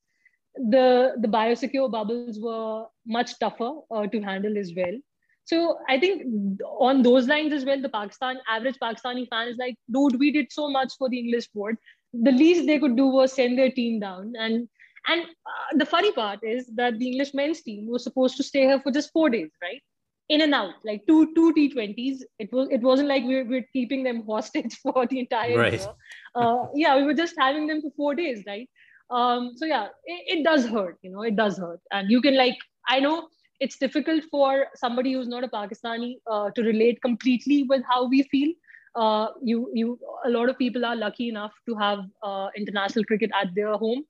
The 0.55 1.15
the 1.21 1.29
biosecure 1.29 1.91
bubbles 1.91 2.39
were 2.39 2.85
much 3.07 3.39
tougher 3.39 3.73
uh, 3.91 4.07
to 4.07 4.21
handle 4.21 4.59
as 4.59 4.73
well. 4.77 4.99
So 5.45 5.79
I 5.89 5.99
think 5.99 6.61
on 6.79 7.03
those 7.03 7.27
lines 7.27 7.53
as 7.53 7.65
well, 7.65 7.81
the 7.81 7.89
Pakistan 7.89 8.39
average 8.49 8.79
Pakistani 8.83 9.29
fan 9.29 9.49
is 9.49 9.57
like, 9.57 9.77
dude, 9.93 10.19
we 10.19 10.31
did 10.31 10.53
so 10.53 10.71
much 10.71 10.93
for 10.99 11.09
the 11.09 11.19
English 11.19 11.49
board. 11.49 11.77
The 12.13 12.33
least 12.33 12.67
they 12.67 12.79
could 12.79 12.97
do 12.97 13.07
was 13.07 13.33
send 13.33 13.59
their 13.59 13.71
team 13.71 14.01
down. 14.01 14.35
And 14.39 14.69
and 15.09 15.23
uh, 15.23 15.77
the 15.77 15.87
funny 15.87 16.13
part 16.13 16.39
is 16.43 16.67
that 16.77 16.99
the 16.99 17.09
English 17.09 17.35
men's 17.35 17.61
team 17.63 17.89
was 17.89 18.05
supposed 18.05 18.37
to 18.37 18.45
stay 18.45 18.61
here 18.61 18.81
for 18.81 18.93
just 18.93 19.11
four 19.13 19.31
days, 19.31 19.51
right? 19.61 19.83
In 20.29 20.43
and 20.43 20.55
out, 20.55 20.75
like 20.85 21.05
two 21.09 21.35
two 21.35 21.53
T20s. 21.55 22.21
It 22.39 22.53
was 22.53 22.69
it 22.71 22.81
wasn't 22.81 23.09
like 23.09 23.25
we 23.25 23.37
were, 23.37 23.45
we 23.45 23.57
were 23.57 23.67
keeping 23.73 24.05
them 24.05 24.25
hostage 24.27 24.77
for 24.77 25.07
the 25.07 25.19
entire 25.19 25.59
right. 25.59 25.73
year. 25.73 25.89
Uh, 26.37 26.67
yeah, 26.75 26.97
we 26.97 27.03
were 27.03 27.15
just 27.15 27.35
having 27.37 27.67
them 27.67 27.83
for 27.83 27.91
four 27.97 28.15
days, 28.15 28.45
right? 28.47 28.69
Um, 29.11 29.53
so 29.57 29.67
yeah, 29.67 29.89
it, 30.05 30.39
it 30.39 30.45
does 30.45 30.67
hurt, 30.67 30.99
you 31.03 31.11
know, 31.11 31.23
it 31.23 31.37
does 31.37 31.59
hurt. 31.59 31.81
And 31.91 32.11
you 32.11 32.23
can 32.23 32.37
like, 32.37 32.57
I 32.89 33.01
know 33.01 33.29
it's 33.63 33.79
difficult 33.79 34.25
for 34.31 34.67
somebody 34.75 35.13
who's 35.13 35.29
not 35.29 35.45
a 35.45 35.49
Pakistani 35.49 36.17
uh, 36.29 36.51
to 36.55 36.63
relate 36.63 37.01
completely 37.01 37.63
with 37.73 37.83
how 37.89 38.09
we 38.09 38.25
feel. 38.25 38.53
Uh, 38.95 39.29
you, 39.41 39.71
you, 39.73 39.99
a 40.25 40.31
lot 40.31 40.49
of 40.49 40.59
people 40.59 40.85
are 40.85 40.97
lucky 40.97 41.29
enough 41.29 41.53
to 41.69 41.77
have 41.77 42.01
uh, 42.25 42.49
international 42.57 43.05
cricket 43.05 43.31
at 43.41 43.55
their 43.55 43.75
home. 43.75 44.03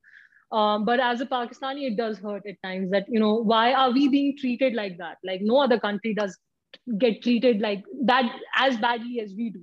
Um, 0.53 0.87
but 0.87 1.01
as 1.01 1.21
a 1.21 1.27
Pakistani, 1.27 1.87
it 1.91 1.99
does 1.99 2.19
hurt 2.19 2.43
at 2.47 2.63
times 2.65 2.91
that, 2.93 3.05
you 3.09 3.21
know, 3.21 3.35
why 3.35 3.75
are 3.75 3.91
we 3.91 4.09
being 4.09 4.35
treated 4.39 4.75
like 4.75 4.97
that? 4.99 5.19
Like 5.23 5.41
no 5.43 5.59
other 5.59 5.79
country 5.79 6.15
does 6.15 6.39
get 6.99 7.23
treated 7.23 7.61
like 7.61 7.85
that 8.05 8.33
as 8.57 8.79
badly 8.79 9.21
as 9.21 9.35
we 9.37 9.51
do. 9.51 9.63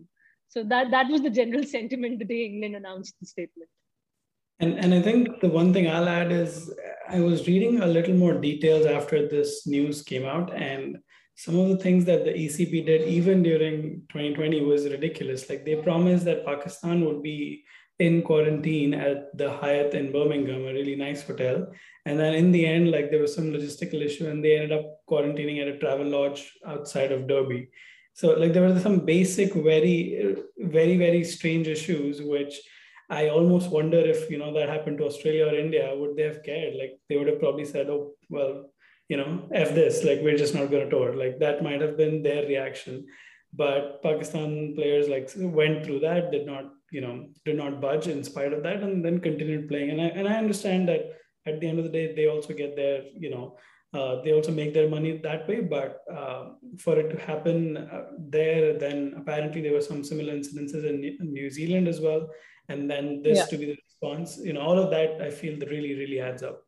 So 0.49 0.63
that, 0.65 0.91
that 0.91 1.09
was 1.09 1.21
the 1.21 1.31
general 1.31 1.63
sentiment 1.75 2.19
the 2.19 2.25
day 2.25 2.45
England 2.45 2.75
announced 2.75 3.15
the 3.19 3.25
statement. 3.25 3.69
And, 4.59 4.77
and 4.77 4.93
I 4.93 5.01
think 5.01 5.39
the 5.41 5.49
one 5.49 5.73
thing 5.73 5.89
I'll 5.89 6.09
add 6.09 6.31
is 6.31 6.71
I 7.11 7.19
was 7.19 7.47
reading 7.47 7.81
a 7.81 7.87
little 7.87 8.13
more 8.13 8.35
details 8.35 8.85
after 8.85 9.27
this 9.27 9.65
news 9.65 10.03
came 10.03 10.25
out, 10.25 10.53
and 10.53 10.99
some 11.35 11.57
of 11.57 11.69
the 11.69 11.77
things 11.77 12.05
that 12.05 12.23
the 12.23 12.31
ECB 12.31 12.85
did 12.85 13.07
even 13.07 13.41
during 13.41 14.03
2020 14.09 14.61
was 14.61 14.87
ridiculous. 14.87 15.49
Like 15.49 15.65
they 15.65 15.75
promised 15.75 16.25
that 16.25 16.45
Pakistan 16.45 17.03
would 17.05 17.23
be 17.23 17.63
in 17.97 18.21
quarantine 18.21 18.93
at 18.93 19.35
the 19.35 19.49
Hyatt 19.49 19.93
in 19.93 20.11
Birmingham, 20.11 20.67
a 20.67 20.73
really 20.73 20.95
nice 20.95 21.23
hotel. 21.23 21.67
And 22.05 22.19
then 22.19 22.35
in 22.35 22.51
the 22.51 22.65
end, 22.65 22.91
like 22.91 23.09
there 23.09 23.21
was 23.21 23.33
some 23.33 23.51
logistical 23.51 24.01
issue 24.01 24.27
and 24.27 24.43
they 24.43 24.55
ended 24.55 24.71
up 24.71 24.85
quarantining 25.09 25.61
at 25.61 25.67
a 25.67 25.79
travel 25.79 26.07
lodge 26.07 26.53
outside 26.65 27.11
of 27.11 27.27
Derby. 27.27 27.69
So 28.13 28.33
like 28.33 28.53
there 28.53 28.67
were 28.67 28.79
some 28.79 28.99
basic, 28.99 29.53
very, 29.53 30.35
very, 30.57 30.97
very 30.97 31.23
strange 31.23 31.67
issues, 31.67 32.21
which 32.21 32.59
I 33.09 33.29
almost 33.29 33.71
wonder 33.71 33.99
if 33.99 34.29
you 34.29 34.37
know 34.37 34.53
that 34.53 34.69
happened 34.69 34.97
to 34.99 35.05
Australia 35.05 35.47
or 35.47 35.55
India, 35.55 35.93
would 35.95 36.15
they 36.15 36.23
have 36.23 36.43
cared? 36.43 36.75
Like 36.75 36.99
they 37.07 37.17
would 37.17 37.27
have 37.27 37.39
probably 37.39 37.65
said, 37.65 37.89
"Oh, 37.89 38.13
well, 38.29 38.71
you 39.07 39.17
know, 39.17 39.47
f 39.53 39.73
this. 39.73 40.03
Like 40.03 40.21
we're 40.21 40.37
just 40.37 40.55
not 40.55 40.69
going 40.71 40.85
to 40.85 40.89
tour." 40.89 41.15
Like 41.15 41.39
that 41.39 41.63
might 41.63 41.81
have 41.81 41.97
been 41.97 42.23
their 42.23 42.45
reaction. 42.45 43.05
but 43.53 44.01
Pakistan 44.03 44.73
players 44.75 45.07
like 45.07 45.29
went 45.35 45.85
through 45.85 45.99
that, 46.01 46.31
did 46.31 46.45
not, 46.45 46.65
you 46.91 47.01
know, 47.01 47.27
did 47.45 47.57
not 47.57 47.81
budge 47.81 48.07
in 48.07 48.23
spite 48.23 48.53
of 48.53 48.63
that, 48.63 48.83
and 48.83 49.03
then 49.03 49.19
continued 49.19 49.67
playing. 49.67 49.89
And 49.91 50.01
I 50.01 50.05
and 50.05 50.27
I 50.27 50.35
understand 50.35 50.87
that 50.89 51.17
at 51.45 51.59
the 51.59 51.67
end 51.67 51.79
of 51.79 51.85
the 51.85 51.91
day, 51.91 52.13
they 52.15 52.27
also 52.27 52.53
get 52.53 52.75
their, 52.75 53.03
you 53.17 53.29
know, 53.29 53.57
uh, 53.93 54.21
they 54.23 54.33
also 54.33 54.51
make 54.51 54.73
their 54.73 54.89
money 54.89 55.17
that 55.23 55.47
way. 55.47 55.61
But 55.61 56.01
uh, 56.13 56.49
for 56.77 56.99
it 56.99 57.09
to 57.09 57.17
happen 57.25 57.77
uh, 57.77 58.05
there, 58.19 58.77
then 58.77 59.15
apparently 59.17 59.61
there 59.61 59.73
were 59.73 59.81
some 59.81 60.03
similar 60.03 60.33
incidences 60.33 60.85
in, 60.85 61.03
in 61.03 61.33
New 61.33 61.49
Zealand 61.49 61.87
as 61.87 61.99
well, 61.99 62.29
and 62.69 62.89
then 62.89 63.21
this 63.21 63.37
yeah. 63.39 63.45
to 63.45 63.57
be 63.57 63.65
the 63.65 63.77
response. 63.85 64.39
You 64.43 64.53
know, 64.53 64.61
all 64.61 64.79
of 64.79 64.89
that 64.91 65.21
I 65.21 65.29
feel 65.29 65.57
that 65.59 65.69
really 65.69 65.95
really 65.95 66.19
adds 66.21 66.43
up. 66.43 66.63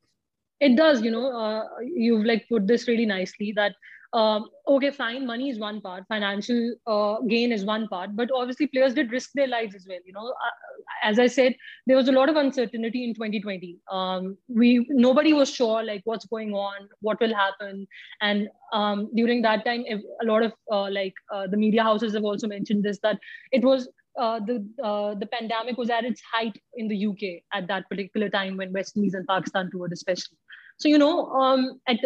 It 0.60 0.76
does. 0.76 1.02
You 1.02 1.12
know, 1.12 1.36
uh, 1.36 1.64
you've 1.84 2.26
like 2.26 2.48
put 2.50 2.68
this 2.68 2.88
really 2.88 3.06
nicely 3.06 3.54
that 3.56 3.76
um, 4.14 4.50
okay, 4.68 4.92
fine, 4.92 5.26
money 5.26 5.50
is 5.50 5.58
one 5.58 5.80
part, 5.80 6.04
financial 6.10 6.76
uh, 6.86 7.22
gain 7.30 7.54
is 7.54 7.64
one 7.64 7.88
part, 7.88 8.14
but 8.14 8.30
obviously 8.36 8.68
players 8.68 8.94
did 8.94 9.10
risk 9.10 9.30
their 9.34 9.48
lives 9.48 9.74
as 9.74 9.86
well. 9.88 10.00
You 10.06 10.12
know, 10.12 10.28
uh, 10.28 11.02
as 11.02 11.18
I 11.18 11.28
said, 11.28 11.56
there 11.88 11.96
was 11.96 12.10
a 12.10 12.12
lot 12.12 12.28
of 12.28 12.36
uncertainty 12.36 13.06
in 13.06 13.14
2020. 13.14 13.78
Um, 13.90 14.38
we 14.50 14.86
nobody 14.90 15.32
was 15.32 15.50
sure 15.50 15.82
like 15.82 16.02
what's 16.04 16.26
going 16.26 16.54
on, 16.54 16.90
what 17.00 17.22
will 17.22 17.34
happen, 17.34 17.88
and 18.20 18.50
um, 18.74 19.10
during 19.16 19.42
that 19.44 19.64
time, 19.64 19.86
a 19.90 20.26
lot 20.26 20.44
of 20.44 20.52
uh, 20.70 20.90
like 20.90 21.14
uh, 21.34 21.48
the 21.48 21.58
media 21.58 21.82
houses 21.82 22.14
have 22.14 22.26
also 22.26 22.48
mentioned 22.48 22.84
this 22.84 23.00
that 23.04 23.18
it 23.54 23.64
was 23.64 23.88
uh, 24.20 24.40
the 24.40 24.68
uh, 24.84 25.16
the 25.16 25.26
pandemic 25.26 25.78
was 25.78 25.90
at 25.90 26.04
its 26.04 26.22
height 26.22 26.58
in 26.76 26.88
the 26.88 27.06
UK 27.08 27.44
at 27.54 27.68
that 27.68 27.90
particular 27.90 28.30
time 28.30 28.58
when 28.58 28.74
West 28.74 28.98
Indies 28.98 29.14
and 29.14 29.28
Pakistan 29.28 29.70
toured, 29.72 29.94
especially. 29.94 30.38
So 30.78 30.88
you 30.90 30.98
know, 30.98 31.28
um, 31.28 31.80
at, 31.88 31.98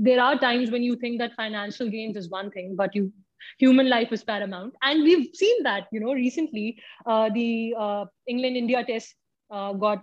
there 0.00 0.20
are 0.20 0.38
times 0.38 0.70
when 0.70 0.82
you 0.82 0.96
think 0.96 1.18
that 1.18 1.34
financial 1.34 1.90
gains 1.90 2.16
is 2.16 2.30
one 2.30 2.50
thing, 2.50 2.74
but 2.76 2.94
you 2.94 3.12
human 3.58 3.88
life 3.88 4.12
is 4.12 4.24
paramount, 4.24 4.74
and 4.82 5.02
we've 5.02 5.28
seen 5.34 5.62
that. 5.62 5.88
You 5.92 6.00
know, 6.00 6.12
recently 6.12 6.78
uh, 7.06 7.30
the 7.32 7.74
uh, 7.78 8.04
England 8.26 8.56
India 8.56 8.84
Test 8.84 9.14
uh, 9.50 9.72
got 9.72 10.02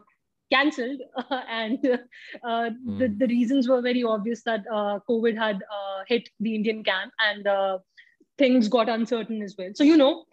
cancelled, 0.52 1.02
and 1.50 1.80
mm. 1.80 3.00
the 3.00 3.08
the 3.18 3.28
reasons 3.28 3.68
were 3.68 3.82
very 3.82 4.04
obvious 4.04 4.44
that 4.44 4.66
uh, 4.72 5.00
COVID 5.10 5.38
had 5.38 5.56
uh, 5.56 6.04
hit 6.08 6.30
the 6.40 6.56
Indian 6.56 6.84
camp 6.84 7.12
and 7.20 7.48
things 8.38 8.68
got 8.68 8.90
uncertain 8.90 9.42
as 9.42 9.56
well. 9.58 9.70
So 9.74 9.84
you 9.84 9.98
know, 9.98 10.26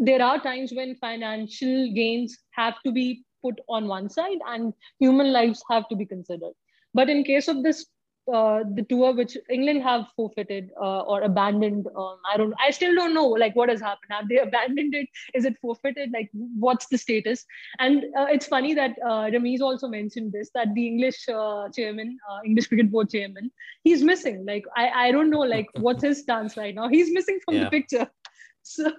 there 0.00 0.22
are 0.22 0.40
times 0.40 0.72
when 0.72 0.94
financial 0.96 1.92
gains 1.94 2.38
have 2.52 2.74
to 2.84 2.92
be 2.92 3.24
put 3.42 3.60
on 3.68 3.86
one 3.86 4.08
side 4.08 4.38
and 4.48 4.72
human 4.98 5.32
lives 5.32 5.62
have 5.70 5.88
to 5.88 5.96
be 5.96 6.06
considered 6.06 6.54
but 6.94 7.10
in 7.10 7.24
case 7.24 7.48
of 7.48 7.62
this, 7.62 7.86
uh, 8.32 8.60
the 8.74 8.86
tour 8.88 9.12
which 9.14 9.36
England 9.50 9.82
have 9.82 10.06
forfeited 10.16 10.70
uh, 10.80 11.00
or 11.00 11.20
abandoned, 11.22 11.86
um, 11.94 12.16
I 12.32 12.38
don't, 12.38 12.54
I 12.58 12.70
still 12.70 12.94
don't 12.94 13.12
know 13.12 13.26
like 13.26 13.54
what 13.54 13.68
has 13.68 13.80
happened. 13.80 14.10
Have 14.10 14.28
they 14.28 14.38
abandoned 14.48 14.94
it? 14.94 15.08
Is 15.34 15.44
it 15.44 15.58
forfeited? 15.60 16.10
Like 16.14 16.30
what's 16.32 16.86
the 16.86 16.96
status? 16.96 17.44
And 17.80 18.04
uh, 18.16 18.26
it's 18.30 18.46
funny 18.46 18.72
that 18.74 18.96
uh, 19.04 19.26
Ramiz 19.34 19.60
also 19.60 19.88
mentioned 19.88 20.32
this 20.32 20.50
that 20.54 20.72
the 20.74 20.86
English 20.86 21.28
uh, 21.28 21.68
chairman, 21.76 22.16
uh, 22.30 22.38
English 22.46 22.68
Cricket 22.68 22.90
Board 22.90 23.10
chairman, 23.10 23.50
he's 23.82 24.02
missing. 24.02 24.46
Like 24.46 24.64
I, 24.74 25.08
I 25.08 25.12
don't 25.12 25.30
know 25.30 25.40
like 25.40 25.66
what's 25.74 26.04
his 26.04 26.20
stance 26.20 26.56
right 26.56 26.74
now. 26.74 26.88
He's 26.88 27.12
missing 27.12 27.40
from 27.44 27.56
yeah. 27.56 27.64
the 27.64 27.70
picture. 27.70 28.10
So 28.66 28.90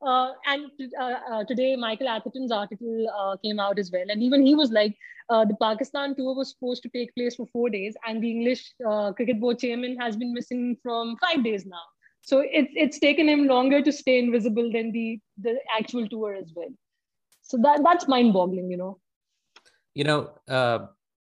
uh, 0.00 0.32
and 0.46 0.70
uh, 0.98 1.14
uh, 1.30 1.44
today, 1.44 1.76
Michael 1.76 2.08
Atherton's 2.08 2.52
article 2.52 3.06
uh, 3.18 3.36
came 3.36 3.58
out 3.58 3.78
as 3.78 3.90
well. 3.90 4.04
And 4.08 4.22
even 4.22 4.44
he 4.46 4.54
was 4.54 4.70
like, 4.70 4.96
uh, 5.28 5.44
the 5.44 5.56
Pakistan 5.60 6.14
tour 6.14 6.34
was 6.34 6.50
supposed 6.50 6.82
to 6.84 6.88
take 6.88 7.14
place 7.14 7.36
for 7.36 7.46
four 7.46 7.68
days, 7.68 7.94
and 8.06 8.22
the 8.22 8.30
English 8.30 8.72
cricket 9.16 9.40
board 9.40 9.58
chairman 9.58 9.96
has 9.98 10.16
been 10.16 10.32
missing 10.32 10.76
from 10.82 11.16
five 11.16 11.44
days 11.44 11.66
now. 11.66 11.82
So 12.22 12.40
it's 12.40 12.72
it's 12.74 12.98
taken 12.98 13.28
him 13.28 13.46
longer 13.46 13.82
to 13.82 13.92
stay 13.92 14.18
invisible 14.18 14.70
than 14.72 14.92
the 14.92 15.20
the 15.38 15.58
actual 15.78 16.08
tour 16.08 16.34
as 16.34 16.52
well. 16.54 16.68
So 17.42 17.58
that 17.58 17.82
that's 17.82 18.08
mind-boggling, 18.08 18.70
you 18.70 18.76
know. 18.76 18.98
You 19.94 20.04
know, 20.04 20.30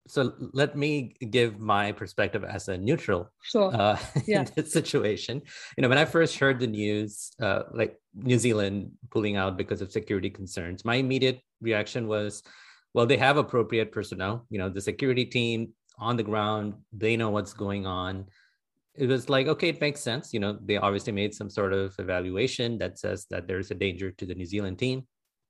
so 0.08 0.34
let 0.52 0.76
me 0.76 1.16
give 1.30 1.60
my 1.60 1.92
perspective 1.92 2.44
as 2.44 2.68
a 2.68 2.78
neutral 2.78 3.30
sure. 3.42 3.74
uh, 3.74 3.98
yeah. 4.26 4.42
in 4.42 4.48
this 4.56 4.74
situation. 4.74 5.42
You 5.78 5.82
know, 5.82 5.90
when 5.90 5.98
I 5.98 6.06
first 6.06 6.38
heard 6.38 6.60
the 6.60 6.68
news, 6.68 7.32
uh, 7.42 7.64
like 7.74 8.00
New 8.14 8.38
Zealand 8.38 8.92
pulling 9.12 9.38
out 9.38 9.58
because 9.58 9.82
of 9.82 9.92
security 9.92 10.30
concerns, 10.30 10.84
my 10.84 10.96
immediate 10.96 11.42
reaction 11.62 12.08
was, 12.08 12.44
well, 12.94 13.06
they 13.06 13.18
have 13.18 13.38
appropriate 13.38 13.92
personnel. 13.92 14.46
You 14.50 14.60
know, 14.60 14.70
the 14.70 14.82
security 14.82 15.26
team 15.26 15.74
on 15.98 16.18
the 16.18 16.24
ground, 16.24 16.74
they 16.92 17.16
know 17.16 17.30
what's 17.30 17.54
going 17.54 17.86
on. 17.86 18.26
It 18.96 19.08
was 19.08 19.30
like, 19.30 19.48
okay, 19.48 19.70
it 19.70 19.82
makes 19.82 20.02
sense. 20.02 20.34
You 20.34 20.40
know, 20.40 20.60
they 20.64 20.78
obviously 20.78 21.14
made 21.14 21.34
some 21.34 21.50
sort 21.50 21.74
of 21.74 21.96
evaluation 21.98 22.78
that 22.80 23.00
says 23.00 23.26
that 23.32 23.48
there's 23.48 23.72
a 23.72 23.76
danger 23.76 24.12
to 24.12 24.26
the 24.26 24.36
New 24.36 24.46
Zealand 24.46 24.80
team. 24.80 25.08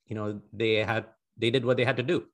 You 0.07 0.15
know, 0.15 0.41
they 0.53 0.75
had 0.75 1.05
they 1.37 1.49
did 1.49 1.65
what 1.65 1.77
they 1.77 1.83
had 1.83 1.97
to 1.97 2.03
do 2.03 2.25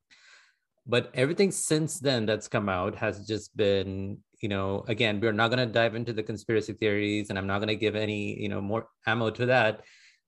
but 0.86 1.12
everything 1.14 1.52
since 1.52 2.00
then 2.00 2.26
that's 2.26 2.48
come 2.48 2.70
out 2.70 2.96
has 2.96 3.26
just 3.26 3.56
been 3.56 4.18
you 4.42 4.50
know 4.50 4.84
again 4.88 5.20
we're 5.20 5.32
not 5.32 5.50
going 5.50 5.66
to 5.66 5.72
dive 5.72 5.96
into 5.96 6.14
the 6.14 6.24
conspiracy 6.24 6.74
theories 6.74 7.30
and 7.30 7.38
i'm 7.38 7.48
not 7.48 7.60
going 7.60 7.68
to 7.68 7.76
give 7.76 7.96
any 7.96 8.40
you 8.40 8.50
know 8.50 8.62
more 8.62 8.88
ammo 9.06 9.30
to 9.30 9.46
that. 9.48 9.82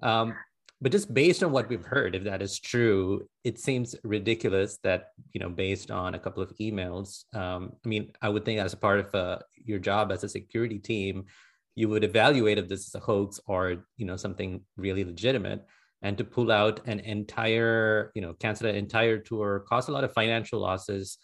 Um, 0.04 0.34
but 0.82 0.92
just 0.92 1.14
based 1.14 1.44
on 1.44 1.52
what 1.52 1.70
we've 1.70 1.86
heard 1.86 2.16
if 2.16 2.24
that 2.24 2.42
is 2.42 2.60
true 2.60 3.28
it 3.44 3.60
seems 3.60 3.96
ridiculous 4.04 4.80
that 4.84 5.10
you 5.32 5.40
know 5.40 5.50
based 5.50 5.92
on 5.92 6.16
a 6.16 6.20
couple 6.20 6.42
of 6.42 6.52
emails 6.60 7.24
um, 7.36 7.74
i 7.86 7.88
mean 7.88 8.12
i 8.22 8.28
would 8.28 8.44
think 8.44 8.60
as 8.60 8.74
a 8.74 8.78
part 8.78 9.00
of 9.00 9.14
uh, 9.16 9.38
your 9.64 9.80
job 9.80 10.12
as 10.12 10.24
a 10.24 10.30
security 10.30 10.80
team 10.80 11.26
you 11.76 11.88
would 11.88 12.04
evaluate 12.04 12.58
if 12.58 12.68
this 12.68 12.88
is 12.88 12.96
a 12.96 13.00
hoax 13.00 13.40
or 13.46 13.86
you 13.98 14.06
know 14.06 14.18
something 14.18 14.62
really 14.76 15.04
legitimate 15.04 15.66
and 16.02 16.18
to 16.18 16.24
pull 16.24 16.52
out 16.52 16.82
an 16.88 17.00
entire, 17.02 18.12
you 18.16 18.22
know, 18.22 18.34
cancel 18.34 18.68
an 18.68 18.76
entire 18.76 19.18
tour, 19.18 19.64
cause 19.70 19.88
a 19.88 19.92
lot 19.92 20.04
of 20.04 20.14
financial 20.14 20.60
losses 20.60 21.18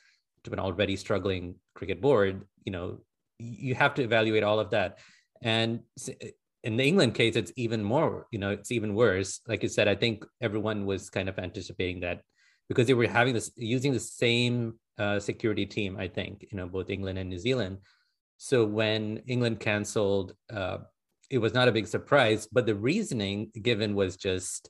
to 0.43 0.51
an 0.51 0.59
already 0.59 0.95
struggling 0.95 1.55
cricket 1.75 2.01
board, 2.01 2.43
you 2.63 2.71
know, 2.71 2.99
you 3.39 3.75
have 3.75 3.93
to 3.95 4.03
evaluate 4.03 4.43
all 4.43 4.59
of 4.59 4.71
that. 4.71 4.99
And 5.41 5.81
in 6.63 6.77
the 6.77 6.83
England 6.83 7.15
case, 7.15 7.35
it's 7.35 7.51
even 7.55 7.83
more, 7.83 8.27
you 8.31 8.39
know, 8.39 8.51
it's 8.51 8.71
even 8.71 8.93
worse. 8.93 9.41
Like 9.47 9.63
you 9.63 9.69
said, 9.69 9.87
I 9.87 9.95
think 9.95 10.25
everyone 10.41 10.85
was 10.85 11.09
kind 11.09 11.29
of 11.29 11.37
anticipating 11.39 12.01
that 12.01 12.21
because 12.67 12.87
they 12.87 12.93
were 12.93 13.07
having 13.07 13.33
this 13.33 13.51
using 13.55 13.93
the 13.93 13.99
same 13.99 14.79
uh, 14.97 15.19
security 15.19 15.65
team, 15.65 15.97
I 15.97 16.07
think, 16.07 16.45
you 16.51 16.57
know, 16.57 16.67
both 16.67 16.89
England 16.89 17.19
and 17.19 17.29
New 17.29 17.39
Zealand. 17.39 17.77
So 18.37 18.65
when 18.65 19.23
England 19.27 19.59
canceled 19.59 20.33
uh, 20.51 20.79
it 21.29 21.39
was 21.39 21.53
not 21.53 21.67
a 21.67 21.71
big 21.71 21.87
surprise 21.87 22.47
but 22.51 22.65
the 22.65 22.75
reasoning 22.75 23.51
given 23.61 23.95
was 23.95 24.15
just 24.15 24.69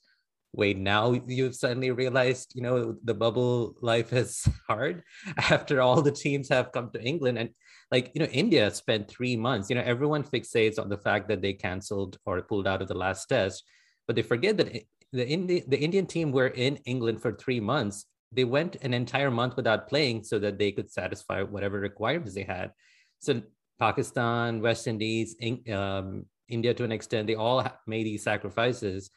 wait 0.54 0.78
now 0.78 1.14
you've 1.28 1.56
suddenly 1.56 1.92
realized 1.92 2.54
you 2.56 2.62
know 2.62 2.96
the 3.04 3.14
bubble 3.14 3.76
life 3.82 4.14
is 4.14 4.48
hard 4.68 5.04
after 5.38 5.82
all 5.82 6.02
the 6.02 6.12
teams 6.12 6.50
have 6.50 6.72
come 6.72 6.90
to 6.92 7.02
england. 7.02 7.38
And 7.38 7.50
like 7.92 8.12
you 8.14 8.22
know 8.22 8.32
india 8.32 8.70
spent 8.72 9.08
three 9.08 9.36
months 9.36 9.70
you 9.70 9.76
know 9.76 9.84
everyone 9.86 10.24
fixates 10.24 10.80
on 10.80 10.90
the 10.90 10.98
fact 10.98 11.28
that 11.30 11.42
they 11.42 11.54
canceled 11.54 12.18
or 12.26 12.42
pulled 12.42 12.68
out 12.68 12.82
of 12.82 12.88
the 12.88 12.98
last 12.98 13.28
test 13.28 13.64
but 14.08 14.16
they 14.16 14.22
forget 14.24 14.58
that 14.58 14.72
the 15.14 15.28
Indi- 15.28 15.64
the 15.68 15.80
indian 15.80 16.06
team 16.06 16.32
were 16.32 16.48
in 16.48 16.78
england 16.86 17.22
for 17.22 17.32
three 17.34 17.60
months. 17.60 18.06
They 18.34 18.44
went 18.44 18.76
an 18.82 18.94
entire 18.94 19.32
month 19.32 19.56
without 19.56 19.88
playing 19.88 20.26
so 20.26 20.38
that 20.40 20.60
they 20.60 20.74
could 20.74 20.92
satisfy 20.92 21.44
whatever 21.44 21.80
requirements 21.80 22.34
they 22.34 22.44
had. 22.44 22.72
So 23.20 23.42
pakistan 23.80 24.62
west 24.62 24.88
indies 24.88 25.36
um, 25.72 26.26
India 26.50 26.74
to 26.74 26.84
an 26.84 26.92
extent, 26.92 27.28
they 27.28 27.36
all 27.36 27.66
made 27.88 28.06
these 28.06 28.24
sacrifices. 28.24 29.10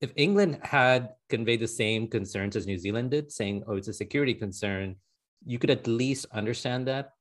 If 0.00 0.12
England 0.16 0.58
had 0.62 1.10
conveyed 1.28 1.60
the 1.60 1.68
same 1.68 2.08
concerns 2.08 2.56
as 2.56 2.66
New 2.66 2.78
Zealand 2.78 3.12
did, 3.12 3.30
saying, 3.30 3.64
oh, 3.66 3.76
it's 3.76 3.88
a 3.88 3.92
security 3.92 4.34
concern, 4.34 4.96
you 5.44 5.58
could 5.58 5.70
at 5.70 5.86
least 5.86 6.26
understand 6.32 6.86
that. 6.88 7.12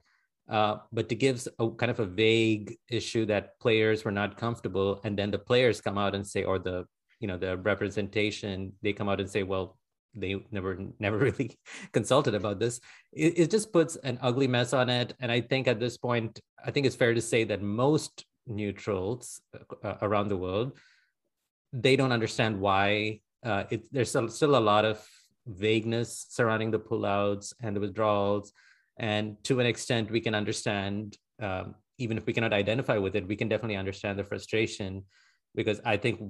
Uh, 0.50 0.78
but 0.91 1.08
to 1.10 1.15
give 1.15 1.47
a 1.60 1.69
kind 1.69 1.91
of 1.91 2.00
a 2.00 2.06
vague 2.06 2.76
issue 2.89 3.26
that 3.26 3.60
players 3.60 4.04
were 4.04 4.12
not 4.12 4.38
comfortable, 4.38 5.00
and 5.04 5.17
then 5.17 5.32
the 5.32 5.39
players 5.39 5.80
come 5.80 5.97
out 5.97 6.15
and 6.15 6.26
say, 6.26 6.43
or 6.43 6.60
the 6.60 6.86
you 7.19 7.28
know 7.28 7.38
the 7.38 7.56
representation, 7.58 8.74
they 8.82 8.91
come 8.91 9.08
out 9.08 9.21
and 9.21 9.30
say, 9.30 9.43
well, 9.43 9.78
they 10.13 10.36
never 10.52 10.78
never 11.00 11.17
really 11.30 11.58
consulted 11.93 12.36
about 12.36 12.60
this. 12.60 12.80
It, 13.13 13.39
it 13.39 13.52
just 13.52 13.71
puts 13.71 13.95
an 13.97 14.17
ugly 14.21 14.47
mess 14.47 14.74
on 14.74 14.89
it. 14.89 15.13
And 15.19 15.32
I 15.32 15.41
think 15.41 15.67
at 15.67 15.80
this 15.80 15.97
point, 15.97 16.39
I 16.65 16.71
think 16.71 16.86
it's 16.86 16.95
fair 16.95 17.13
to 17.13 17.21
say 17.21 17.43
that 17.45 17.62
most 17.62 18.26
neutrals 18.47 19.41
uh, 19.84 19.95
around 20.01 20.27
the 20.27 20.38
world, 20.38 20.77
they 21.73 21.95
don't 21.95 22.12
understand 22.12 22.60
why 22.60 23.21
uh, 23.43 23.63
it, 23.69 23.88
there's 23.91 24.10
still, 24.10 24.27
still 24.30 24.56
a 24.56 24.60
lot 24.60 24.86
of 24.86 25.06
vagueness 25.47 26.27
surrounding 26.30 26.71
the 26.71 26.80
pullouts 26.80 27.54
and 27.62 27.75
the 27.75 27.80
withdrawals. 27.80 28.54
And 28.97 29.41
to 29.45 29.60
an 29.60 29.65
extent, 29.65 30.12
we 30.12 30.21
can 30.21 30.36
understand, 30.36 31.17
um, 31.41 31.75
even 31.97 32.17
if 32.17 32.25
we 32.25 32.34
cannot 32.34 32.54
identify 32.54 32.97
with 32.97 33.15
it, 33.15 33.27
we 33.27 33.36
can 33.36 33.47
definitely 33.47 33.77
understand 33.77 34.19
the 34.19 34.23
frustration 34.23 35.04
because 35.56 35.82
I 35.84 35.97
think, 35.97 36.21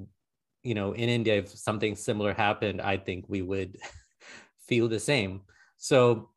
you 0.63 0.74
know, 0.74 0.93
in 0.93 1.10
India, 1.10 1.36
if 1.36 1.50
something 1.50 1.95
similar 1.95 2.34
happened, 2.34 2.82
I 2.82 2.97
think 2.97 3.26
we 3.28 3.41
would 3.41 3.78
feel 4.67 4.88
the 4.88 5.00
same. 5.00 5.41
So 5.78 6.30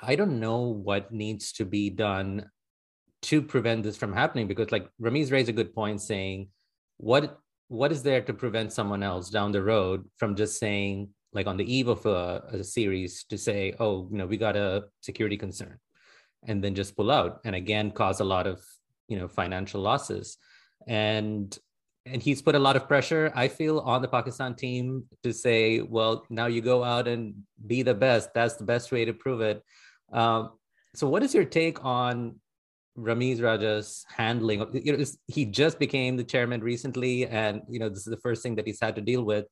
I 0.00 0.14
don't 0.14 0.38
know 0.38 0.60
what 0.60 1.12
needs 1.12 1.52
to 1.52 1.64
be 1.64 1.90
done 1.90 2.50
to 3.22 3.42
prevent 3.42 3.82
this 3.82 3.96
from 3.96 4.12
happening 4.12 4.46
because 4.46 4.70
like 4.70 4.88
Ramiz 5.00 5.32
raised 5.32 5.48
a 5.48 5.52
good 5.52 5.74
point 5.74 6.00
saying 6.00 6.48
what 6.98 7.38
what 7.68 7.92
is 7.92 8.02
there 8.02 8.22
to 8.22 8.32
prevent 8.32 8.72
someone 8.72 9.02
else 9.02 9.28
down 9.28 9.52
the 9.52 9.62
road 9.62 10.04
from 10.16 10.34
just 10.36 10.58
saying 10.58 11.08
like 11.32 11.46
on 11.46 11.56
the 11.56 11.72
eve 11.72 11.88
of 11.88 12.04
a, 12.06 12.42
a 12.52 12.64
series 12.64 13.24
to 13.24 13.36
say 13.36 13.74
oh 13.80 14.08
you 14.10 14.18
know 14.18 14.26
we 14.26 14.36
got 14.36 14.56
a 14.56 14.84
security 15.00 15.36
concern 15.36 15.78
and 16.46 16.62
then 16.62 16.74
just 16.74 16.96
pull 16.96 17.10
out 17.10 17.40
and 17.44 17.54
again 17.54 17.90
cause 17.90 18.20
a 18.20 18.24
lot 18.24 18.46
of 18.46 18.62
you 19.08 19.18
know 19.18 19.28
financial 19.28 19.80
losses. 19.80 20.36
And 20.86 21.56
and 22.06 22.22
he's 22.22 22.40
put 22.40 22.54
a 22.54 22.58
lot 22.58 22.74
of 22.74 22.88
pressure 22.88 23.30
i 23.34 23.48
feel 23.48 23.80
on 23.80 24.00
the 24.00 24.08
pakistan 24.08 24.54
team 24.54 25.04
to 25.22 25.30
say 25.30 25.82
well 25.82 26.24
now 26.30 26.46
you 26.46 26.62
go 26.62 26.82
out 26.82 27.06
and 27.06 27.34
be 27.66 27.82
the 27.82 27.94
best. 27.94 28.32
That's 28.32 28.56
the 28.56 28.64
best 28.64 28.92
way 28.92 29.04
to 29.04 29.12
prove 29.12 29.40
it. 29.40 29.62
Um, 30.12 30.52
so 30.94 31.08
what 31.08 31.22
is 31.22 31.34
your 31.34 31.44
take 31.44 31.84
on 31.84 32.36
Ramiz 32.98 33.42
Raja's 33.42 34.04
handling. 34.14 34.66
You 34.72 34.96
know, 34.96 35.04
he 35.26 35.44
just 35.44 35.78
became 35.78 36.16
the 36.16 36.24
chairman 36.24 36.60
recently, 36.60 37.26
and 37.26 37.62
you 37.68 37.78
know 37.78 37.88
this 37.88 38.06
is 38.06 38.12
the 38.12 38.18
first 38.18 38.42
thing 38.42 38.56
that 38.56 38.66
he's 38.66 38.80
had 38.80 38.96
to 38.96 39.00
deal 39.00 39.22
with. 39.22 39.46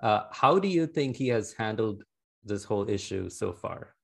Uh, 0.00 0.24
how 0.32 0.58
do 0.58 0.68
you 0.68 0.86
think 0.86 1.16
he 1.16 1.28
has 1.28 1.52
handled 1.52 2.02
this 2.44 2.64
whole 2.64 2.88
issue 2.88 3.30
so 3.30 3.52
far? 3.52 3.94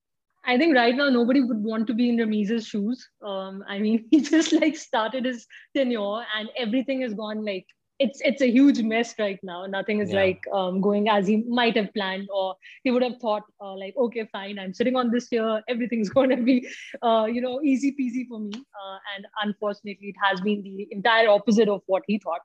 I 0.45 0.57
think 0.57 0.75
right 0.75 0.97
now 0.97 1.11
nobody 1.11 1.43
would 1.43 1.63
want 1.63 1.87
to 1.89 1.95
be 1.95 2.09
in 2.09 2.17
Ramiz's 2.17 2.67
shoes. 2.67 3.07
Um, 3.23 3.63
I 3.69 3.79
mean, 3.79 4.07
he 4.11 4.21
just 4.21 4.53
like 4.53 4.77
started 4.77 5.25
his 5.25 5.47
tenure, 5.77 6.25
and 6.37 6.49
everything 6.57 7.03
has 7.03 7.15
gone 7.15 7.45
like 7.45 7.67
it's 7.99 8.21
it's 8.23 8.43
a 8.43 8.51
huge 8.51 8.81
mess 8.83 9.15
right 9.19 9.39
now. 9.43 9.67
Nothing 9.67 10.01
is 10.01 10.11
yeah. 10.11 10.21
like 10.21 10.45
um, 10.53 10.81
going 10.81 11.09
as 11.09 11.27
he 11.27 11.39
might 11.49 11.77
have 11.77 11.93
planned, 11.95 12.29
or 12.33 12.55
he 12.85 12.91
would 12.91 13.03
have 13.03 13.17
thought 13.21 13.43
uh, 13.61 13.75
like, 13.75 13.95
okay, 13.97 14.29
fine, 14.31 14.59
I'm 14.59 14.73
sitting 14.73 14.97
on 14.97 15.11
this 15.11 15.29
here, 15.29 15.63
everything's 15.69 16.09
going 16.19 16.31
to 16.31 16.37
be, 16.37 16.69
uh, 17.03 17.27
you 17.31 17.41
know, 17.41 17.61
easy 17.63 17.93
peasy 17.93 18.27
for 18.29 18.39
me. 18.39 18.53
Uh, 18.55 18.99
and 19.17 19.27
unfortunately, 19.43 20.09
it 20.09 20.17
has 20.23 20.41
been 20.41 20.63
the 20.63 20.87
entire 20.91 21.29
opposite 21.29 21.69
of 21.69 21.83
what 21.87 22.03
he 22.07 22.19
thought. 22.19 22.41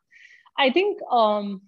I 0.57 0.71
think 0.71 0.99
um, 1.11 1.61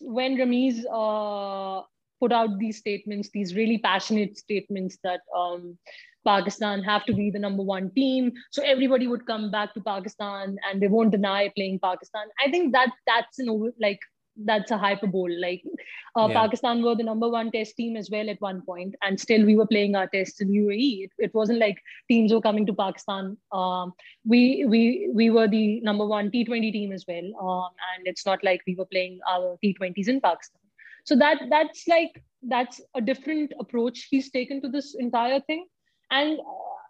when 0.00 0.36
Ramiz 0.36 0.84
uh, 0.90 1.82
put 2.20 2.32
out 2.32 2.58
these 2.58 2.78
statements, 2.78 3.30
these 3.32 3.54
really 3.54 3.78
passionate 3.78 4.36
statements 4.38 4.98
that 5.04 5.20
um, 5.36 5.78
Pakistan 6.26 6.82
have 6.82 7.04
to 7.06 7.14
be 7.14 7.30
the 7.30 7.38
number 7.38 7.62
one 7.62 7.90
team. 7.90 8.32
So 8.50 8.62
everybody 8.62 9.06
would 9.06 9.26
come 9.26 9.50
back 9.50 9.74
to 9.74 9.80
Pakistan 9.80 10.56
and 10.68 10.82
they 10.82 10.88
won't 10.88 11.12
deny 11.12 11.50
playing 11.56 11.80
Pakistan. 11.82 12.28
I 12.44 12.50
think 12.50 12.72
that 12.72 12.90
that's 13.06 13.38
an 13.38 13.48
over 13.48 13.72
like 13.80 14.00
that's 14.44 14.70
a 14.70 14.78
hyperbole. 14.78 15.38
Like 15.38 15.62
uh, 16.16 16.28
yeah. 16.28 16.34
Pakistan 16.34 16.82
were 16.82 16.94
the 16.94 17.02
number 17.02 17.28
one 17.28 17.50
test 17.50 17.76
team 17.76 17.96
as 17.96 18.10
well 18.10 18.28
at 18.28 18.40
one 18.40 18.62
point, 18.62 18.94
and 19.02 19.18
still 19.18 19.44
we 19.46 19.56
were 19.56 19.66
playing 19.66 19.96
our 19.96 20.08
tests 20.08 20.40
in 20.40 20.48
UAE. 20.48 21.04
It, 21.04 21.10
it 21.18 21.34
wasn't 21.34 21.58
like 21.58 21.78
teams 22.10 22.32
were 22.32 22.40
coming 22.40 22.66
to 22.66 22.74
Pakistan. 22.74 23.36
Um, 23.52 23.92
we 24.24 24.64
we 24.66 25.10
we 25.12 25.30
were 25.30 25.48
the 25.48 25.80
number 25.80 26.06
one 26.06 26.30
T20 26.30 26.72
team 26.72 26.92
as 26.92 27.04
well, 27.08 27.30
um, 27.40 27.70
and 27.94 28.06
it's 28.06 28.26
not 28.26 28.44
like 28.44 28.60
we 28.66 28.74
were 28.74 28.86
playing 28.86 29.20
our 29.28 29.56
T20s 29.64 30.08
in 30.08 30.20
Pakistan. 30.20 30.60
So 31.04 31.16
that 31.16 31.42
that's 31.50 31.86
like 31.88 32.22
that's 32.42 32.80
a 32.94 33.00
different 33.00 33.52
approach 33.58 34.06
he's 34.10 34.30
taken 34.30 34.60
to 34.62 34.68
this 34.68 34.94
entire 34.98 35.40
thing 35.40 35.66
and 36.10 36.38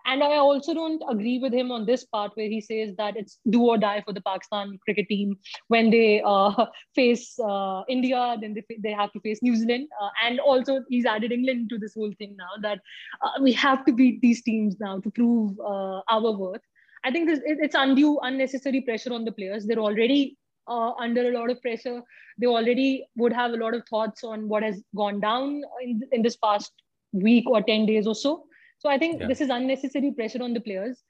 and 0.06 0.22
I 0.22 0.36
also 0.36 0.72
don't 0.72 1.02
agree 1.08 1.40
with 1.40 1.52
him 1.52 1.72
on 1.72 1.84
this 1.84 2.04
part 2.04 2.30
where 2.34 2.48
he 2.48 2.60
says 2.60 2.94
that 2.96 3.16
it's 3.16 3.38
do 3.50 3.62
or 3.62 3.76
die 3.76 4.02
for 4.06 4.12
the 4.12 4.20
Pakistan 4.20 4.78
cricket 4.84 5.08
team 5.08 5.36
when 5.66 5.90
they 5.90 6.22
uh, 6.24 6.66
face 6.94 7.36
uh, 7.40 7.82
India, 7.88 8.36
then 8.40 8.54
they, 8.54 8.64
they 8.82 8.92
have 8.92 9.12
to 9.12 9.20
face 9.20 9.40
New 9.42 9.56
Zealand. 9.56 9.88
Uh, 10.00 10.10
and 10.24 10.38
also, 10.38 10.80
he's 10.88 11.06
added 11.06 11.32
England 11.32 11.70
to 11.70 11.78
this 11.78 11.94
whole 11.94 12.12
thing 12.18 12.36
now 12.38 12.50
that 12.62 12.78
uh, 13.20 13.42
we 13.42 13.52
have 13.52 13.84
to 13.86 13.92
beat 13.92 14.20
these 14.20 14.42
teams 14.42 14.76
now 14.78 15.00
to 15.00 15.10
prove 15.10 15.58
uh, 15.58 16.00
our 16.08 16.30
worth. 16.30 16.62
I 17.04 17.10
think 17.10 17.28
this, 17.28 17.40
it's 17.44 17.74
undue, 17.76 18.18
unnecessary 18.22 18.82
pressure 18.82 19.12
on 19.12 19.24
the 19.24 19.32
players. 19.32 19.66
They're 19.66 19.78
already 19.78 20.36
uh, 20.68 20.92
under 20.92 21.28
a 21.28 21.32
lot 21.32 21.50
of 21.50 21.60
pressure. 21.62 22.00
They 22.38 22.46
already 22.46 23.06
would 23.16 23.32
have 23.32 23.52
a 23.52 23.56
lot 23.56 23.74
of 23.74 23.82
thoughts 23.88 24.22
on 24.22 24.48
what 24.48 24.62
has 24.62 24.80
gone 24.94 25.20
down 25.20 25.62
in, 25.82 26.00
in 26.12 26.22
this 26.22 26.36
past 26.36 26.72
week 27.12 27.48
or 27.48 27.62
10 27.62 27.86
days 27.86 28.06
or 28.06 28.14
so. 28.14 28.44
So 28.86 28.90
I 28.90 28.98
think 28.98 29.20
yeah. 29.20 29.26
this 29.26 29.40
is 29.40 29.48
unnecessary 29.50 30.12
pressure 30.12 30.40
on 30.44 30.54
the 30.54 30.60
players. 30.60 31.02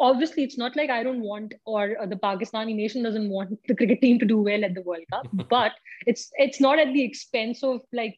Obviously, 0.00 0.44
it's 0.44 0.56
not 0.56 0.76
like 0.76 0.88
I 0.88 1.02
don't 1.02 1.20
want 1.20 1.52
or 1.66 2.00
uh, 2.00 2.06
the 2.06 2.16
Pakistani 2.16 2.74
nation 2.74 3.02
doesn't 3.02 3.28
want 3.28 3.58
the 3.68 3.74
cricket 3.74 4.00
team 4.00 4.18
to 4.20 4.24
do 4.24 4.38
well 4.38 4.64
at 4.64 4.74
the 4.74 4.80
World 4.80 5.04
Cup, 5.12 5.26
but 5.50 5.72
it's 6.06 6.30
it's 6.36 6.58
not 6.58 6.78
at 6.78 6.94
the 6.94 7.04
expense 7.04 7.62
of 7.62 7.82
like 7.92 8.16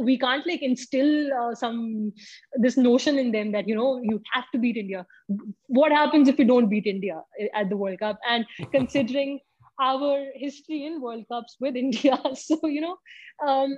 we 0.00 0.18
can't 0.18 0.46
like 0.46 0.62
instill 0.62 1.30
uh, 1.34 1.54
some 1.54 2.14
this 2.54 2.78
notion 2.78 3.18
in 3.18 3.30
them 3.30 3.52
that 3.52 3.68
you 3.68 3.74
know 3.74 4.00
you 4.02 4.22
have 4.32 4.50
to 4.52 4.58
beat 4.58 4.76
india 4.76 5.06
what 5.68 5.90
happens 5.90 6.28
if 6.28 6.38
you 6.38 6.44
don't 6.44 6.68
beat 6.68 6.86
india 6.86 7.16
uh, 7.42 7.46
at 7.60 7.70
the 7.70 7.78
world 7.82 7.98
cup 7.98 8.18
and 8.28 8.44
considering 8.74 9.40
our 9.80 10.26
history 10.34 10.84
in 10.84 11.00
world 11.00 11.24
cups 11.32 11.56
with 11.60 11.76
india 11.76 12.18
so 12.34 12.58
you 12.64 12.82
know 12.82 12.96
um, 13.46 13.74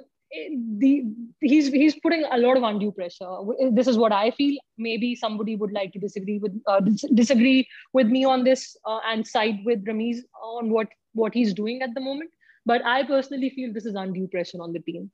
the 0.79 1.05
he's 1.41 1.69
he's 1.69 1.99
putting 2.01 2.25
a 2.31 2.39
lot 2.39 2.57
of 2.57 2.63
undue 2.63 2.93
pressure. 2.93 3.29
This 3.73 3.87
is 3.87 3.97
what 3.97 4.13
I 4.13 4.31
feel. 4.31 4.59
Maybe 4.79 5.15
somebody 5.15 5.57
would 5.57 5.73
like 5.73 5.93
to 5.93 5.99
disagree 5.99 6.39
with 6.39 6.59
uh, 6.67 6.81
disagree 7.15 7.69
with 7.93 8.07
me 8.07 8.25
on 8.25 8.45
this 8.45 8.77
uh, 8.87 9.01
and 9.07 9.27
side 9.27 9.61
with 9.65 9.85
Ramiz 9.85 10.19
on 10.43 10.71
what 10.71 10.89
what 11.13 11.35
he's 11.35 11.53
doing 11.53 11.83
at 11.83 11.95
the 11.95 12.01
moment. 12.01 12.31
But 12.65 12.85
I 12.85 13.03
personally 13.03 13.51
feel 13.51 13.73
this 13.73 13.87
is 13.87 13.95
undue 13.95 14.29
pressure 14.29 14.59
on 14.61 14.73
the 14.73 14.81
team. 14.81 15.11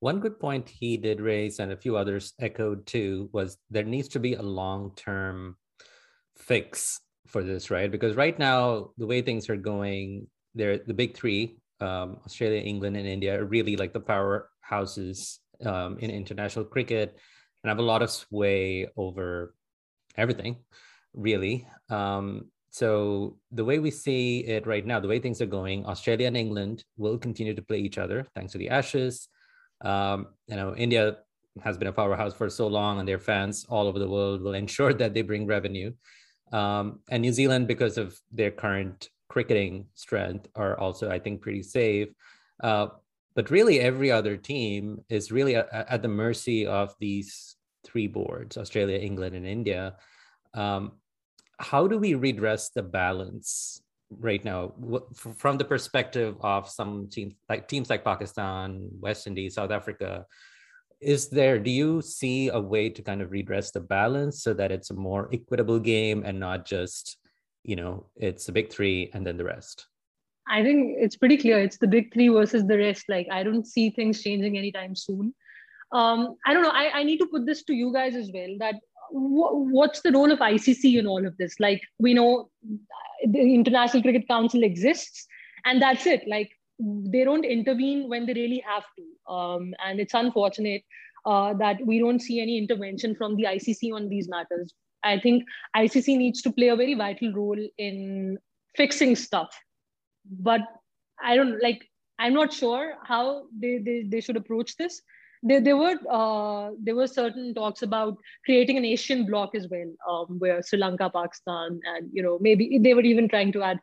One 0.00 0.20
good 0.20 0.38
point 0.38 0.68
he 0.68 0.96
did 0.96 1.20
raise, 1.20 1.58
and 1.58 1.72
a 1.72 1.76
few 1.76 1.96
others 1.96 2.32
echoed 2.38 2.86
too, 2.86 3.28
was 3.32 3.58
there 3.68 3.82
needs 3.82 4.08
to 4.08 4.20
be 4.20 4.34
a 4.34 4.42
long 4.42 4.92
term 4.96 5.56
fix 6.36 7.00
for 7.26 7.42
this, 7.42 7.70
right? 7.70 7.90
Because 7.90 8.16
right 8.16 8.38
now, 8.38 8.90
the 8.96 9.06
way 9.06 9.20
things 9.20 9.50
are 9.50 9.56
going, 9.56 10.28
they're 10.54 10.78
the 10.78 10.94
big 10.94 11.16
three 11.16 11.58
um, 11.80 12.18
Australia, 12.24 12.60
England, 12.60 12.96
and 12.96 13.06
India 13.06 13.40
are 13.40 13.44
really 13.44 13.76
like 13.76 13.92
the 13.92 14.00
powerhouses 14.00 15.38
um, 15.64 15.98
in 15.98 16.10
international 16.10 16.64
cricket 16.64 17.16
and 17.62 17.68
have 17.68 17.78
a 17.78 17.82
lot 17.82 18.02
of 18.02 18.10
sway 18.10 18.88
over 18.96 19.54
everything, 20.16 20.56
really. 21.14 21.66
Um, 21.90 22.50
so 22.70 23.38
the 23.50 23.64
way 23.64 23.78
we 23.78 23.90
see 23.90 24.40
it 24.40 24.66
right 24.66 24.84
now, 24.84 25.00
the 25.00 25.08
way 25.08 25.18
things 25.18 25.40
are 25.40 25.46
going, 25.46 25.86
Australia 25.86 26.26
and 26.26 26.36
England 26.36 26.84
will 26.96 27.18
continue 27.18 27.54
to 27.54 27.62
play 27.62 27.78
each 27.78 27.98
other 27.98 28.26
thanks 28.34 28.52
to 28.52 28.58
the 28.58 28.68
Ashes. 28.68 29.28
Um, 29.80 30.28
you 30.46 30.56
know, 30.56 30.76
India 30.76 31.18
has 31.62 31.78
been 31.78 31.88
a 31.88 31.92
powerhouse 31.92 32.34
for 32.34 32.48
so 32.48 32.66
long, 32.66 32.98
and 32.98 33.08
their 33.08 33.18
fans 33.18 33.64
all 33.68 33.88
over 33.88 33.98
the 33.98 34.08
world 34.08 34.42
will 34.42 34.54
ensure 34.54 34.92
that 35.00 35.14
they 35.14 35.22
bring 35.22 35.46
revenue. 35.46 35.92
Um, 36.52 37.00
and 37.10 37.22
New 37.22 37.32
Zealand, 37.32 37.66
because 37.68 37.98
of 37.98 38.18
their 38.32 38.50
current 38.50 39.08
cricketing 39.28 39.86
strength 39.94 40.48
are 40.54 40.78
also, 40.78 41.10
I 41.10 41.18
think, 41.18 41.40
pretty 41.40 41.62
safe. 41.62 42.08
Uh, 42.62 42.88
but 43.34 43.50
really, 43.50 43.78
every 43.78 44.10
other 44.10 44.36
team 44.36 45.04
is 45.08 45.30
really 45.30 45.54
a, 45.54 45.66
a, 45.70 45.92
at 45.92 46.02
the 46.02 46.08
mercy 46.08 46.66
of 46.66 46.94
these 46.98 47.56
three 47.84 48.06
boards 48.08 48.56
Australia, 48.56 48.98
England, 48.98 49.36
and 49.36 49.46
India. 49.46 49.94
Um, 50.54 50.92
how 51.58 51.86
do 51.86 51.98
we 51.98 52.14
redress 52.14 52.70
the 52.70 52.82
balance 52.82 53.82
right 54.10 54.44
now 54.44 54.72
from 55.14 55.58
the 55.58 55.64
perspective 55.64 56.34
of 56.40 56.68
some 56.68 57.08
teams 57.10 57.34
like 57.48 57.68
teams 57.68 57.90
like 57.90 58.04
Pakistan, 58.04 58.88
West 59.00 59.26
Indies, 59.26 59.54
South 59.54 59.70
Africa? 59.70 60.26
Is 61.00 61.28
there, 61.28 61.60
do 61.60 61.70
you 61.70 62.02
see 62.02 62.48
a 62.48 62.58
way 62.58 62.90
to 62.90 63.02
kind 63.02 63.22
of 63.22 63.30
redress 63.30 63.70
the 63.70 63.80
balance 63.80 64.42
so 64.42 64.52
that 64.54 64.72
it's 64.72 64.90
a 64.90 64.94
more 64.94 65.30
equitable 65.32 65.78
game 65.78 66.24
and 66.26 66.40
not 66.40 66.66
just 66.66 67.17
you 67.64 67.76
know 67.76 68.06
it's 68.16 68.46
the 68.46 68.52
big 68.52 68.72
three 68.72 69.10
and 69.14 69.26
then 69.26 69.36
the 69.36 69.44
rest. 69.44 69.86
I 70.50 70.62
think 70.62 70.96
it's 70.98 71.16
pretty 71.16 71.36
clear. 71.36 71.58
It's 71.58 71.76
the 71.76 71.86
big 71.86 72.12
three 72.12 72.28
versus 72.28 72.66
the 72.66 72.78
rest. 72.78 73.04
Like 73.08 73.28
i 73.30 73.42
don't 73.42 73.66
see 73.66 73.90
things 73.90 74.22
changing 74.22 74.56
anytime 74.56 74.94
soon. 74.96 75.34
Um, 75.92 76.36
i 76.46 76.52
don't 76.52 76.62
know. 76.62 76.70
I, 76.70 76.98
I 76.98 77.02
need 77.02 77.18
to 77.18 77.26
put 77.26 77.46
this 77.46 77.64
to 77.64 77.74
you 77.74 77.92
guys 77.92 78.14
as 78.14 78.30
well 78.32 78.56
that 78.58 78.76
what's 79.10 80.02
the 80.02 80.12
role 80.12 80.30
of 80.30 80.38
icc 80.38 80.98
in 80.98 81.06
all 81.06 81.26
of 81.26 81.36
this? 81.38 81.58
Like 81.60 81.82
we 81.98 82.14
know 82.14 82.50
the 83.26 83.54
international 83.54 84.02
cricket 84.02 84.28
council 84.28 84.62
exists 84.62 85.26
and 85.64 85.80
that's 85.82 86.06
it. 86.06 86.26
Like 86.28 86.50
they 86.78 87.24
don't 87.24 87.44
intervene 87.44 88.08
when 88.08 88.26
they 88.26 88.34
really 88.34 88.62
have 88.66 88.84
to. 88.96 89.32
Um, 89.32 89.74
and 89.84 89.98
it's 89.98 90.14
unfortunate 90.14 90.82
uh, 91.26 91.54
that 91.54 91.84
we 91.84 91.98
don't 91.98 92.20
see 92.20 92.40
any 92.40 92.56
intervention 92.56 93.14
from 93.14 93.36
the 93.36 93.44
icc 93.44 93.92
on 93.92 94.08
these 94.08 94.28
matters 94.28 94.72
I 95.04 95.18
think 95.18 95.44
ICC 95.76 96.16
needs 96.16 96.42
to 96.42 96.52
play 96.52 96.68
a 96.68 96.76
very 96.76 96.94
vital 96.94 97.32
role 97.32 97.68
in 97.78 98.38
fixing 98.76 99.16
stuff. 99.16 99.48
But 100.28 100.60
I 101.22 101.36
don't 101.36 101.62
like, 101.62 101.84
I'm 102.18 102.34
not 102.34 102.52
sure 102.52 102.94
how 103.04 103.46
they, 103.58 103.78
they, 103.78 104.04
they 104.08 104.20
should 104.20 104.36
approach 104.36 104.76
this. 104.76 105.00
There, 105.42 105.60
there 105.60 105.76
were 105.76 105.94
uh, 106.10 106.72
there 106.82 106.96
were 106.96 107.06
certain 107.06 107.54
talks 107.54 107.82
about 107.82 108.16
creating 108.44 108.76
an 108.76 108.84
Asian 108.84 109.24
bloc 109.24 109.54
as 109.54 109.68
well, 109.70 109.92
um, 110.08 110.38
where 110.40 110.60
Sri 110.64 110.80
Lanka, 110.80 111.08
Pakistan, 111.14 111.78
and 111.84 112.10
you 112.12 112.24
know 112.24 112.38
maybe 112.40 112.80
they 112.82 112.92
were 112.92 113.02
even 113.02 113.28
trying 113.28 113.52
to 113.52 113.62
add 113.62 113.78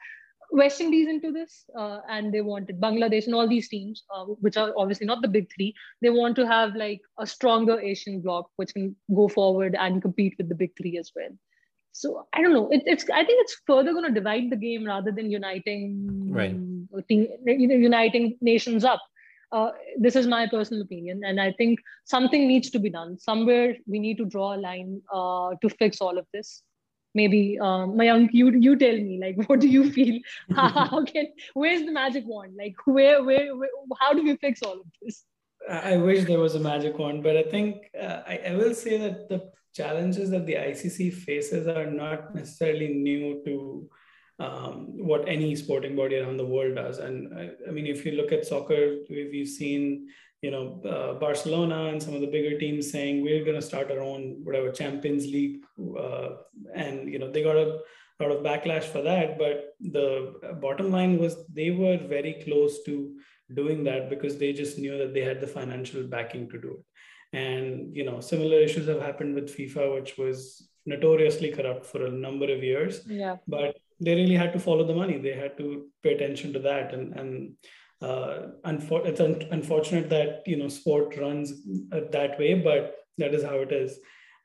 West 0.56 0.80
Indies 0.80 1.08
into 1.08 1.32
this, 1.32 1.65
uh, 1.78 2.00
and 2.10 2.34
they 2.34 2.41
wanted 2.41 2.80
Bangladesh 2.80 3.26
and 3.26 3.36
all 3.36 3.48
these 3.48 3.68
teams, 3.68 4.04
uh, 4.13 4.26
which 4.26 4.58
are 4.58 4.74
obviously 4.78 5.06
not 5.06 5.22
the 5.22 5.28
big 5.28 5.50
three. 5.54 5.74
They 6.02 6.10
want 6.10 6.36
to 6.38 6.48
have 6.48 6.76
like 6.76 7.02
a 7.20 7.28
stronger 7.28 7.80
Asian 7.80 8.22
bloc, 8.22 8.50
which 8.56 8.74
can 8.74 8.96
go 9.13 9.28
forward 9.28 9.76
and 9.78 10.02
compete 10.02 10.36
with 10.38 10.50
the 10.50 10.56
big 10.56 10.72
three 10.78 10.98
as 10.98 11.12
well. 11.15 11.30
So 11.91 12.28
I 12.34 12.41
don't 12.41 12.54
know. 12.54 12.70
It, 12.70 12.84
it's 12.86 13.10
I 13.10 13.24
think 13.24 13.41
it's 13.41 13.58
further 13.65 13.94
going 13.94 14.06
to 14.06 14.12
divide 14.12 14.50
the 14.50 14.58
game 14.58 14.86
rather 14.86 15.12
than 15.12 15.32
uniting 15.32 16.32
right. 16.32 16.56
uniting 17.48 18.38
nations 18.41 18.84
up. 18.84 19.02
Uh, 19.52 19.72
this 19.98 20.15
is 20.15 20.28
my 20.28 20.48
personal 20.48 20.82
opinion, 20.84 21.22
and 21.24 21.39
I 21.39 21.52
think 21.54 21.80
something 22.04 22.48
needs 22.48 22.70
to 22.72 22.80
be 22.80 22.89
done. 22.89 23.18
Somewhere 23.20 23.76
we 23.88 24.00
need 24.00 24.18
to 24.18 24.26
draw 24.26 24.56
a 24.56 24.60
line 24.60 25.02
uh, 25.13 25.52
to 25.62 25.70
fix 25.70 26.02
all 26.02 26.18
of 26.18 26.26
this. 26.34 26.63
Maybe 27.15 27.58
um, 27.60 27.93
Mayank, 27.93 28.34
you 28.34 28.51
you 28.51 28.75
tell 28.75 28.95
me, 28.95 29.19
like, 29.19 29.38
what 29.49 29.60
do 29.60 29.67
you 29.67 29.91
feel? 29.91 30.19
how 30.56 31.04
can 31.04 31.28
where's 31.54 31.86
the 31.86 31.91
magic 31.91 32.25
wand? 32.28 32.54
Like, 32.58 32.75
where, 32.86 33.23
where, 33.23 33.56
where 33.56 33.69
how 33.99 34.13
do 34.13 34.23
we 34.23 34.36
fix 34.36 34.62
all 34.62 34.73
of 34.73 34.88
this? 35.01 35.23
I 35.67 35.97
wish 35.97 36.25
there 36.25 36.39
was 36.39 36.54
a 36.54 36.60
magic 36.60 36.99
wand, 36.99 37.23
but 37.23 37.36
I 37.38 37.43
think 37.43 37.89
uh, 37.99 38.21
I, 38.28 38.39
I 38.49 38.56
will 38.56 38.75
say 38.75 38.97
that 38.99 39.30
the 39.30 39.51
challenges 39.73 40.30
that 40.30 40.45
the 40.45 40.54
ICC 40.54 41.13
faces 41.13 41.67
are 41.67 41.89
not 41.89 42.36
necessarily 42.36 42.89
new 42.89 43.41
to 43.45 43.89
um, 44.39 44.88
what 44.97 45.28
any 45.28 45.56
sporting 45.56 45.95
body 45.95 46.17
around 46.17 46.38
the 46.38 46.45
world 46.45 46.75
does. 46.75 46.99
And 46.99 47.34
I, 47.38 47.51
I 47.67 47.71
mean, 47.71 47.88
if 47.88 48.06
you 48.06 48.13
look 48.13 48.32
at 48.32 48.45
soccer, 48.45 48.97
we've 49.10 49.47
seen 49.47 50.08
you 50.41 50.52
know 50.52 50.82
uh, 50.93 51.13
Barcelona 51.19 51.86
and 51.86 52.02
some 52.02 52.13
of 52.13 52.21
the 52.21 52.28
bigger 52.36 52.58
teams 52.58 52.91
saying 52.91 53.21
we're 53.21 53.45
going 53.45 53.60
to 53.60 53.69
start 53.69 53.91
our 53.91 54.02
own 54.02 54.41
whatever 54.43 54.71
Champions 54.71 55.26
League, 55.26 55.63
uh, 56.00 56.30
and 56.76 57.12
you 57.12 57.19
know 57.19 57.32
they 57.32 57.43
got 57.43 57.58
a 57.58 57.80
lot 58.19 58.32
of 58.32 58.43
backlash 58.43 58.84
for 58.84 59.02
that. 59.02 59.38
But 59.38 59.76
the 59.80 60.58
bottom 60.62 60.91
line 60.91 61.17
was 61.17 61.45
they 61.48 61.71
were 61.71 61.98
very 61.98 62.41
close 62.45 62.84
to 62.84 63.15
doing 63.54 63.84
that 63.86 64.10
because 64.10 64.38
they 64.38 64.54
just 64.54 64.78
knew 64.78 64.98
that 64.98 65.13
they 65.13 65.21
had 65.21 65.39
the 65.39 65.48
financial 65.48 66.04
backing 66.04 66.50
to 66.50 66.60
do 66.60 66.71
it. 66.80 67.38
And 67.38 67.95
you 67.95 68.06
know 68.06 68.19
similar 68.19 68.60
issues 68.60 68.88
have 68.88 69.02
happened 69.02 69.36
with 69.36 69.56
fifa 69.56 69.93
which 69.95 70.17
was 70.17 70.69
notoriously 70.86 71.52
corrupt 71.52 71.86
for 71.86 72.06
a 72.06 72.12
number 72.12 72.52
of 72.52 72.63
years. 72.63 73.02
Yeah. 73.08 73.38
But 73.48 73.78
they 74.00 74.15
really 74.15 74.36
had 74.36 74.54
to 74.54 74.60
follow 74.60 74.86
the 74.86 74.93
money. 74.93 75.17
They 75.17 75.34
had 75.34 75.58
to 75.58 75.88
pay 76.04 76.13
attention 76.13 76.54
to 76.54 76.60
that. 76.60 76.93
And 76.93 77.13
and 77.19 77.54
uh, 78.06 78.48
unfor- 78.72 79.06
it's 79.06 79.20
un- 79.20 79.48
unfortunate 79.52 80.10
that 80.10 80.44
you 80.46 80.58
know 80.58 80.68
sport 80.68 81.18
runs 81.18 81.54
uh, 81.91 82.02
that 82.12 82.38
way 82.39 82.54
but 82.68 82.96
that 83.18 83.34
is 83.34 83.44
how 83.44 83.58
it 83.68 83.72
is. 83.72 84.00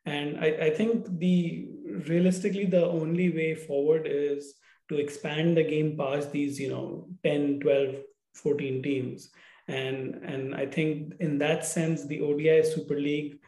And 0.06 0.38
I, 0.38 0.48
I 0.66 0.70
think 0.70 1.18
the 1.18 1.68
realistically 2.08 2.66
the 2.66 2.86
only 2.86 3.30
way 3.30 3.54
forward 3.54 4.06
is 4.06 4.54
to 4.88 4.98
expand 4.98 5.56
the 5.56 5.64
game 5.64 5.96
past 5.96 6.32
these 6.32 6.58
you 6.58 6.70
know 6.70 7.08
10 7.24 7.60
12 7.60 7.96
14 8.34 8.82
teams. 8.82 9.30
And 9.68 10.14
and 10.32 10.54
i 10.60 10.66
think 10.66 11.14
in 11.20 11.38
that 11.38 11.64
sense 11.64 12.06
the 12.06 12.20
odi 12.28 12.62
super 12.70 12.98
league 13.08 13.38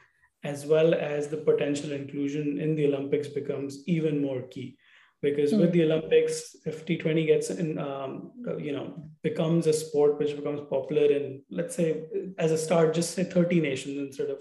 as 0.44 0.66
well 0.72 0.94
as 0.94 1.29
the 1.29 1.40
potential 1.48 1.92
inclusion 1.96 2.61
in 2.66 2.77
the 2.77 2.87
olympics 2.87 3.29
becomes 3.38 3.79
even 3.87 4.20
more 4.27 4.42
key 4.42 4.77
because 5.22 5.52
mm. 5.52 5.61
with 5.61 5.72
the 5.72 5.85
olympics 5.85 6.56
if 6.66 6.85
t20 6.85 7.26
gets 7.26 7.50
in 7.50 7.78
um, 7.78 8.32
you 8.58 8.72
know 8.72 8.87
becomes 9.22 9.66
a 9.66 9.72
sport 9.72 10.18
which 10.18 10.37
becomes 10.37 10.61
popular 10.68 11.06
in 11.18 11.42
let's 11.50 11.76
say 11.76 12.02
as 12.38 12.50
a 12.52 12.58
start 12.58 12.94
just 12.94 13.14
say 13.14 13.24
30 13.24 13.61
nations 13.61 13.98
instead 13.98 14.30
of 14.30 14.38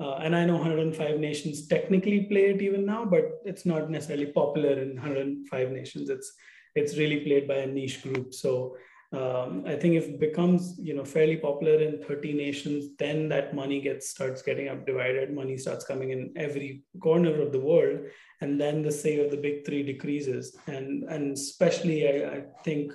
uh, 0.00 0.16
and 0.18 0.36
I 0.36 0.44
know 0.44 0.56
105 0.56 1.18
nations 1.18 1.66
technically 1.66 2.20
play 2.26 2.50
it 2.50 2.62
even 2.62 2.86
now, 2.86 3.04
but 3.04 3.40
it's 3.44 3.66
not 3.66 3.90
necessarily 3.90 4.26
popular 4.26 4.78
in 4.80 4.94
105 4.94 5.70
nations. 5.72 6.08
It's 6.08 6.32
it's 6.74 6.96
really 6.96 7.20
played 7.20 7.48
by 7.48 7.56
a 7.56 7.66
niche 7.66 8.02
group. 8.02 8.32
So 8.32 8.76
um, 9.10 9.64
I 9.66 9.74
think 9.74 9.94
if 9.94 10.06
it 10.06 10.20
becomes 10.20 10.78
you 10.78 10.94
know 10.94 11.04
fairly 11.04 11.38
popular 11.38 11.80
in 11.80 12.02
30 12.02 12.34
nations, 12.34 12.90
then 12.98 13.28
that 13.30 13.54
money 13.54 13.80
gets 13.80 14.10
starts 14.10 14.42
getting 14.42 14.68
up 14.68 14.84
divided. 14.86 15.34
Money 15.34 15.56
starts 15.56 15.84
coming 15.84 16.10
in 16.10 16.32
every 16.36 16.82
corner 17.00 17.40
of 17.40 17.50
the 17.52 17.60
world, 17.60 18.00
and 18.42 18.60
then 18.60 18.82
the 18.82 18.92
say 18.92 19.24
of 19.24 19.30
the 19.30 19.36
big 19.36 19.64
three 19.64 19.82
decreases. 19.82 20.56
And 20.66 21.04
and 21.04 21.32
especially 21.32 22.06
I, 22.06 22.36
I 22.36 22.42
think 22.64 22.92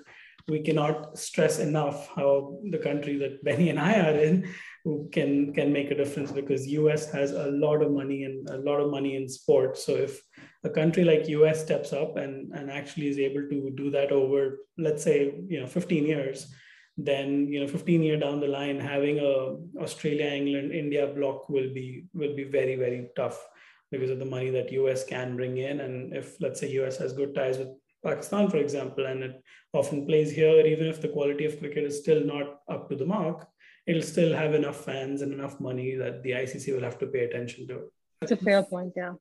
we 0.47 0.61
cannot 0.61 1.17
stress 1.17 1.59
enough 1.59 2.09
how 2.15 2.57
the 2.69 2.77
country 2.77 3.17
that 3.17 3.43
Benny 3.43 3.69
and 3.69 3.79
I 3.79 3.99
are 3.99 4.17
in 4.17 4.47
who 4.83 5.09
can 5.11 5.53
can 5.53 5.71
make 5.71 5.91
a 5.91 5.95
difference 5.95 6.31
because 6.31 6.67
US 6.67 7.09
has 7.11 7.31
a 7.31 7.47
lot 7.51 7.81
of 7.81 7.91
money 7.91 8.23
and 8.23 8.49
a 8.49 8.57
lot 8.57 8.81
of 8.81 8.91
money 8.91 9.15
in 9.15 9.29
sport. 9.29 9.77
So 9.77 9.93
if 9.93 10.21
a 10.63 10.69
country 10.69 11.05
like 11.05 11.29
US 11.29 11.61
steps 11.61 11.93
up 11.93 12.17
and, 12.17 12.51
and 12.53 12.69
actually 12.69 13.07
is 13.07 13.19
able 13.19 13.47
to 13.49 13.71
do 13.71 13.89
that 13.91 14.11
over, 14.11 14.59
let's 14.77 15.03
say, 15.03 15.33
you 15.47 15.61
know, 15.61 15.67
15 15.67 16.05
years, 16.05 16.53
then 16.97 17.47
you 17.47 17.59
know 17.59 17.67
15 17.67 18.03
year 18.03 18.19
down 18.19 18.39
the 18.39 18.47
line 18.47 18.79
having 18.79 19.17
a 19.17 19.81
australia 19.81 20.27
england 20.27 20.71
india 20.71 21.07
block 21.07 21.49
will 21.49 21.73
be 21.73 22.05
will 22.13 22.35
be 22.35 22.43
very 22.43 22.75
very 22.75 23.07
tough 23.15 23.47
because 23.91 24.11
of 24.11 24.19
the 24.19 24.25
money 24.25 24.51
that 24.51 24.71
us 24.71 25.03
can 25.03 25.35
bring 25.35 25.57
in 25.57 25.79
and 25.81 26.15
if 26.15 26.39
let's 26.39 26.59
say 26.59 26.69
us 26.85 26.97
has 26.97 27.11
good 27.13 27.33
ties 27.33 27.57
with 27.57 27.69
pakistan 28.03 28.49
for 28.49 28.57
example 28.57 29.05
and 29.05 29.23
it 29.23 29.41
often 29.73 30.05
plays 30.05 30.31
here 30.31 30.65
even 30.65 30.87
if 30.87 31.01
the 31.01 31.07
quality 31.07 31.45
of 31.45 31.57
cricket 31.59 31.83
is 31.83 31.99
still 31.99 32.23
not 32.25 32.59
up 32.69 32.89
to 32.89 32.95
the 32.95 33.05
mark 33.05 33.47
it'll 33.85 34.01
still 34.01 34.33
have 34.33 34.53
enough 34.53 34.85
fans 34.85 35.21
and 35.21 35.33
enough 35.33 35.59
money 35.59 35.95
that 35.95 36.23
the 36.23 36.31
ICC 36.31 36.73
will 36.73 36.83
have 36.83 36.97
to 36.99 37.07
pay 37.07 37.25
attention 37.25 37.67
to. 37.67 37.81
That's 38.21 38.31
a 38.31 38.37
fair 38.37 38.63
point, 38.63 38.93
yeah. 38.95 39.13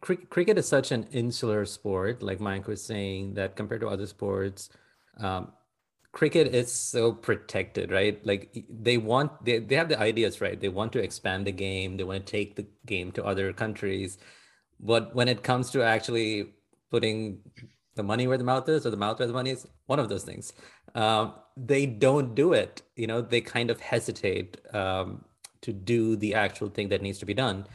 cricket 0.00 0.58
is 0.58 0.68
such 0.68 0.92
an 0.92 1.04
insular 1.12 1.64
sport, 1.64 2.22
like 2.22 2.40
Mike 2.40 2.68
was 2.68 2.82
saying, 2.82 3.34
that 3.34 3.56
compared 3.56 3.80
to 3.80 3.88
other 3.88 4.06
sports, 4.06 4.70
um, 5.18 5.52
cricket 6.12 6.54
is 6.54 6.70
so 6.70 7.12
protected, 7.12 7.90
right? 7.90 8.24
Like 8.24 8.64
they 8.70 8.98
want, 8.98 9.44
they, 9.44 9.58
they 9.58 9.74
have 9.74 9.88
the 9.88 9.98
ideas, 9.98 10.40
right? 10.40 10.60
They 10.60 10.68
want 10.68 10.92
to 10.92 11.02
expand 11.02 11.46
the 11.46 11.52
game, 11.52 11.96
they 11.96 12.04
want 12.04 12.24
to 12.24 12.30
take 12.30 12.54
the 12.54 12.66
game 12.86 13.10
to 13.12 13.24
other 13.24 13.52
countries. 13.52 14.18
But 14.78 15.14
when 15.14 15.26
it 15.26 15.42
comes 15.42 15.70
to 15.72 15.82
actually 15.82 16.54
putting 16.92 17.40
the 17.94 18.02
money 18.02 18.26
where 18.26 18.38
the 18.38 18.44
mouth 18.44 18.68
is 18.68 18.86
or 18.86 18.90
the 18.90 18.96
mouth 18.96 19.18
where 19.18 19.28
the 19.28 19.34
money 19.34 19.50
is, 19.50 19.66
one 19.86 19.98
of 19.98 20.08
those 20.08 20.24
things, 20.24 20.52
um, 20.94 21.34
they 21.56 21.86
don't 21.86 22.34
do 22.34 22.52
it. 22.52 22.82
You 22.96 23.06
know, 23.06 23.20
they 23.20 23.40
kind 23.40 23.70
of 23.70 23.80
hesitate 23.80 24.60
um, 24.74 25.24
to 25.62 25.72
do 25.72 26.16
the 26.16 26.34
actual 26.34 26.68
thing 26.68 26.88
that 26.88 27.02
needs 27.02 27.18
to 27.18 27.26
be 27.26 27.34
done. 27.34 27.66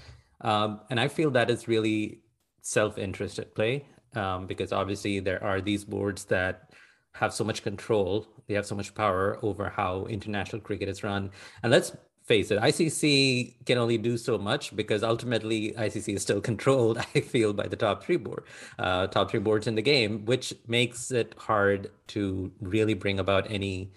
Um, 0.42 0.82
and 0.90 1.00
I 1.00 1.08
feel 1.08 1.32
that 1.32 1.50
is 1.50 1.68
really 1.68 2.22
self-interest 2.62 3.40
at 3.40 3.56
play 3.56 3.86
um, 4.16 4.48
because 4.48 4.72
obviously 4.72 5.20
there 5.20 5.44
are 5.44 5.62
these 5.62 5.84
boards 5.84 6.26
that 6.26 6.72
have 7.14 7.34
so 7.34 7.44
much 7.44 7.64
control, 7.64 8.28
they 8.48 8.54
have 8.54 8.66
so 8.66 8.76
much 8.76 8.94
power 8.94 9.40
over 9.42 9.70
how 9.70 10.06
international 10.06 10.62
cricket 10.62 10.88
is 10.88 11.04
run. 11.04 11.32
And 11.64 11.72
let's 11.72 11.96
face 12.30 12.52
it, 12.52 12.60
ICC 12.62 13.66
can 13.66 13.80
only 13.80 13.98
do 13.98 14.16
so 14.16 14.38
much 14.38 14.74
because 14.76 15.02
ultimately 15.04 15.74
ICC 15.74 16.16
is 16.16 16.22
still 16.22 16.40
controlled, 16.52 17.00
I 17.16 17.22
feel, 17.22 17.52
by 17.54 17.68
the 17.68 17.76
top 17.76 18.04
three 18.04 18.18
board, 18.18 18.44
uh, 18.78 19.08
top 19.08 19.32
three 19.32 19.40
boards 19.40 19.66
in 19.68 19.76
the 19.76 19.82
game, 19.82 20.26
which 20.26 20.54
makes 20.68 21.12
it 21.12 21.34
hard 21.38 21.90
to 22.10 22.52
really 22.62 22.94
bring 22.94 23.20
about 23.20 23.50
any 23.50 23.92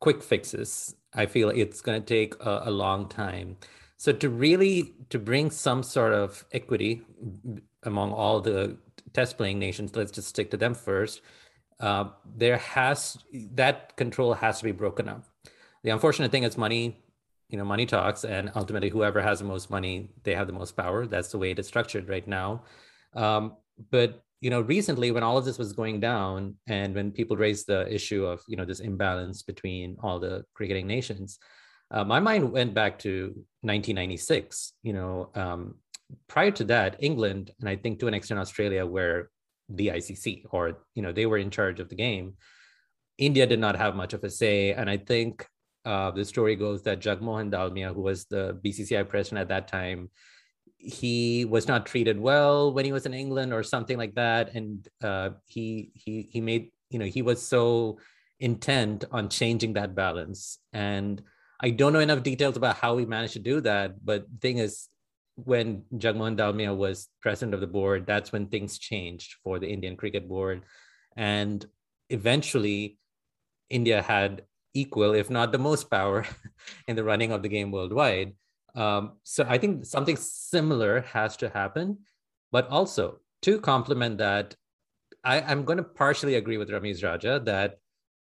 quick 0.00 0.22
fixes. 0.22 0.94
I 1.14 1.26
feel 1.26 1.50
it's 1.50 1.82
going 1.82 2.00
to 2.00 2.06
take 2.06 2.34
a, 2.40 2.62
a 2.64 2.70
long 2.70 3.06
time. 3.08 3.58
So 3.98 4.12
to 4.12 4.28
really 4.30 4.94
to 5.10 5.18
bring 5.18 5.50
some 5.50 5.82
sort 5.82 6.14
of 6.14 6.44
equity 6.52 7.02
among 7.82 8.12
all 8.12 8.40
the 8.40 8.78
test 9.12 9.36
playing 9.36 9.58
nations, 9.58 9.94
let's 9.94 10.12
just 10.12 10.28
stick 10.28 10.50
to 10.52 10.56
them 10.56 10.74
first. 10.74 11.20
Uh, 11.80 12.04
there 12.24 12.58
has 12.58 13.18
that 13.54 13.96
control 13.96 14.34
has 14.34 14.58
to 14.58 14.64
be 14.64 14.72
broken 14.72 15.08
up. 15.08 15.24
The 15.82 15.90
unfortunate 15.90 16.30
thing 16.30 16.44
is 16.44 16.56
money 16.56 16.96
you 17.48 17.58
know 17.58 17.64
money 17.64 17.86
talks 17.86 18.24
and 18.24 18.50
ultimately 18.54 18.90
whoever 18.90 19.20
has 19.22 19.38
the 19.38 19.44
most 19.44 19.70
money 19.70 20.10
they 20.24 20.34
have 20.34 20.46
the 20.46 20.52
most 20.52 20.76
power. 20.76 21.06
That's 21.06 21.30
the 21.30 21.38
way 21.38 21.50
it 21.50 21.58
is 21.58 21.66
structured 21.66 22.08
right 22.08 22.26
now. 22.26 22.64
Um, 23.14 23.56
but 23.90 24.22
you 24.40 24.50
know 24.50 24.60
recently 24.60 25.10
when 25.10 25.22
all 25.22 25.36
of 25.36 25.44
this 25.44 25.58
was 25.58 25.72
going 25.72 26.00
down 26.00 26.54
and 26.68 26.94
when 26.94 27.10
people 27.10 27.36
raised 27.36 27.66
the 27.66 27.92
issue 27.92 28.24
of 28.24 28.40
you 28.48 28.56
know 28.56 28.64
this 28.64 28.80
imbalance 28.80 29.42
between 29.42 29.96
all 30.02 30.18
the 30.18 30.44
cricketing 30.54 30.86
nations 30.86 31.38
uh, 31.90 32.04
my 32.04 32.20
mind 32.20 32.52
went 32.52 32.74
back 32.74 32.98
to 32.98 33.28
1996 33.62 34.74
you 34.82 34.92
know 34.92 35.30
um, 35.34 35.74
prior 36.28 36.50
to 36.50 36.64
that 36.64 36.96
england 37.00 37.50
and 37.60 37.68
i 37.68 37.74
think 37.74 37.98
to 37.98 38.06
an 38.06 38.14
extent 38.14 38.40
australia 38.40 38.84
were 38.86 39.30
the 39.68 39.88
icc 39.88 40.44
or 40.50 40.78
you 40.94 41.02
know 41.02 41.12
they 41.12 41.26
were 41.26 41.38
in 41.38 41.50
charge 41.50 41.80
of 41.80 41.88
the 41.88 41.96
game. 41.96 42.34
India 43.18 43.48
did 43.48 43.58
not 43.58 43.76
have 43.76 43.96
much 43.96 44.12
of 44.12 44.22
a 44.22 44.30
say 44.30 44.72
and 44.72 44.88
i 44.88 44.96
think 44.96 45.44
uh, 45.88 46.10
the 46.10 46.22
story 46.22 46.54
goes 46.54 46.82
that 46.82 47.00
Jagmohan 47.00 47.50
Dalmia, 47.50 47.94
who 47.94 48.02
was 48.02 48.26
the 48.26 48.60
BCCI 48.62 49.08
president 49.08 49.40
at 49.40 49.48
that 49.48 49.68
time, 49.68 50.10
he 50.76 51.46
was 51.46 51.66
not 51.66 51.86
treated 51.86 52.20
well 52.20 52.74
when 52.74 52.84
he 52.84 52.92
was 52.92 53.06
in 53.06 53.14
England 53.14 53.54
or 53.54 53.62
something 53.62 53.96
like 53.96 54.14
that, 54.14 54.54
and 54.54 54.86
uh, 55.02 55.30
he 55.46 55.90
he 55.94 56.28
he 56.30 56.42
made 56.42 56.70
you 56.90 56.98
know 56.98 57.06
he 57.06 57.22
was 57.22 57.40
so 57.40 57.98
intent 58.38 59.06
on 59.10 59.30
changing 59.30 59.72
that 59.72 59.94
balance. 59.94 60.58
And 60.74 61.22
I 61.58 61.70
don't 61.70 61.94
know 61.94 62.00
enough 62.00 62.22
details 62.22 62.58
about 62.58 62.76
how 62.76 62.98
he 62.98 63.06
managed 63.06 63.32
to 63.32 63.38
do 63.38 63.62
that, 63.62 64.04
but 64.04 64.26
the 64.30 64.38
thing 64.40 64.58
is, 64.58 64.88
when 65.36 65.84
Jagmohan 65.94 66.36
Dalmia 66.36 66.76
was 66.76 67.08
president 67.22 67.54
of 67.54 67.60
the 67.60 67.66
board, 67.66 68.04
that's 68.06 68.30
when 68.30 68.48
things 68.48 68.78
changed 68.78 69.36
for 69.42 69.58
the 69.58 69.68
Indian 69.68 69.96
Cricket 69.96 70.28
Board, 70.28 70.64
and 71.16 71.64
eventually 72.10 72.98
India 73.70 74.02
had 74.02 74.42
equal, 74.74 75.14
if 75.14 75.30
not 75.30 75.52
the 75.52 75.58
most 75.58 75.90
power 75.90 76.26
in 76.88 76.96
the 76.96 77.04
running 77.04 77.32
of 77.32 77.42
the 77.42 77.48
game 77.48 77.70
worldwide. 77.70 78.34
Um, 78.74 79.12
so 79.24 79.44
I 79.48 79.58
think 79.58 79.84
something 79.84 80.16
similar 80.16 81.00
has 81.02 81.36
to 81.38 81.48
happen. 81.48 81.98
But 82.50 82.68
also 82.68 83.20
to 83.42 83.60
complement 83.60 84.18
that, 84.18 84.54
I, 85.24 85.40
am 85.40 85.64
going 85.64 85.78
to 85.78 85.84
partially 85.84 86.36
agree 86.36 86.56
with 86.56 86.70
Ramiz 86.70 87.04
Raja 87.04 87.40
that 87.44 87.78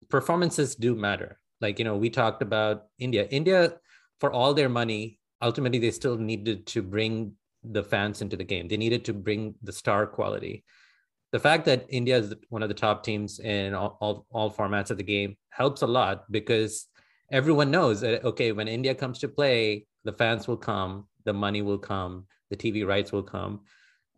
performances 0.08 0.74
do 0.74 0.94
matter. 0.94 1.38
Like, 1.60 1.78
you 1.78 1.84
know, 1.84 1.96
we 1.96 2.10
talked 2.10 2.42
about 2.42 2.84
India. 2.98 3.26
India, 3.30 3.74
for 4.18 4.32
all 4.32 4.54
their 4.54 4.68
money, 4.68 5.18
ultimately 5.40 5.78
they 5.78 5.90
still 5.90 6.18
needed 6.18 6.66
to 6.68 6.82
bring 6.82 7.32
the 7.62 7.84
fans 7.84 8.22
into 8.22 8.36
the 8.36 8.44
game. 8.44 8.68
They 8.68 8.76
needed 8.76 9.04
to 9.06 9.14
bring 9.14 9.54
the 9.62 9.72
star 9.72 10.06
quality. 10.06 10.64
The 11.32 11.38
fact 11.38 11.64
that 11.66 11.86
India 11.88 12.18
is 12.18 12.34
one 12.48 12.62
of 12.62 12.68
the 12.68 12.74
top 12.74 13.04
teams 13.04 13.38
in 13.38 13.74
all, 13.74 13.96
all, 14.00 14.26
all 14.30 14.50
formats 14.50 14.90
of 14.90 14.96
the 14.96 15.04
game 15.04 15.36
helps 15.50 15.82
a 15.82 15.86
lot 15.86 16.30
because 16.30 16.88
everyone 17.30 17.70
knows 17.70 18.00
that, 18.00 18.24
okay, 18.24 18.52
when 18.52 18.68
India 18.68 18.94
comes 18.94 19.18
to 19.20 19.28
play, 19.28 19.86
the 20.04 20.12
fans 20.12 20.48
will 20.48 20.56
come, 20.56 21.06
the 21.24 21.32
money 21.32 21.62
will 21.62 21.78
come, 21.78 22.26
the 22.50 22.56
TV 22.56 22.86
rights 22.86 23.12
will 23.12 23.22
come. 23.22 23.60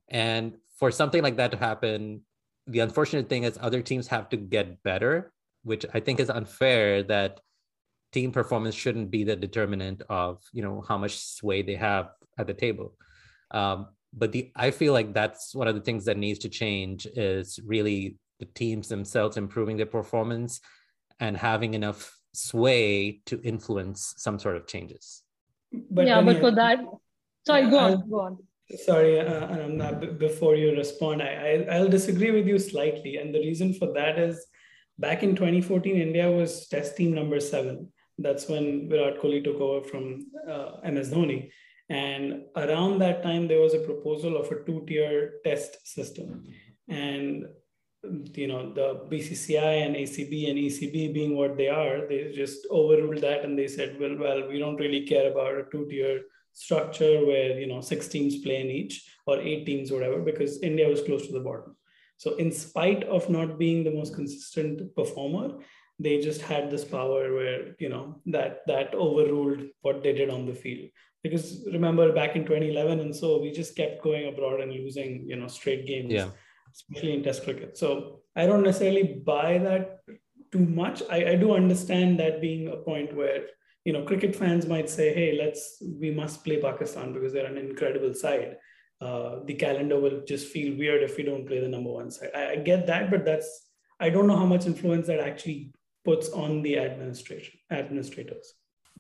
And 0.08 0.54
for 0.78 0.90
something 0.90 1.22
like 1.22 1.36
that 1.36 1.50
to 1.50 1.56
happen, 1.56 2.22
the 2.66 2.80
unfortunate 2.80 3.28
thing 3.28 3.44
is 3.44 3.58
other 3.60 3.82
teams 3.82 4.06
have 4.08 4.28
to 4.30 4.36
get 4.36 4.82
better, 4.82 5.32
which 5.64 5.84
I 5.92 6.00
think 6.00 6.20
is 6.20 6.30
unfair 6.30 7.02
that 7.04 7.40
team 8.12 8.30
performance 8.30 8.74
shouldn't 8.74 9.10
be 9.10 9.24
the 9.24 9.36
determinant 9.36 10.02
of 10.08 10.42
you 10.52 10.62
know 10.62 10.84
how 10.86 10.98
much 10.98 11.18
sway 11.18 11.62
they 11.62 11.74
have 11.74 12.10
at 12.38 12.46
the 12.46 12.54
table. 12.54 12.94
Um, 13.50 13.88
but 14.12 14.32
the 14.32 14.50
I 14.54 14.70
feel 14.70 14.92
like 14.92 15.14
that's 15.14 15.54
one 15.54 15.68
of 15.68 15.74
the 15.74 15.80
things 15.80 16.04
that 16.04 16.16
needs 16.16 16.38
to 16.40 16.48
change 16.48 17.06
is 17.06 17.58
really 17.64 18.18
the 18.38 18.46
teams 18.46 18.88
themselves 18.88 19.36
improving 19.36 19.76
their 19.76 19.86
performance 19.86 20.60
and 21.20 21.36
having 21.36 21.74
enough 21.74 22.16
sway 22.34 23.20
to 23.26 23.40
influence 23.42 24.14
some 24.16 24.38
sort 24.38 24.56
of 24.56 24.66
changes. 24.66 25.22
But 25.90 26.06
yeah, 26.06 26.20
but 26.22 26.40
for 26.40 26.50
that, 26.50 26.80
sorry, 27.46 27.70
go 27.70 27.78
on, 27.78 28.10
go 28.10 28.20
on. 28.20 28.38
Sorry, 28.84 29.20
uh, 29.20 29.46
Ananda, 29.48 30.12
before 30.12 30.54
you 30.54 30.74
respond, 30.76 31.22
I, 31.22 31.66
I, 31.70 31.80
will 31.80 31.88
disagree 31.88 32.30
with 32.30 32.46
you 32.46 32.58
slightly. 32.58 33.16
And 33.16 33.34
the 33.34 33.40
reason 33.40 33.74
for 33.74 33.92
that 33.92 34.18
is 34.18 34.46
back 34.98 35.22
in 35.22 35.36
2014, 35.36 35.96
India 35.96 36.30
was 36.30 36.68
test 36.68 36.96
team 36.96 37.12
number 37.12 37.38
seven. 37.38 37.92
That's 38.18 38.48
when 38.48 38.88
Virat 38.88 39.20
Kohli 39.20 39.44
took 39.44 39.60
over 39.60 39.86
from 39.86 40.26
uh, 40.48 40.90
MS 40.90 41.10
Dhoni. 41.10 41.50
And 41.88 42.44
around 42.56 42.98
that 43.00 43.22
time, 43.22 43.48
there 43.48 43.60
was 43.60 43.74
a 43.74 43.80
proposal 43.80 44.36
of 44.36 44.50
a 44.50 44.64
two 44.64 44.84
tier 44.86 45.34
test 45.44 45.86
system. 45.86 46.44
And 46.88 47.46
you 48.34 48.48
know 48.48 48.72
the 48.72 49.06
BCCI 49.10 49.86
and 49.86 49.94
ACB 49.94 50.50
and 50.50 50.58
ECB 50.58 51.14
being 51.14 51.36
what 51.36 51.56
they 51.56 51.68
are, 51.68 52.06
they 52.08 52.32
just 52.34 52.66
overruled 52.70 53.20
that 53.20 53.44
and 53.44 53.56
they 53.56 53.68
said, 53.68 53.96
well, 54.00 54.16
well, 54.18 54.48
we 54.48 54.58
don't 54.58 54.76
really 54.76 55.06
care 55.06 55.30
about 55.30 55.54
a 55.54 55.64
two-tier 55.70 56.22
structure 56.52 57.24
where 57.24 57.58
you 57.58 57.66
know 57.66 57.80
six 57.80 58.08
teams 58.08 58.38
play 58.40 58.60
in 58.60 58.68
each 58.68 59.08
or 59.26 59.40
eight 59.40 59.64
teams 59.64 59.90
whatever 59.90 60.20
because 60.20 60.60
india 60.62 60.88
was 60.88 61.02
close 61.02 61.26
to 61.26 61.32
the 61.32 61.40
bottom 61.40 61.74
so 62.18 62.34
in 62.36 62.52
spite 62.52 63.04
of 63.04 63.28
not 63.30 63.58
being 63.58 63.82
the 63.82 63.90
most 63.90 64.14
consistent 64.14 64.94
performer 64.94 65.58
they 65.98 66.20
just 66.20 66.42
had 66.42 66.70
this 66.70 66.84
power 66.84 67.32
where 67.32 67.74
you 67.78 67.88
know 67.88 68.20
that 68.26 68.60
that 68.66 68.94
overruled 68.94 69.62
what 69.80 70.02
they 70.02 70.12
did 70.12 70.28
on 70.28 70.44
the 70.44 70.54
field 70.54 70.90
because 71.22 71.64
remember 71.72 72.12
back 72.12 72.36
in 72.36 72.44
2011 72.44 73.00
and 73.00 73.14
so 73.14 73.40
we 73.40 73.50
just 73.50 73.76
kept 73.76 74.02
going 74.02 74.26
abroad 74.28 74.60
and 74.60 74.72
losing 74.72 75.24
you 75.26 75.36
know 75.36 75.46
straight 75.46 75.86
games 75.86 76.12
yeah. 76.12 76.28
especially 76.74 77.12
in 77.12 77.22
test 77.22 77.44
cricket 77.44 77.76
so 77.76 78.20
i 78.36 78.46
don't 78.46 78.62
necessarily 78.62 79.22
buy 79.24 79.58
that 79.58 80.00
too 80.50 80.58
much 80.58 81.02
I, 81.10 81.30
I 81.32 81.34
do 81.36 81.54
understand 81.54 82.18
that 82.20 82.40
being 82.40 82.68
a 82.68 82.76
point 82.76 83.14
where 83.16 83.44
you 83.84 83.92
know, 83.92 84.04
cricket 84.04 84.36
fans 84.36 84.66
might 84.66 84.88
say, 84.88 85.12
hey, 85.12 85.36
let's, 85.38 85.82
we 86.00 86.10
must 86.10 86.44
play 86.44 86.60
Pakistan 86.60 87.12
because 87.12 87.32
they're 87.32 87.46
an 87.46 87.58
incredible 87.58 88.14
side. 88.14 88.56
Uh, 89.00 89.40
the 89.44 89.54
calendar 89.54 89.98
will 89.98 90.22
just 90.26 90.48
feel 90.48 90.76
weird 90.78 91.02
if 91.02 91.16
we 91.16 91.24
don't 91.24 91.46
play 91.46 91.58
the 91.58 91.68
number 91.68 91.90
one 91.90 92.10
side. 92.10 92.30
I, 92.34 92.50
I, 92.50 92.56
get 92.56 92.86
that, 92.86 93.10
but 93.10 93.24
that's, 93.24 93.66
I 93.98 94.10
don't 94.10 94.28
know 94.28 94.36
how 94.36 94.46
much 94.46 94.66
influence 94.66 95.08
that 95.08 95.18
actually 95.18 95.72
puts 96.04 96.28
on 96.28 96.62
the 96.62 96.78
administration, 96.78 97.58
administrators. 97.70 98.54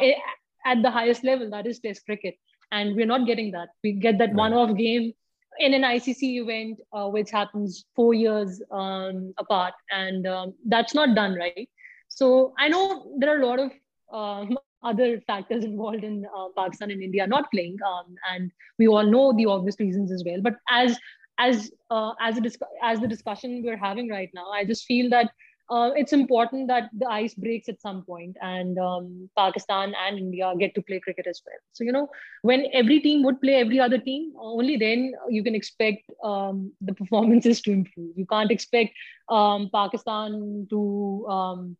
at 0.65 0.81
the 0.81 0.91
highest 0.91 1.23
level, 1.23 1.49
that 1.49 1.67
is 1.67 1.79
Test 1.79 2.05
cricket. 2.05 2.35
And 2.71 2.95
we're 2.95 3.05
not 3.05 3.27
getting 3.27 3.51
that. 3.51 3.69
We 3.83 3.93
get 3.93 4.17
that 4.17 4.33
one-off 4.33 4.75
game 4.75 5.13
in 5.59 5.73
an 5.73 5.83
ICC 5.83 6.41
event, 6.41 6.79
uh, 6.91 7.07
which 7.07 7.29
happens 7.29 7.85
four 7.95 8.13
years 8.13 8.61
um, 8.71 9.33
apart, 9.37 9.73
and 9.91 10.25
um, 10.25 10.53
that's 10.65 10.95
not 10.95 11.15
done 11.15 11.35
right. 11.35 11.69
So 12.09 12.53
I 12.57 12.69
know 12.69 13.13
there 13.19 13.37
are 13.37 13.41
a 13.41 13.45
lot 13.45 13.59
of 13.59 13.71
um, 14.11 14.57
other 14.83 15.21
factors 15.27 15.63
involved 15.63 16.03
in 16.03 16.25
uh, 16.37 16.47
Pakistan 16.57 16.91
and 16.91 17.01
India 17.01 17.27
not 17.27 17.49
playing, 17.51 17.77
um, 17.85 18.15
and 18.33 18.51
we 18.77 18.87
all 18.87 19.03
know 19.03 19.33
the 19.33 19.45
obvious 19.45 19.79
reasons 19.79 20.11
as 20.11 20.23
well. 20.25 20.41
But 20.41 20.55
as 20.69 20.99
as 21.39 21.71
uh, 21.89 22.13
as 22.19 22.39
as 22.81 22.99
the 22.99 23.07
discussion 23.07 23.61
we're 23.63 23.77
having 23.77 24.09
right 24.09 24.29
now, 24.33 24.49
I 24.49 24.65
just 24.65 24.85
feel 24.85 25.09
that 25.09 25.31
uh, 25.69 25.91
it's 25.95 26.13
important 26.13 26.67
that 26.67 26.89
the 26.97 27.07
ice 27.07 27.33
breaks 27.33 27.69
at 27.69 27.81
some 27.81 28.03
point 28.03 28.35
and 28.41 28.77
um, 28.77 29.29
Pakistan 29.37 29.93
and 30.05 30.17
India 30.19 30.51
get 30.59 30.75
to 30.75 30.81
play 30.81 30.99
cricket 30.99 31.25
as 31.27 31.41
well. 31.45 31.55
So, 31.71 31.83
you 31.83 31.91
know, 31.91 32.09
when 32.41 32.65
every 32.73 32.99
team 32.99 33.23
would 33.23 33.39
play 33.41 33.55
every 33.55 33.79
other 33.79 33.97
team, 33.97 34.33
only 34.37 34.77
then 34.77 35.13
you 35.29 35.43
can 35.43 35.55
expect 35.55 36.03
um, 36.23 36.71
the 36.81 36.93
performances 36.93 37.61
to 37.61 37.71
improve. 37.71 38.11
You 38.17 38.25
can't 38.25 38.51
expect 38.51 38.91
um, 39.29 39.69
Pakistan 39.73 40.67
to, 40.69 41.25
um, 41.29 41.77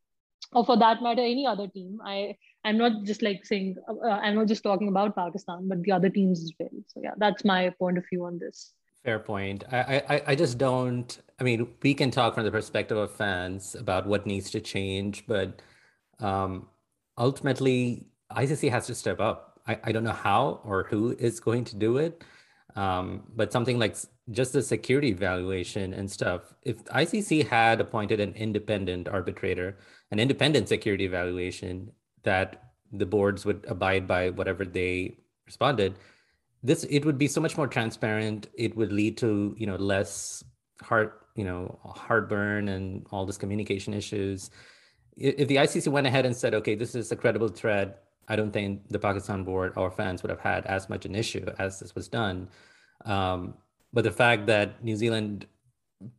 or 0.56 0.66
for 0.66 0.78
that 0.78 1.02
matter, 1.02 1.22
any 1.22 1.46
other 1.46 1.68
team. 1.68 2.00
I 2.04 2.38
I'm 2.64 2.78
not 2.78 3.04
just 3.04 3.22
like 3.22 3.46
saying 3.46 3.78
uh, 3.88 4.08
I'm 4.08 4.36
not 4.36 4.48
just 4.48 4.64
talking 4.64 4.88
about 4.88 5.16
Pakistan, 5.16 5.68
but 5.68 5.84
the 5.84 5.92
other 5.92 6.10
teams 6.10 6.44
as 6.44 6.52
well. 6.60 6.70
So 6.88 7.02
yeah, 7.04 7.12
that's 7.18 7.44
my 7.44 7.70
point 7.72 7.98
of 7.98 8.06
view 8.10 8.26
on 8.26 8.40
this. 8.40 8.74
Fair 9.04 9.20
point. 9.20 9.64
I, 9.72 10.04
I 10.10 10.22
I 10.28 10.36
just 10.36 10.58
don't. 10.58 11.20
I 11.40 11.44
mean, 11.44 11.68
we 11.82 11.94
can 11.94 12.12
talk 12.12 12.36
from 12.36 12.46
the 12.46 12.52
perspective 12.52 12.98
of 12.98 13.12
fans 13.12 13.76
about 13.76 14.08
what 14.08 14.26
needs 14.26 14.50
to 14.52 14.62
change, 14.62 15.26
but 15.28 15.62
um, 16.20 16.68
ultimately, 17.18 18.06
ICC 18.32 18.70
has 18.70 18.88
to 18.88 18.96
step 18.96 19.20
up. 19.20 19.60
I, 19.68 19.80
I 19.84 19.92
don't 19.92 20.04
know 20.04 20.12
how 20.12 20.62
or 20.64 20.84
who 20.84 21.12
is 21.20 21.40
going 21.40 21.66
to 21.66 21.76
do 21.76 21.98
it, 21.98 22.24
um, 22.76 23.24
but 23.36 23.52
something 23.52 23.80
like 23.80 23.96
just 24.32 24.54
the 24.54 24.62
security 24.62 25.10
evaluation 25.10 25.94
and 25.94 26.10
stuff. 26.10 26.54
If 26.64 26.84
ICC 26.86 27.48
had 27.48 27.82
appointed 27.82 28.20
an 28.20 28.34
independent 28.34 29.08
arbitrator, 29.08 29.78
an 30.12 30.20
independent 30.20 30.70
security 30.70 31.06
evaluation, 31.06 31.92
that 32.24 32.72
the 32.92 33.06
boards 33.06 33.46
would 33.46 33.66
abide 33.68 34.08
by 34.08 34.30
whatever 34.30 34.66
they 34.66 35.18
responded 35.46 35.96
this 36.64 36.86
it 36.86 37.06
would 37.06 37.18
be 37.18 37.28
so 37.28 37.42
much 37.42 37.58
more 37.58 37.68
transparent 37.68 38.48
it 38.56 38.76
would 38.76 38.92
lead 38.92 39.18
to 39.18 39.54
you 39.58 39.68
know 39.68 39.76
less 39.76 40.44
heart 40.82 41.28
you 41.36 41.44
know 41.44 41.78
heartburn 41.84 42.70
and 42.70 43.06
all 43.12 43.26
this 43.26 43.38
communication 43.38 43.94
issues 43.94 44.50
if 45.18 45.48
the 45.48 45.58
icc 45.58 45.88
went 45.90 46.08
ahead 46.08 46.26
and 46.26 46.36
said 46.36 46.54
okay 46.54 46.76
this 46.76 46.96
is 46.96 47.12
a 47.12 47.16
credible 47.16 47.50
threat 47.50 48.04
i 48.28 48.36
don't 48.36 48.52
think 48.52 48.82
the 48.90 49.00
pakistan 49.00 49.44
board 49.44 49.74
or 49.76 49.92
fans 49.92 50.24
would 50.24 50.30
have 50.30 50.40
had 50.40 50.66
as 50.66 50.90
much 50.90 51.06
an 51.06 51.16
issue 51.16 51.46
as 51.60 51.80
this 51.80 51.96
was 51.96 52.08
done 52.08 52.48
um, 53.06 53.54
but 53.92 54.04
the 54.04 54.12
fact 54.12 54.46
that 54.48 54.84
new 54.84 54.96
zealand 54.96 55.46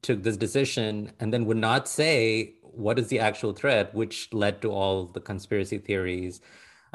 took 0.03 0.23
this 0.23 0.37
decision 0.37 1.13
and 1.21 1.33
then 1.33 1.45
would 1.47 1.57
not 1.57 1.89
say 1.89 2.55
what 2.77 2.99
is 2.99 3.09
the 3.09 3.21
actual 3.21 3.53
threat, 3.53 3.95
which 3.95 4.29
led 4.33 4.61
to 4.63 4.71
all 4.71 5.07
the 5.07 5.21
conspiracy 5.21 5.79
theories. 5.79 6.41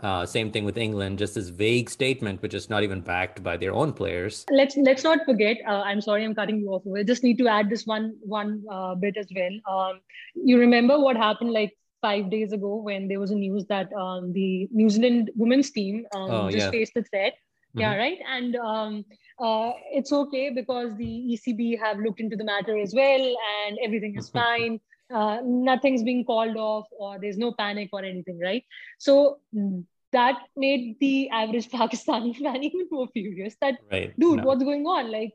Uh, 0.01 0.25
same 0.25 0.49
thing 0.49 0.63
with 0.63 0.77
England, 0.77 1.19
just 1.19 1.35
this 1.35 1.49
vague 1.49 1.89
statement, 1.89 2.41
which 2.41 2.53
is 2.53 2.69
not 2.69 2.83
even 2.83 3.01
backed 3.01 3.43
by 3.43 3.57
their 3.57 3.73
own 3.73 3.91
players. 3.91 4.45
Let's 4.49 4.77
let's 4.77 5.03
not 5.03 5.25
forget. 5.25 5.57
Uh, 5.67 5.81
I'm 5.81 5.99
sorry, 5.99 6.23
I'm 6.23 6.33
cutting 6.33 6.61
you 6.61 6.69
off. 6.69 6.83
We 6.85 7.03
just 7.03 7.21
need 7.21 7.37
to 7.39 7.49
add 7.49 7.69
this 7.69 7.85
one 7.85 8.15
one 8.21 8.63
uh, 8.71 8.95
bit 8.95 9.17
as 9.17 9.27
well. 9.35 9.59
Um, 9.69 9.99
you 10.35 10.57
remember 10.57 10.97
what 10.97 11.17
happened 11.17 11.51
like 11.51 11.75
five 12.01 12.29
days 12.29 12.53
ago 12.53 12.75
when 12.77 13.07
there 13.07 13.19
was 13.19 13.31
a 13.31 13.35
news 13.35 13.65
that 13.69 13.91
um, 13.93 14.33
the 14.33 14.67
New 14.71 14.89
Zealand 14.89 15.31
women's 15.35 15.71
team 15.71 16.05
um, 16.15 16.31
oh, 16.31 16.51
just 16.51 16.65
yeah. 16.65 16.71
faced 16.71 16.95
a 16.95 17.03
threat. 17.03 17.33
Mm-hmm. 17.33 17.79
Yeah, 17.79 17.95
right. 17.95 18.17
And 18.27 18.55
um, 18.55 19.05
uh, 19.39 19.71
it's 19.91 20.11
okay 20.11 20.49
because 20.49 20.95
the 20.97 21.37
ECB 21.37 21.79
have 21.79 21.99
looked 21.99 22.19
into 22.19 22.35
the 22.35 22.45
matter 22.45 22.77
as 22.77 22.93
well, 22.93 23.35
and 23.65 23.77
everything 23.83 24.15
is 24.17 24.29
fine 24.41 24.79
uh, 25.11 25.39
nothing's 25.43 26.03
being 26.03 26.23
called 26.23 26.55
off 26.55 26.85
or 26.91 27.17
there's 27.19 27.35
no 27.35 27.51
panic 27.51 27.89
or 27.91 28.03
anything 28.03 28.39
right 28.39 28.63
so 28.99 29.39
mm, 29.55 29.83
that 30.11 30.37
made 30.55 30.97
the 30.99 31.29
average 31.29 31.69
Pakistani 31.77 32.35
fan 32.35 32.63
even 32.69 32.87
more 32.91 33.07
furious. 33.13 33.55
That 33.61 33.75
right. 33.91 34.13
dude, 34.19 34.37
no. 34.37 34.43
what's 34.43 34.63
going 34.63 34.85
on? 34.85 35.11
Like, 35.11 35.33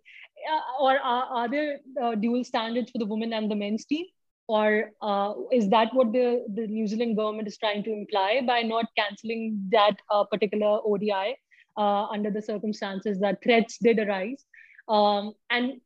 uh, 0.50 0.82
or 0.82 0.98
are, 0.98 1.24
are 1.24 1.48
there 1.48 1.80
uh, 2.02 2.14
dual 2.14 2.44
standards 2.44 2.90
for 2.90 2.98
the 2.98 3.06
women 3.06 3.32
and 3.32 3.50
the 3.50 3.56
men's 3.56 3.84
team? 3.84 4.06
Or 4.46 4.90
uh, 5.00 5.34
is 5.52 5.68
that 5.70 5.94
what 5.94 6.12
the, 6.12 6.44
the 6.54 6.66
New 6.66 6.86
Zealand 6.86 7.16
government 7.16 7.48
is 7.48 7.56
trying 7.56 7.82
to 7.84 7.92
imply 7.92 8.42
by 8.46 8.62
not 8.62 8.86
canceling 8.96 9.68
that 9.70 9.96
uh, 10.10 10.24
particular 10.24 10.80
ODI 10.84 11.36
uh, 11.76 12.06
under 12.06 12.30
the 12.30 12.42
circumstances 12.42 13.18
that 13.20 13.42
threats 13.42 13.78
did 13.78 13.98
arise? 13.98 14.44
Um, 14.88 15.32
and 15.50 15.80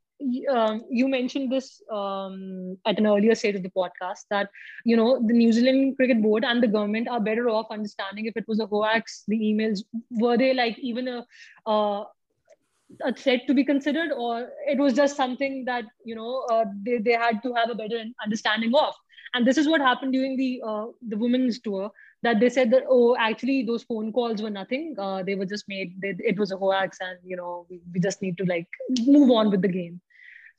um, 0.50 0.84
you 0.90 1.08
mentioned 1.08 1.52
this 1.52 1.80
um, 1.92 2.76
at 2.86 2.98
an 2.98 3.06
earlier 3.06 3.34
stage 3.34 3.54
of 3.54 3.62
the 3.62 3.70
podcast 3.70 4.24
that 4.30 4.50
you 4.84 4.96
know 4.96 5.22
the 5.24 5.32
New 5.32 5.52
Zealand 5.52 5.96
Cricket 5.96 6.20
Board 6.20 6.44
and 6.44 6.62
the 6.62 6.66
government 6.66 7.08
are 7.08 7.20
better 7.20 7.48
off 7.48 7.66
understanding 7.70 8.26
if 8.26 8.36
it 8.36 8.44
was 8.48 8.58
a 8.60 8.66
hoax. 8.66 9.24
The 9.28 9.38
emails 9.38 9.84
were 10.10 10.36
they 10.36 10.54
like 10.54 10.78
even 10.78 11.06
a 11.08 11.26
uh, 11.66 12.04
a 13.04 13.12
threat 13.12 13.46
to 13.46 13.54
be 13.54 13.64
considered, 13.64 14.12
or 14.12 14.48
it 14.66 14.78
was 14.78 14.94
just 14.94 15.16
something 15.16 15.64
that 15.66 15.84
you 16.04 16.14
know 16.14 16.46
uh, 16.50 16.64
they 16.84 16.98
they 16.98 17.12
had 17.12 17.42
to 17.42 17.52
have 17.54 17.70
a 17.70 17.74
better 17.74 18.02
understanding 18.22 18.72
of. 18.74 18.94
And 19.34 19.46
this 19.46 19.58
is 19.58 19.68
what 19.68 19.80
happened 19.80 20.12
during 20.12 20.36
the 20.36 20.62
uh, 20.66 20.86
the 21.06 21.16
women's 21.16 21.60
tour 21.60 21.90
that 22.22 22.40
they 22.40 22.48
said 22.48 22.70
that 22.70 22.84
oh 22.88 23.16
actually 23.18 23.62
those 23.62 23.82
phone 23.84 24.12
calls 24.12 24.42
were 24.42 24.50
nothing 24.50 24.94
uh, 24.98 25.22
they 25.22 25.34
were 25.34 25.46
just 25.46 25.68
made 25.68 25.94
they, 26.00 26.14
it 26.18 26.38
was 26.38 26.50
a 26.50 26.56
hoax 26.56 26.98
and 27.00 27.18
you 27.24 27.36
know 27.36 27.66
we, 27.70 27.80
we 27.92 28.00
just 28.00 28.22
need 28.22 28.36
to 28.38 28.44
like 28.44 28.66
move 29.06 29.30
on 29.30 29.50
with 29.50 29.62
the 29.62 29.68
game 29.68 30.00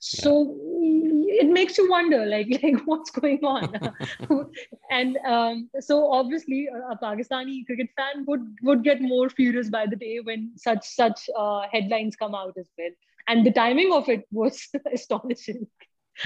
so 0.00 0.56
yeah. 0.80 1.42
it 1.42 1.48
makes 1.50 1.76
you 1.76 1.88
wonder 1.88 2.24
like 2.24 2.48
like 2.62 2.80
what's 2.86 3.10
going 3.10 3.44
on? 3.44 3.94
And 4.90 5.18
um, 5.18 5.70
so 5.78 6.10
obviously 6.10 6.66
a, 6.66 6.92
a, 6.92 6.98
pakistani 6.98 7.64
cricket 7.66 7.90
fan 7.96 8.24
would 8.26 8.56
would 8.62 8.82
get 8.82 9.00
more 9.00 9.28
furious 9.28 9.68
by 9.68 9.86
the 9.86 9.96
day 9.96 10.18
when 10.20 10.52
such 10.56 10.86
such 10.86 11.28
uh, 11.36 11.62
headlines 11.70 12.16
come 12.16 12.34
out 12.34 12.56
as 12.58 12.68
well. 12.78 12.90
And 13.28 13.46
the 13.46 13.52
timing 13.52 13.92
of 13.92 14.08
it 14.08 14.26
was 14.32 14.68
astonishing. 14.92 15.66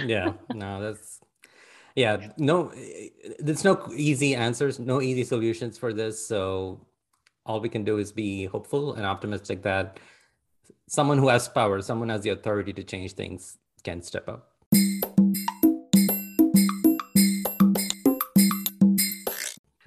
Yeah 0.05 0.33
no 0.55 0.81
that's 0.81 1.21
yeah 1.97 2.29
no 2.39 2.73
there's 3.39 3.65
no 3.65 3.89
easy 3.95 4.35
answers 4.35 4.79
no 4.79 5.03
easy 5.03 5.25
solutions 5.25 5.77
for 5.79 5.93
this. 5.93 6.25
So 6.25 6.87
all 7.45 7.61
we 7.61 7.69
can 7.69 7.85
do 7.85 7.99
is 7.99 8.13
be 8.13 8.47
hopeful 8.47 8.95
and 8.95 9.05
optimistic 9.05 9.63
that 9.63 9.99
someone 10.89 11.19
who 11.19 11.29
has 11.29 11.49
power 11.49 11.83
someone 11.83 12.09
has 12.09 12.23
the 12.23 12.31
authority 12.31 12.73
to 12.73 12.85
change 12.85 13.13
things 13.13 13.59
can 13.85 14.03
step 14.03 14.29
up. 14.29 14.51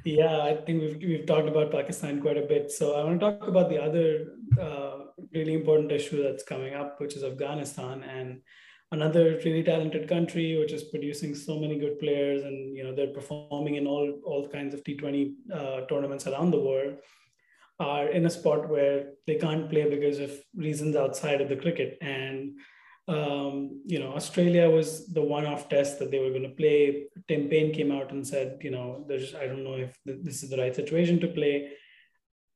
Yeah, 0.06 0.40
I 0.42 0.56
think 0.66 0.82
we've, 0.82 0.98
we've 1.02 1.26
talked 1.26 1.50
about 1.50 1.72
Pakistan 1.72 2.22
quite 2.22 2.38
a 2.38 2.44
bit. 2.44 2.72
So 2.72 2.96
I 2.96 3.04
want 3.04 3.20
to 3.20 3.26
talk 3.32 3.48
about 3.48 3.70
the 3.70 3.82
other 3.82 4.36
uh, 4.60 5.00
really 5.34 5.54
important 5.54 5.92
issue 5.92 6.24
that's 6.24 6.44
coming 6.44 6.76
up, 6.76 7.02
which 7.02 7.16
is 7.16 7.24
Afghanistan 7.24 8.04
and 8.04 8.40
another 8.94 9.40
really 9.44 9.64
talented 9.64 10.08
country, 10.08 10.58
which 10.58 10.72
is 10.72 10.86
producing 10.86 11.36
so 11.36 11.60
many 11.60 11.78
good 11.78 12.00
players, 12.00 12.44
and 12.44 12.76
you 12.78 12.84
know 12.86 12.96
they're 12.96 13.14
performing 13.20 13.76
in 13.76 13.86
all 13.86 14.20
all 14.24 14.48
kinds 14.48 14.74
of 14.74 14.84
T20 14.86 15.34
uh, 15.54 15.82
tournaments 15.88 16.26
around 16.26 16.52
the 16.52 16.60
world, 16.60 16.96
are 17.80 18.08
in 18.08 18.26
a 18.26 18.30
spot 18.30 18.70
where 18.70 19.10
they 19.26 19.36
can't 19.36 19.70
play 19.70 19.90
because 19.90 20.20
of 20.20 20.32
reasons 20.56 20.96
outside 20.96 21.42
of 21.42 21.50
the 21.50 21.58
cricket 21.58 21.98
and 22.02 22.52
um, 23.08 23.82
you 23.86 24.00
know, 24.00 24.14
Australia 24.14 24.70
was 24.70 25.08
the 25.08 25.22
one-off 25.22 25.70
test 25.70 25.98
that 26.00 26.12
they 26.12 26.20
were 26.20 26.32
going 26.32 26.44
to 26.44 26.50
play. 26.50 27.06
Tim 27.28 27.48
Paine 27.48 27.74
came 27.74 27.92
out 27.92 28.12
and 28.12 28.28
said, 28.28 28.60
you 28.62 28.72
know, 28.72 29.06
there's 29.08 29.34
I 29.34 29.48
don't 29.48 29.64
know 29.64 29.76
if 29.76 29.98
this 30.06 30.44
is 30.44 30.50
the 30.50 30.58
right 30.58 30.76
situation 30.76 31.20
to 31.22 31.28
play. 31.28 31.72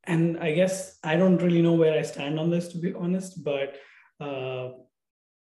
And 0.04 0.38
I 0.39 0.52
guess 0.52 0.97
I 1.04 1.16
don't 1.16 1.41
really 1.41 1.62
know 1.62 1.74
where 1.74 1.97
I 1.97 2.02
stand 2.02 2.38
on 2.39 2.49
this, 2.49 2.68
to 2.70 2.78
be 2.80 2.93
honest. 2.93 3.43
But 3.45 3.76
uh, 4.20 4.72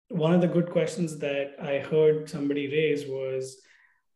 one 0.08 0.32
of 0.32 0.40
the 0.40 0.48
good 0.48 0.70
questions 0.70 1.18
that 1.18 1.56
I 1.60 1.80
heard 1.80 2.30
somebody 2.30 2.68
raise 2.68 3.06
was, 3.06 3.60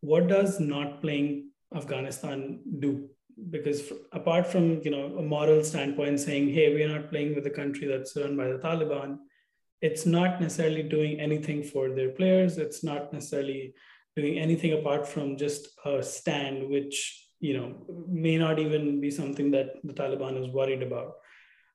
what 0.00 0.28
does 0.28 0.58
not 0.58 1.02
playing 1.02 1.50
Afghanistan 1.74 2.60
do? 2.78 3.10
Because 3.50 3.92
apart 4.12 4.46
from 4.46 4.80
you 4.82 4.90
know 4.90 5.18
a 5.18 5.22
moral 5.22 5.62
standpoint, 5.64 6.20
saying, 6.20 6.48
hey, 6.48 6.74
we 6.74 6.82
are 6.82 6.98
not 6.98 7.10
playing 7.10 7.34
with 7.34 7.46
a 7.46 7.50
country 7.50 7.86
that's 7.86 8.16
run 8.16 8.38
by 8.38 8.48
the 8.48 8.58
Taliban 8.58 9.18
it's 9.80 10.06
not 10.06 10.40
necessarily 10.40 10.82
doing 10.82 11.20
anything 11.20 11.62
for 11.62 11.90
their 11.90 12.10
players. 12.10 12.58
It's 12.58 12.82
not 12.82 13.12
necessarily 13.12 13.74
doing 14.16 14.38
anything 14.38 14.72
apart 14.72 15.06
from 15.06 15.36
just 15.36 15.68
a 15.84 16.02
stand, 16.02 16.68
which 16.68 17.24
you 17.40 17.56
know 17.56 17.74
may 18.08 18.36
not 18.36 18.58
even 18.58 19.00
be 19.00 19.10
something 19.10 19.50
that 19.52 19.74
the 19.84 19.92
Taliban 19.92 20.42
is 20.42 20.52
worried 20.52 20.82
about. 20.82 21.12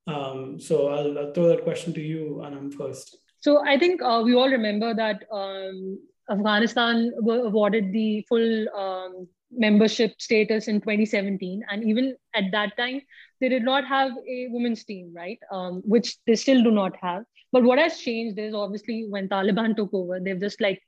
Um, 0.06 0.60
so 0.60 0.90
I'll, 0.90 1.18
I'll, 1.18 1.34
throw 1.34 1.48
that 1.48 1.64
question 1.64 1.94
to 1.94 2.02
you, 2.02 2.44
Anam, 2.44 2.72
first. 2.72 3.18
So 3.40 3.66
I 3.66 3.80
think 3.80 4.02
uh, 4.02 4.22
we 4.24 4.36
all 4.36 4.50
remember 4.50 4.94
that 4.94 5.24
um, 5.32 5.98
Afghanistan 6.30 7.12
were 7.22 7.46
awarded 7.46 7.94
the 7.94 8.26
full 8.28 8.68
um, 8.78 9.28
membership 9.50 10.20
status 10.20 10.68
in 10.68 10.82
2017, 10.82 11.64
and 11.70 11.84
even 11.86 12.16
at 12.36 12.46
that 12.52 12.76
time, 12.76 13.02
they 13.40 13.50
did 13.50 13.64
not 13.64 13.86
have 13.86 14.12
a 14.12 14.48
women's 14.50 14.84
team, 14.84 15.14
right? 15.16 15.40
Um, 15.52 15.82
which 15.86 16.18
they 16.28 16.36
still 16.36 16.64
do 16.64 16.72
not 16.72 16.96
have. 17.02 17.24
But 17.54 17.64
what 17.64 17.80
has 17.80 18.00
changed 18.00 18.40
is 18.40 18.54
obviously 18.54 19.06
when 19.08 19.30
Taliban 19.30 19.76
took 19.76 19.94
over, 19.94 20.20
they've 20.20 20.40
just 20.40 20.60
like 20.60 20.82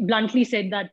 bluntly 0.00 0.44
said 0.44 0.70
that 0.72 0.90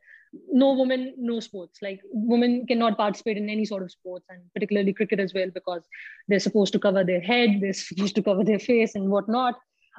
no 0.52 0.74
woman, 0.74 1.14
no 1.18 1.40
sports. 1.40 1.80
Like 1.82 2.00
women 2.12 2.66
cannot 2.66 2.96
participate 2.96 3.36
in 3.36 3.50
any 3.50 3.64
sort 3.64 3.82
of 3.82 3.90
sports, 3.90 4.26
and 4.28 4.42
particularly 4.54 4.92
cricket 4.92 5.20
as 5.20 5.34
well, 5.34 5.50
because 5.52 5.82
they're 6.28 6.38
supposed 6.38 6.72
to 6.74 6.78
cover 6.78 7.04
their 7.04 7.20
head, 7.20 7.58
they're 7.60 7.72
supposed 7.72 8.14
to 8.14 8.22
cover 8.22 8.44
their 8.44 8.58
face 8.58 8.94
and 8.94 9.10
whatnot. 9.10 9.56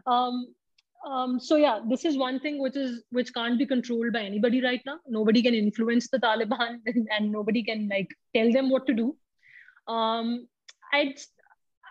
Um, 0.08 0.48
um, 1.06 1.40
so 1.40 1.56
yeah, 1.56 1.80
this 1.90 2.06
is 2.06 2.18
one 2.18 2.40
thing 2.40 2.62
which 2.62 2.76
is 2.76 3.04
which 3.10 3.34
can't 3.34 3.58
be 3.58 3.66
controlled 3.66 4.14
by 4.14 4.22
anybody 4.22 4.62
right 4.62 4.82
now. 4.86 5.00
Nobody 5.08 5.42
can 5.42 5.54
influence 5.54 6.10
the 6.10 6.20
Taliban, 6.20 6.80
and, 6.86 7.08
and 7.18 7.32
nobody 7.32 7.64
can 7.64 7.90
like 7.90 8.10
tell 8.36 8.52
them 8.52 8.70
what 8.70 8.88
to 8.88 8.94
do. 8.94 9.16
Um, 9.88 10.48
I 10.94 11.16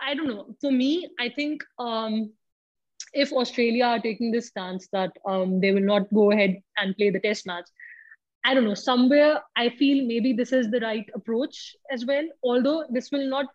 I 0.00 0.14
don't 0.14 0.28
know. 0.28 0.54
For 0.60 0.70
me, 0.70 1.08
I 1.18 1.28
think 1.28 1.64
um, 1.78 2.32
if 3.12 3.32
Australia 3.32 3.84
are 3.84 3.98
taking 4.00 4.30
this 4.30 4.48
stance 4.48 4.88
that 4.92 5.12
um, 5.26 5.60
they 5.60 5.72
will 5.72 5.82
not 5.82 6.12
go 6.12 6.30
ahead 6.30 6.56
and 6.76 6.96
play 6.96 7.10
the 7.10 7.20
test 7.20 7.46
match, 7.46 7.68
I 8.44 8.54
don't 8.54 8.64
know, 8.64 8.74
somewhere 8.74 9.40
I 9.56 9.68
feel 9.70 10.06
maybe 10.06 10.32
this 10.32 10.52
is 10.52 10.70
the 10.70 10.80
right 10.80 11.08
approach 11.14 11.76
as 11.90 12.04
well. 12.06 12.24
Although 12.42 12.84
this 12.90 13.10
will 13.10 13.28
not 13.28 13.46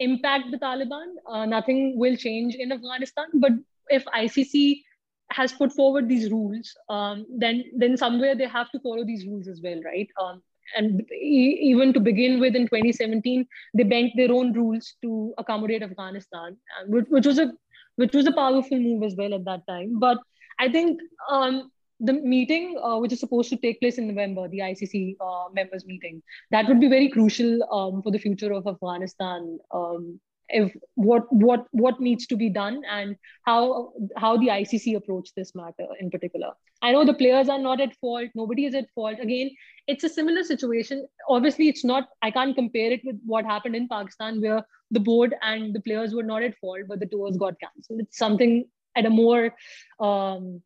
impact 0.00 0.50
the 0.50 0.58
Taliban, 0.58 1.14
uh, 1.28 1.46
nothing 1.46 1.98
will 1.98 2.16
change 2.16 2.54
in 2.54 2.72
Afghanistan. 2.72 3.26
But 3.34 3.52
if 3.88 4.04
ICC 4.08 4.84
has 5.30 5.52
put 5.52 5.72
forward 5.72 6.08
these 6.08 6.30
rules, 6.30 6.74
um, 6.88 7.26
then 7.38 7.64
then 7.76 7.96
somewhere 7.96 8.34
they 8.34 8.46
have 8.46 8.70
to 8.72 8.80
follow 8.80 9.04
these 9.04 9.26
rules 9.26 9.48
as 9.48 9.60
well, 9.62 9.80
right? 9.84 10.08
Um, 10.20 10.42
and 10.76 11.02
e- 11.12 11.58
even 11.62 11.92
to 11.92 12.00
begin 12.00 12.40
with, 12.40 12.54
in 12.56 12.66
2017, 12.68 13.46
they 13.74 13.82
bent 13.84 14.12
their 14.16 14.32
own 14.32 14.52
rules 14.52 14.94
to 15.02 15.34
accommodate 15.38 15.82
Afghanistan, 15.82 16.56
uh, 16.78 16.84
which, 16.86 17.06
which 17.08 17.26
was 17.26 17.38
a 17.38 17.52
which 17.96 18.12
was 18.14 18.26
a 18.26 18.32
powerful 18.32 18.78
move 18.78 19.02
as 19.02 19.14
well 19.16 19.34
at 19.34 19.44
that 19.44 19.66
time. 19.66 19.98
But 19.98 20.18
I 20.58 20.70
think 20.70 21.00
um, 21.28 21.70
the 22.00 22.14
meeting, 22.14 22.78
uh, 22.82 22.98
which 22.98 23.12
is 23.12 23.20
supposed 23.20 23.50
to 23.50 23.56
take 23.56 23.80
place 23.80 23.98
in 23.98 24.08
November, 24.08 24.48
the 24.48 24.58
ICC 24.58 25.16
uh, 25.20 25.48
members 25.52 25.86
meeting, 25.86 26.22
that 26.50 26.66
would 26.68 26.80
be 26.80 26.88
very 26.88 27.08
crucial 27.08 27.62
um, 27.72 28.02
for 28.02 28.10
the 28.10 28.18
future 28.18 28.52
of 28.52 28.66
Afghanistan. 28.66 29.58
Um, 29.70 30.20
if 30.52 30.74
what 30.94 31.32
what 31.32 31.66
what 31.72 32.00
needs 32.00 32.26
to 32.26 32.36
be 32.36 32.48
done 32.48 32.82
and 32.90 33.16
how 33.44 33.92
how 34.16 34.36
the 34.36 34.48
ICC 34.48 34.96
approach 34.96 35.30
this 35.34 35.54
matter 35.54 35.86
in 36.00 36.10
particular. 36.10 36.52
I 36.82 36.92
know 36.92 37.04
the 37.04 37.14
players 37.14 37.48
are 37.48 37.58
not 37.58 37.80
at 37.80 37.94
fault. 37.96 38.28
Nobody 38.34 38.66
is 38.66 38.74
at 38.74 38.90
fault. 38.94 39.18
Again, 39.20 39.50
it's 39.86 40.04
a 40.04 40.08
similar 40.08 40.42
situation. 40.42 41.06
Obviously, 41.28 41.68
it's 41.68 41.84
not. 41.84 42.08
I 42.22 42.30
can't 42.30 42.56
compare 42.56 42.92
it 42.92 43.02
with 43.04 43.20
what 43.24 43.44
happened 43.44 43.76
in 43.76 43.88
Pakistan, 43.88 44.40
where 44.40 44.64
the 44.90 45.00
board 45.00 45.34
and 45.42 45.74
the 45.74 45.80
players 45.80 46.14
were 46.14 46.28
not 46.32 46.42
at 46.42 46.58
fault, 46.58 46.82
but 46.88 47.00
the 47.00 47.06
tours 47.06 47.36
got 47.36 47.54
cancelled. 47.60 48.00
It's 48.00 48.18
something 48.18 48.64
at 48.96 49.06
a 49.06 49.10
more 49.10 49.54
um, 50.00 50.60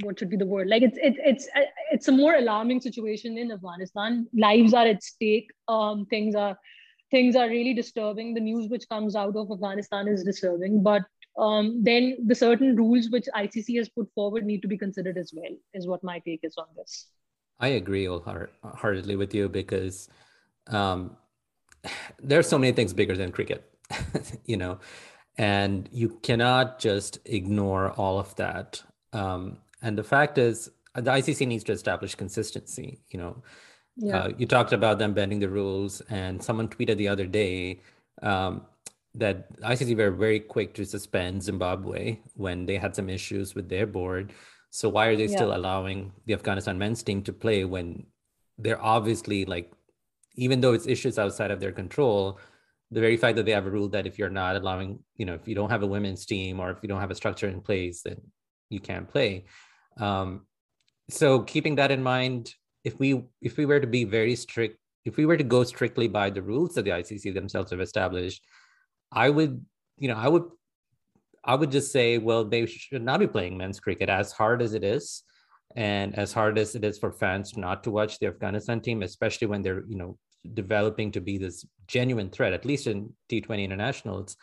what 0.00 0.18
should 0.18 0.30
be 0.30 0.36
the 0.36 0.46
word 0.46 0.68
like 0.68 0.82
it's 0.82 0.98
it's 1.02 1.18
it's 1.22 1.48
it's 1.90 2.08
a 2.08 2.12
more 2.12 2.34
alarming 2.34 2.80
situation 2.80 3.36
in 3.36 3.52
afghanistan 3.52 4.26
lives 4.32 4.72
are 4.72 4.86
at 4.86 5.02
stake 5.02 5.50
um 5.68 6.06
things 6.06 6.34
are 6.34 6.56
things 7.12 7.36
are 7.36 7.48
really 7.48 7.74
disturbing. 7.74 8.34
The 8.34 8.40
news 8.40 8.68
which 8.68 8.88
comes 8.88 9.14
out 9.14 9.36
of 9.36 9.52
Afghanistan 9.52 10.08
is 10.08 10.24
disturbing, 10.24 10.82
but 10.82 11.02
um, 11.38 11.84
then 11.84 12.16
the 12.26 12.34
certain 12.34 12.74
rules 12.74 13.08
which 13.10 13.28
ICC 13.36 13.78
has 13.78 13.88
put 13.88 14.10
forward 14.14 14.44
need 14.44 14.62
to 14.62 14.68
be 14.68 14.76
considered 14.76 15.16
as 15.16 15.32
well, 15.32 15.54
is 15.74 15.86
what 15.86 16.02
my 16.02 16.18
take 16.18 16.40
is 16.42 16.56
on 16.56 16.66
this. 16.76 17.06
I 17.60 17.68
agree 17.68 18.06
wholeheartedly 18.06 19.14
with 19.14 19.34
you 19.34 19.48
because 19.48 20.08
um, 20.66 21.16
there 22.22 22.40
are 22.40 22.48
so 22.54 22.58
many 22.58 22.72
things 22.72 22.92
bigger 22.92 23.16
than 23.16 23.30
cricket, 23.30 23.62
you 24.44 24.56
know, 24.56 24.80
and 25.38 25.88
you 25.92 26.18
cannot 26.22 26.80
just 26.80 27.18
ignore 27.26 27.92
all 27.92 28.18
of 28.18 28.34
that. 28.36 28.82
Um, 29.12 29.58
and 29.82 29.96
the 29.96 30.04
fact 30.04 30.38
is, 30.38 30.70
the 30.94 31.10
ICC 31.10 31.46
needs 31.46 31.64
to 31.64 31.72
establish 31.72 32.14
consistency, 32.14 33.00
you 33.10 33.18
know 33.18 33.42
yeah. 33.96 34.18
Uh, 34.18 34.28
you 34.38 34.46
talked 34.46 34.72
about 34.72 34.98
them 34.98 35.12
bending 35.12 35.40
the 35.40 35.48
rules, 35.48 36.00
and 36.08 36.42
someone 36.42 36.68
tweeted 36.68 36.96
the 36.96 37.08
other 37.08 37.26
day 37.26 37.80
um, 38.22 38.62
that 39.14 39.60
ICC 39.60 39.96
were 39.96 40.10
very 40.10 40.40
quick 40.40 40.74
to 40.74 40.84
suspend 40.84 41.42
Zimbabwe 41.42 42.18
when 42.34 42.64
they 42.66 42.76
had 42.76 42.96
some 42.96 43.10
issues 43.10 43.54
with 43.54 43.68
their 43.68 43.86
board. 43.86 44.32
So 44.70 44.88
why 44.88 45.06
are 45.06 45.16
they 45.16 45.26
yeah. 45.26 45.36
still 45.36 45.54
allowing 45.54 46.12
the 46.24 46.32
Afghanistan 46.32 46.78
men's 46.78 47.02
team 47.02 47.22
to 47.24 47.32
play 47.32 47.64
when 47.64 48.06
they're 48.56 48.82
obviously 48.82 49.44
like, 49.44 49.70
even 50.36 50.62
though 50.62 50.72
it's 50.72 50.86
issues 50.86 51.18
outside 51.18 51.50
of 51.50 51.60
their 51.60 51.72
control, 51.72 52.40
the 52.90 53.00
very 53.00 53.18
fact 53.18 53.36
that 53.36 53.44
they 53.44 53.52
have 53.52 53.66
a 53.66 53.70
rule 53.70 53.88
that 53.88 54.06
if 54.06 54.18
you're 54.18 54.30
not 54.30 54.56
allowing, 54.56 55.00
you 55.16 55.26
know, 55.26 55.34
if 55.34 55.46
you 55.46 55.54
don't 55.54 55.70
have 55.70 55.82
a 55.82 55.86
women's 55.86 56.24
team 56.24 56.58
or 56.58 56.70
if 56.70 56.78
you 56.82 56.88
don't 56.88 57.00
have 57.00 57.10
a 57.10 57.14
structure 57.14 57.48
in 57.48 57.60
place, 57.60 58.02
then 58.02 58.20
you 58.70 58.80
can't 58.80 59.08
play. 59.08 59.44
Um, 59.98 60.46
so 61.10 61.40
keeping 61.40 61.74
that 61.76 61.90
in 61.90 62.02
mind, 62.02 62.54
if 62.84 62.98
we 62.98 63.22
if 63.40 63.56
we 63.56 63.66
were 63.66 63.80
to 63.80 63.86
be 63.86 64.04
very 64.04 64.34
strict, 64.34 64.78
if 65.04 65.16
we 65.16 65.26
were 65.26 65.36
to 65.36 65.44
go 65.44 65.64
strictly 65.64 66.08
by 66.08 66.30
the 66.30 66.42
rules 66.42 66.74
that 66.74 66.84
the 66.84 66.90
ICC 66.90 67.34
themselves 67.34 67.70
have 67.70 67.80
established, 67.80 68.42
I 69.10 69.30
would, 69.30 69.64
you 69.98 70.08
know, 70.08 70.16
I 70.16 70.28
would 70.28 70.44
I 71.44 71.54
would 71.54 71.70
just 71.70 71.92
say, 71.92 72.18
well, 72.18 72.44
they 72.44 72.66
should 72.66 73.02
not 73.02 73.20
be 73.20 73.26
playing 73.26 73.56
men's 73.56 73.80
cricket 73.80 74.08
as 74.08 74.32
hard 74.32 74.62
as 74.62 74.74
it 74.74 74.84
is, 74.84 75.24
and 75.76 76.16
as 76.18 76.32
hard 76.32 76.58
as 76.58 76.74
it 76.74 76.84
is 76.84 76.98
for 76.98 77.12
fans 77.12 77.56
not 77.56 77.82
to 77.84 77.90
watch 77.90 78.18
the 78.18 78.26
Afghanistan 78.26 78.80
team, 78.80 79.02
especially 79.02 79.48
when 79.48 79.62
they're, 79.62 79.84
you 79.86 79.96
know, 79.96 80.18
developing 80.54 81.10
to 81.12 81.20
be 81.20 81.38
this 81.38 81.64
genuine 81.86 82.30
threat, 82.30 82.52
at 82.52 82.64
least 82.64 82.86
in 82.86 83.12
T20 83.30 83.64
internationals. 83.64 84.36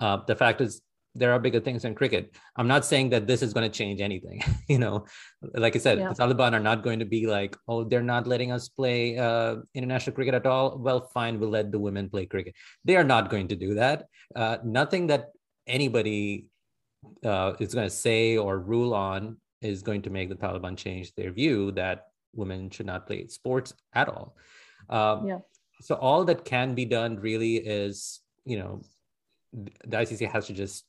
Uh, 0.00 0.18
the 0.26 0.36
fact 0.36 0.60
is, 0.60 0.80
there 1.18 1.32
are 1.32 1.38
bigger 1.38 1.60
things 1.60 1.84
in 1.84 1.94
cricket. 1.94 2.34
I'm 2.56 2.68
not 2.68 2.84
saying 2.84 3.10
that 3.10 3.26
this 3.26 3.42
is 3.42 3.52
going 3.52 3.70
to 3.70 3.78
change 3.78 4.00
anything. 4.00 4.42
you 4.68 4.78
know, 4.78 5.06
like 5.54 5.74
I 5.74 5.78
said, 5.78 5.98
yeah. 5.98 6.08
the 6.08 6.14
Taliban 6.14 6.52
are 6.52 6.60
not 6.60 6.82
going 6.82 6.98
to 6.98 7.04
be 7.04 7.26
like, 7.26 7.56
oh, 7.68 7.84
they're 7.84 8.02
not 8.02 8.26
letting 8.26 8.52
us 8.52 8.68
play 8.68 9.18
uh, 9.18 9.56
international 9.74 10.14
cricket 10.14 10.34
at 10.34 10.46
all. 10.46 10.78
Well, 10.78 11.08
fine, 11.14 11.40
we'll 11.40 11.50
let 11.50 11.72
the 11.72 11.78
women 11.78 12.08
play 12.08 12.26
cricket. 12.26 12.54
They 12.84 12.96
are 12.96 13.04
not 13.04 13.30
going 13.30 13.48
to 13.48 13.56
do 13.56 13.74
that. 13.74 14.06
Uh, 14.34 14.58
nothing 14.64 15.06
that 15.08 15.30
anybody 15.66 16.46
uh, 17.24 17.54
is 17.60 17.74
going 17.74 17.86
to 17.86 17.94
say 17.94 18.36
or 18.36 18.58
rule 18.58 18.94
on 18.94 19.38
is 19.62 19.82
going 19.82 20.02
to 20.02 20.10
make 20.10 20.28
the 20.28 20.36
Taliban 20.36 20.76
change 20.76 21.14
their 21.14 21.32
view 21.32 21.72
that 21.72 22.08
women 22.34 22.70
should 22.70 22.86
not 22.86 23.06
play 23.06 23.26
sports 23.28 23.72
at 23.94 24.08
all. 24.08 24.36
Um, 24.90 25.26
yeah. 25.26 25.38
So 25.80 25.94
all 25.94 26.24
that 26.24 26.44
can 26.44 26.74
be 26.74 26.84
done 26.84 27.16
really 27.16 27.56
is, 27.56 28.20
you 28.44 28.58
know, 28.58 28.82
the 29.52 29.96
ICC 29.96 30.30
has 30.30 30.46
to 30.46 30.52
just 30.52 30.84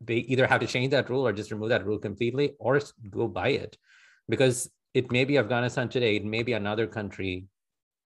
they 0.00 0.16
either 0.16 0.46
have 0.46 0.60
to 0.60 0.66
change 0.66 0.90
that 0.90 1.10
rule 1.10 1.26
or 1.26 1.32
just 1.32 1.50
remove 1.50 1.68
that 1.70 1.86
rule 1.86 1.98
completely 1.98 2.54
or 2.58 2.80
go 3.10 3.28
by 3.28 3.48
it, 3.48 3.76
because 4.28 4.70
it 4.94 5.12
may 5.12 5.24
be 5.24 5.38
Afghanistan 5.38 5.88
today, 5.88 6.16
it 6.16 6.24
may 6.24 6.42
be 6.42 6.54
another 6.54 6.86
country 6.86 7.46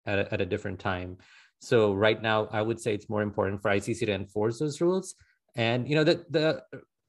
at 0.05 0.19
a, 0.19 0.33
at 0.33 0.41
a 0.41 0.45
different 0.45 0.79
time. 0.79 1.17
So 1.59 1.93
right 1.93 2.19
now, 2.21 2.47
I 2.51 2.61
would 2.61 2.79
say 2.79 2.93
it's 2.93 3.09
more 3.09 3.21
important 3.21 3.61
for 3.61 3.69
ICC 3.69 3.99
to 4.07 4.13
enforce 4.13 4.59
those 4.59 4.81
rules. 4.81 5.15
And 5.55 5.87
you 5.87 5.95
know 5.95 6.03
the 6.03 6.25
the 6.29 6.63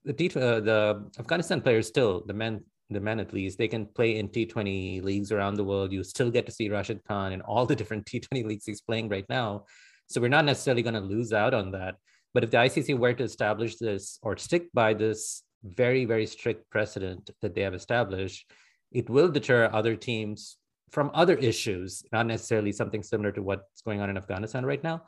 the, 0.04 0.12
T, 0.12 0.26
uh, 0.34 0.60
the 0.60 1.10
Afghanistan 1.18 1.60
players 1.60 1.86
still 1.86 2.24
the 2.26 2.34
men 2.34 2.64
the 2.92 3.00
men 3.00 3.20
at 3.20 3.32
least, 3.32 3.58
they 3.58 3.68
can 3.68 3.86
play 3.86 4.18
in 4.18 4.28
T20 4.28 5.02
leagues 5.02 5.32
around 5.32 5.54
the 5.54 5.64
world. 5.64 5.92
You 5.92 6.04
still 6.04 6.30
get 6.30 6.46
to 6.46 6.52
see 6.52 6.68
Rashid 6.68 7.02
Khan 7.04 7.32
in 7.32 7.40
all 7.40 7.66
the 7.66 7.76
different 7.76 8.06
T20 8.06 8.44
leagues 8.44 8.66
he's 8.66 8.80
playing 8.80 9.08
right 9.08 9.26
now. 9.28 9.64
So 10.08 10.20
we're 10.20 10.28
not 10.28 10.44
necessarily 10.44 10.82
going 10.82 10.94
to 10.94 11.00
lose 11.00 11.32
out 11.32 11.54
on 11.54 11.72
that. 11.72 11.96
But 12.34 12.44
if 12.44 12.50
the 12.50 12.58
ICC 12.58 12.98
were 12.98 13.12
to 13.14 13.24
establish 13.24 13.76
this 13.76 14.18
or 14.22 14.36
stick 14.36 14.72
by 14.72 14.94
this 14.94 15.42
very, 15.64 16.04
very 16.04 16.26
strict 16.26 16.70
precedent 16.70 17.30
that 17.40 17.54
they 17.54 17.62
have 17.62 17.74
established, 17.74 18.50
it 18.90 19.08
will 19.08 19.28
deter 19.28 19.70
other 19.72 19.96
teams 19.96 20.56
from 20.90 21.10
other 21.14 21.36
issues, 21.36 22.02
not 22.12 22.26
necessarily 22.26 22.72
something 22.72 23.02
similar 23.02 23.32
to 23.32 23.42
what's 23.42 23.82
going 23.82 24.00
on 24.00 24.10
in 24.10 24.16
Afghanistan 24.16 24.66
right 24.66 24.82
now, 24.82 25.02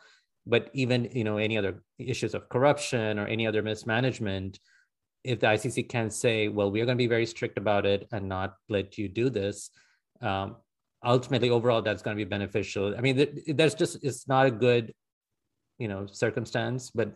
but 0.46 0.70
even 0.72 1.08
you 1.12 1.24
know 1.24 1.38
any 1.38 1.58
other 1.58 1.82
issues 1.98 2.34
of 2.34 2.48
corruption 2.48 3.18
or 3.18 3.26
any 3.26 3.46
other 3.46 3.62
mismanagement 3.62 4.58
if 5.24 5.40
the 5.40 5.46
ICC 5.46 5.88
can 5.88 6.10
say, 6.10 6.48
well, 6.48 6.70
we're 6.70 6.84
going 6.84 6.98
to 6.98 7.02
be 7.02 7.06
very 7.06 7.24
strict 7.24 7.56
about 7.56 7.86
it 7.86 8.06
and 8.12 8.28
not 8.28 8.56
let 8.68 8.98
you 8.98 9.08
do 9.08 9.30
this, 9.30 9.70
um, 10.20 10.56
ultimately, 11.04 11.50
overall, 11.50 11.82
that's 11.82 12.02
going 12.02 12.16
to 12.16 12.22
be 12.22 12.28
beneficial. 12.28 12.94
I 12.96 13.00
mean, 13.00 13.42
there's 13.46 13.74
just 13.74 14.04
it's 14.04 14.28
not 14.28 14.46
a 14.46 14.50
good, 14.50 14.94
you 15.78 15.88
know, 15.88 16.06
circumstance, 16.06 16.90
but 16.90 17.14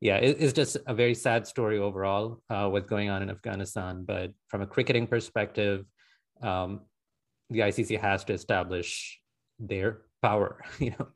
yeah, 0.00 0.16
it, 0.16 0.36
it's 0.40 0.52
just 0.52 0.78
a 0.86 0.94
very 0.94 1.14
sad 1.14 1.46
story 1.46 1.78
overall 1.78 2.42
uh, 2.48 2.68
what's 2.68 2.88
going 2.88 3.10
on 3.10 3.22
in 3.22 3.30
Afghanistan. 3.30 4.04
But 4.06 4.32
from 4.48 4.62
a 4.62 4.66
cricketing 4.66 5.06
perspective, 5.06 5.84
um, 6.42 6.80
the 7.50 7.60
ICC 7.60 8.00
has 8.00 8.24
to 8.24 8.32
establish 8.32 9.20
their 9.58 10.02
power, 10.22 10.62
you 10.78 10.94
know, 10.98 11.08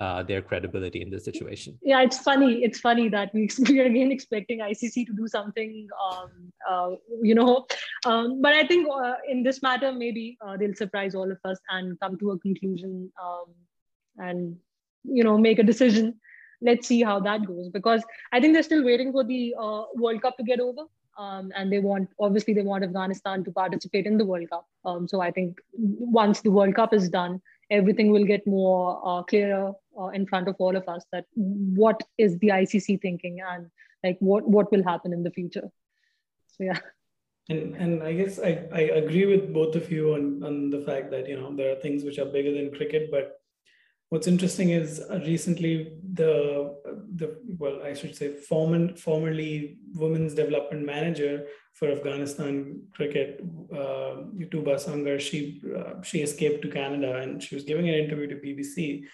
uh, 0.00 0.22
their 0.22 0.40
credibility 0.40 1.02
in 1.02 1.10
this 1.10 1.24
situation. 1.24 1.76
Yeah, 1.82 2.02
it's 2.02 2.18
funny. 2.18 2.62
It's 2.62 2.78
funny 2.78 3.08
that 3.08 3.34
we, 3.34 3.48
we 3.68 3.80
are 3.80 3.86
again 3.86 4.12
expecting 4.12 4.60
ICC 4.60 5.06
to 5.06 5.12
do 5.12 5.26
something, 5.26 5.88
um, 6.10 6.52
uh, 6.68 6.90
you 7.20 7.34
know. 7.34 7.66
Um, 8.06 8.40
but 8.40 8.52
I 8.52 8.66
think 8.66 8.88
uh, 8.88 9.14
in 9.28 9.42
this 9.42 9.62
matter, 9.62 9.92
maybe 9.92 10.38
uh, 10.40 10.56
they'll 10.56 10.74
surprise 10.74 11.16
all 11.16 11.30
of 11.30 11.38
us 11.44 11.58
and 11.70 11.98
come 11.98 12.16
to 12.18 12.30
a 12.32 12.38
conclusion 12.38 13.10
um, 13.20 13.46
and, 14.18 14.56
you 15.12 15.24
know, 15.24 15.38
make 15.38 15.58
a 15.58 15.62
decision. 15.62 16.14
Let's 16.60 16.88
see 16.88 17.02
how 17.02 17.20
that 17.20 17.46
goes 17.46 17.68
because 17.68 18.02
I 18.32 18.40
think 18.40 18.54
they're 18.54 18.62
still 18.62 18.84
waiting 18.84 19.12
for 19.12 19.24
the 19.24 19.54
uh, 19.58 19.82
World 19.94 20.22
Cup 20.22 20.36
to 20.38 20.42
get 20.42 20.60
over. 20.60 20.82
Um, 21.16 21.50
and 21.56 21.72
they 21.72 21.80
want 21.80 22.08
obviously 22.20 22.54
they 22.54 22.62
want 22.62 22.84
Afghanistan 22.84 23.42
to 23.44 23.50
participate 23.50 24.06
in 24.06 24.18
the 24.18 24.24
World 24.24 24.48
Cup. 24.50 24.66
Um, 24.84 25.08
so 25.08 25.20
I 25.20 25.32
think 25.32 25.58
once 25.74 26.40
the 26.40 26.50
World 26.50 26.76
Cup 26.76 26.94
is 26.94 27.08
done, 27.08 27.40
everything 27.70 28.12
will 28.12 28.24
get 28.24 28.46
more 28.46 29.00
uh, 29.04 29.22
clearer 29.24 29.72
uh, 29.98 30.08
in 30.08 30.26
front 30.26 30.48
of 30.48 30.56
all 30.58 30.76
of 30.76 30.88
us 30.88 31.04
that 31.12 31.24
what 31.34 32.00
is 32.18 32.38
the 32.38 32.48
ICC 32.48 33.02
thinking 33.02 33.40
and 33.40 33.66
like 34.04 34.16
what 34.20 34.48
what 34.48 34.70
will 34.70 34.84
happen 34.84 35.12
in 35.12 35.22
the 35.22 35.30
future. 35.30 35.68
So 36.48 36.64
yeah. 36.64 36.78
And 37.48 37.74
and 37.76 38.02
I 38.02 38.12
guess 38.12 38.38
I, 38.38 38.64
I 38.72 38.80
agree 39.02 39.26
with 39.26 39.52
both 39.52 39.74
of 39.74 39.90
you 39.90 40.14
on 40.14 40.42
on 40.44 40.70
the 40.70 40.82
fact 40.82 41.10
that 41.10 41.28
you 41.28 41.40
know 41.40 41.54
there 41.54 41.72
are 41.72 41.80
things 41.80 42.04
which 42.04 42.18
are 42.18 42.26
bigger 42.26 42.52
than 42.52 42.74
cricket, 42.74 43.10
but 43.10 43.37
what's 44.10 44.26
interesting 44.26 44.70
is 44.70 45.00
uh, 45.00 45.20
recently 45.26 45.92
the 46.14 46.74
the 47.16 47.38
well 47.58 47.82
I 47.82 47.94
should 47.94 48.16
say 48.16 48.34
former 48.34 48.96
formerly 48.96 49.78
women's 49.94 50.34
development 50.34 50.86
manager 50.86 51.46
for 51.74 51.90
Afghanistan 51.92 52.82
cricket, 52.92 53.40
uh, 53.72 54.26
Yutuba 54.36 54.74
Sangar, 54.84 55.20
she 55.20 55.62
uh, 55.76 56.02
she 56.02 56.22
escaped 56.22 56.62
to 56.62 56.68
Canada 56.68 57.16
and 57.18 57.42
she 57.42 57.54
was 57.54 57.64
giving 57.64 57.88
an 57.88 57.94
interview 57.94 58.26
to 58.28 58.34
BBC, 58.34 59.04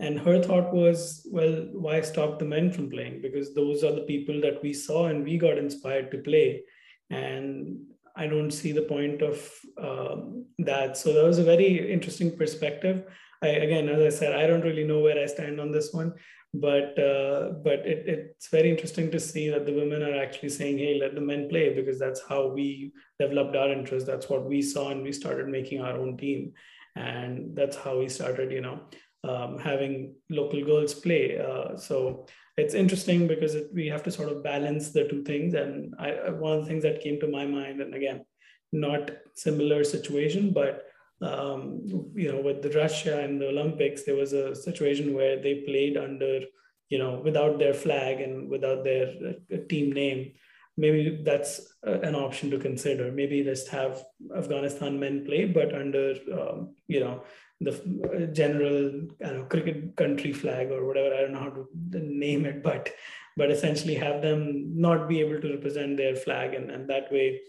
and 0.00 0.18
her 0.20 0.42
thought 0.42 0.72
was, 0.72 1.26
well, 1.30 1.68
why 1.72 2.00
stop 2.00 2.38
the 2.38 2.44
men 2.44 2.72
from 2.72 2.88
playing? 2.88 3.20
Because 3.20 3.54
those 3.54 3.84
are 3.84 3.92
the 3.92 4.08
people 4.12 4.40
that 4.40 4.62
we 4.62 4.72
saw 4.72 5.08
and 5.08 5.24
we 5.24 5.36
got 5.36 5.58
inspired 5.58 6.10
to 6.12 6.18
play, 6.18 6.62
and 7.10 7.76
I 8.16 8.26
don't 8.26 8.50
see 8.50 8.72
the 8.72 8.88
point 8.94 9.20
of 9.20 9.50
um, 9.76 10.46
that. 10.60 10.96
So 10.96 11.12
that 11.12 11.24
was 11.24 11.38
a 11.38 11.44
very 11.44 11.92
interesting 11.92 12.34
perspective. 12.34 13.04
I, 13.42 13.48
again, 13.48 13.88
as 13.88 14.14
I 14.14 14.16
said, 14.16 14.34
I 14.34 14.46
don't 14.46 14.62
really 14.62 14.84
know 14.84 15.00
where 15.00 15.22
I 15.22 15.26
stand 15.26 15.60
on 15.60 15.70
this 15.70 15.92
one, 15.92 16.14
but 16.54 16.98
uh, 16.98 17.50
but 17.62 17.80
it, 17.86 18.04
it's 18.06 18.48
very 18.48 18.70
interesting 18.70 19.10
to 19.10 19.20
see 19.20 19.50
that 19.50 19.66
the 19.66 19.74
women 19.74 20.02
are 20.02 20.18
actually 20.18 20.48
saying, 20.50 20.78
"Hey, 20.78 20.98
let 20.98 21.14
the 21.14 21.20
men 21.20 21.48
play," 21.48 21.74
because 21.74 21.98
that's 21.98 22.22
how 22.28 22.48
we 22.48 22.92
developed 23.20 23.56
our 23.56 23.70
interest. 23.70 24.06
That's 24.06 24.28
what 24.28 24.44
we 24.46 24.62
saw, 24.62 24.90
and 24.90 25.02
we 25.02 25.12
started 25.12 25.48
making 25.48 25.82
our 25.82 25.96
own 25.96 26.16
team, 26.16 26.52
and 26.94 27.54
that's 27.54 27.76
how 27.76 27.98
we 27.98 28.08
started, 28.08 28.50
you 28.52 28.62
know, 28.62 28.80
um, 29.24 29.58
having 29.58 30.14
local 30.30 30.64
girls 30.64 30.94
play. 30.94 31.38
Uh, 31.38 31.76
so 31.76 32.26
it's 32.56 32.74
interesting 32.74 33.26
because 33.26 33.54
it, 33.54 33.68
we 33.74 33.86
have 33.88 34.02
to 34.04 34.10
sort 34.10 34.30
of 34.30 34.42
balance 34.42 34.90
the 34.90 35.06
two 35.08 35.22
things. 35.24 35.54
And 35.54 35.94
I, 35.98 36.30
one 36.30 36.58
of 36.58 36.62
the 36.62 36.68
things 36.68 36.82
that 36.84 37.02
came 37.02 37.20
to 37.20 37.28
my 37.28 37.46
mind, 37.46 37.80
and 37.80 37.94
again, 37.94 38.24
not 38.72 39.10
similar 39.34 39.84
situation, 39.84 40.52
but 40.52 40.84
um, 41.22 41.80
you 42.14 42.30
know, 42.30 42.40
with 42.40 42.74
Russia 42.74 43.20
and 43.20 43.40
the 43.40 43.48
Olympics, 43.48 44.02
there 44.02 44.16
was 44.16 44.32
a 44.32 44.54
situation 44.54 45.14
where 45.14 45.40
they 45.40 45.62
played 45.66 45.96
under, 45.96 46.40
you 46.88 46.98
know, 46.98 47.20
without 47.24 47.58
their 47.58 47.74
flag 47.74 48.20
and 48.20 48.48
without 48.50 48.84
their 48.84 49.14
uh, 49.52 49.56
team 49.68 49.92
name. 49.92 50.32
Maybe 50.76 51.22
that's 51.24 51.74
uh, 51.86 52.00
an 52.00 52.14
option 52.14 52.50
to 52.50 52.58
consider. 52.58 53.10
Maybe 53.10 53.42
let's 53.42 53.66
have 53.68 54.04
Afghanistan 54.36 55.00
men 55.00 55.24
play, 55.24 55.46
but 55.46 55.74
under, 55.74 56.14
um, 56.32 56.74
you 56.86 57.00
know, 57.00 57.22
the 57.62 57.72
uh, 57.72 58.26
general 58.32 59.08
know, 59.20 59.46
cricket 59.48 59.96
country 59.96 60.34
flag 60.34 60.70
or 60.70 60.86
whatever. 60.86 61.14
I 61.14 61.22
don't 61.22 61.32
know 61.32 61.40
how 61.40 61.50
to 61.50 61.68
name 61.92 62.44
it, 62.44 62.62
but 62.62 62.90
but 63.38 63.50
essentially 63.50 63.94
have 63.94 64.22
them 64.22 64.72
not 64.74 65.08
be 65.08 65.20
able 65.20 65.40
to 65.40 65.54
represent 65.54 65.96
their 65.96 66.16
flag, 66.16 66.54
and, 66.54 66.70
and 66.70 66.88
that 66.88 67.10
way 67.10 67.40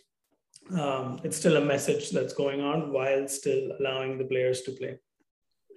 um, 0.73 1.19
it's 1.23 1.37
still 1.37 1.57
a 1.57 1.61
message 1.61 2.11
that's 2.11 2.33
going 2.33 2.61
on 2.61 2.91
while 2.91 3.27
still 3.27 3.71
allowing 3.79 4.17
the 4.17 4.25
players 4.25 4.61
to 4.63 4.71
play. 4.71 4.97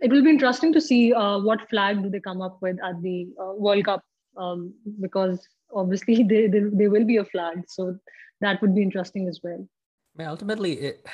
It 0.02 0.10
will 0.10 0.22
be 0.22 0.30
interesting 0.30 0.72
to 0.72 0.80
see 0.80 1.12
uh, 1.12 1.38
what 1.38 1.68
flag 1.68 2.02
do 2.02 2.10
they 2.10 2.20
come 2.20 2.40
up 2.40 2.58
with 2.62 2.78
at 2.82 3.00
the 3.02 3.28
uh, 3.40 3.52
World 3.52 3.84
Cup 3.84 4.02
um, 4.36 4.74
because 5.00 5.46
obviously 5.74 6.22
they, 6.28 6.46
they, 6.46 6.60
they 6.72 6.88
will 6.88 7.04
be 7.04 7.18
a 7.18 7.24
flag, 7.24 7.64
so 7.68 7.96
that 8.40 8.60
would 8.62 8.74
be 8.74 8.82
interesting 8.82 9.28
as 9.28 9.40
well. 9.42 9.68
I 10.16 10.22
mean, 10.22 10.28
ultimately, 10.28 10.72
it, 10.72 11.06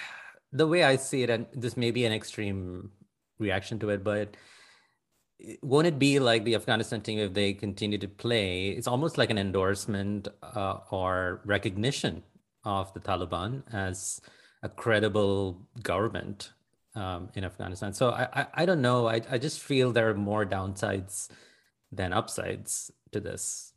the 0.52 0.66
way 0.66 0.84
I 0.84 0.96
see 0.96 1.22
it, 1.22 1.30
and 1.30 1.46
this 1.52 1.76
may 1.76 1.90
be 1.90 2.04
an 2.04 2.12
extreme 2.12 2.90
reaction 3.38 3.78
to 3.80 3.90
it, 3.90 4.04
but 4.04 4.36
won't 5.62 5.86
it 5.86 5.98
be 5.98 6.18
like 6.18 6.44
the 6.44 6.54
Afghanistan 6.54 7.02
team 7.02 7.18
if 7.18 7.34
they 7.34 7.52
continue 7.52 7.98
to 7.98 8.08
play? 8.08 8.68
It's 8.68 8.86
almost 8.86 9.18
like 9.18 9.28
an 9.28 9.36
endorsement 9.36 10.28
uh, 10.42 10.78
or 10.90 11.42
recognition 11.44 12.22
of 12.66 12.92
the 12.92 13.00
Taliban 13.00 13.62
as 13.72 14.20
a 14.62 14.68
credible 14.68 15.62
government 15.82 16.52
um, 16.94 17.30
in 17.34 17.44
Afghanistan. 17.44 17.94
So 17.94 18.10
I, 18.10 18.28
I, 18.32 18.46
I 18.54 18.66
don't 18.66 18.82
know. 18.82 19.06
I, 19.06 19.22
I 19.30 19.38
just 19.38 19.60
feel 19.60 19.92
there 19.92 20.10
are 20.10 20.14
more 20.14 20.44
downsides 20.44 21.28
than 21.92 22.12
upsides 22.12 22.90
to 23.12 23.20
this. 23.20 23.72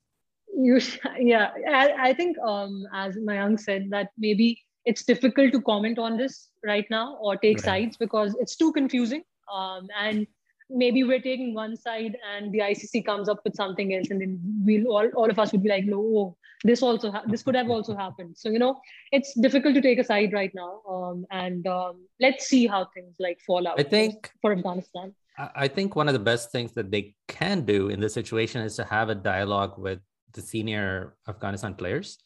You, 0.54 0.82
yeah, 1.20 1.52
I, 1.72 2.10
I 2.10 2.14
think 2.14 2.38
um, 2.40 2.86
as 2.94 3.16
Mayank 3.16 3.60
said 3.60 3.90
that 3.92 4.10
maybe 4.18 4.60
it's 4.86 5.06
difficult 5.06 5.52
to 5.54 5.62
comment 5.62 6.00
on 6.00 6.18
this 6.18 6.50
right 6.66 6.86
now 6.90 7.18
or 7.22 7.38
take 7.38 7.58
right. 7.58 7.66
sides 7.66 7.98
because 7.98 8.36
it's 8.40 8.56
too 8.56 8.74
confusing. 8.74 9.24
Um, 9.54 9.88
and 10.00 10.26
maybe 10.70 11.04
we're 11.04 11.22
taking 11.22 11.54
one 11.54 11.76
side 11.76 12.18
and 12.32 12.52
the 12.52 12.60
ICC 12.60 13.06
comes 13.06 13.28
up 13.28 13.40
with 13.44 13.56
something 13.56 13.94
else, 13.94 14.10
and 14.10 14.22
then 14.22 14.40
we'll 14.64 14.88
all, 14.88 15.10
all 15.16 15.30
of 15.30 15.40
us 15.40 15.52
would 15.52 15.64
be 15.64 15.70
like, 15.70 15.86
no, 15.86 16.00
oh, 16.00 16.38
this 16.64 16.82
also 16.82 17.12
ha- 17.12 17.24
this 17.28 17.44
could 17.44 17.56
have 17.56 17.70
also 17.70 17.96
happened. 17.96 18.38
So 18.38 18.50
you 18.50 18.60
know, 18.60 18.80
it's 19.12 19.34
difficult 19.40 19.76
to 19.76 19.82
take 19.82 20.00
a 20.00 20.04
side 20.04 20.34
right 20.34 20.52
now, 20.54 20.82
um, 20.90 21.26
and 21.32 21.66
um, 21.68 22.06
let's 22.20 22.46
see 22.46 22.68
how 22.68 22.88
things 22.94 23.16
like 23.20 23.40
fall 23.46 23.68
out. 23.68 23.80
I 23.80 23.84
think 23.84 24.32
for 24.42 24.54
Afghanistan. 24.54 25.14
I 25.56 25.70
think 25.70 25.96
one 25.96 26.10
of 26.10 26.14
the 26.14 26.20
best 26.20 26.52
things 26.52 26.74
that 26.74 26.92
they 26.92 27.16
can 27.30 27.62
do 27.62 27.88
in 27.88 28.02
this 28.02 28.14
situation 28.14 28.62
is 28.62 28.76
to 28.76 28.84
have 28.84 29.08
a 29.08 29.16
dialogue 29.16 29.80
with 29.80 30.00
the 30.34 30.42
senior 30.42 31.16
Afghanistan 31.30 31.76
players, 31.76 32.18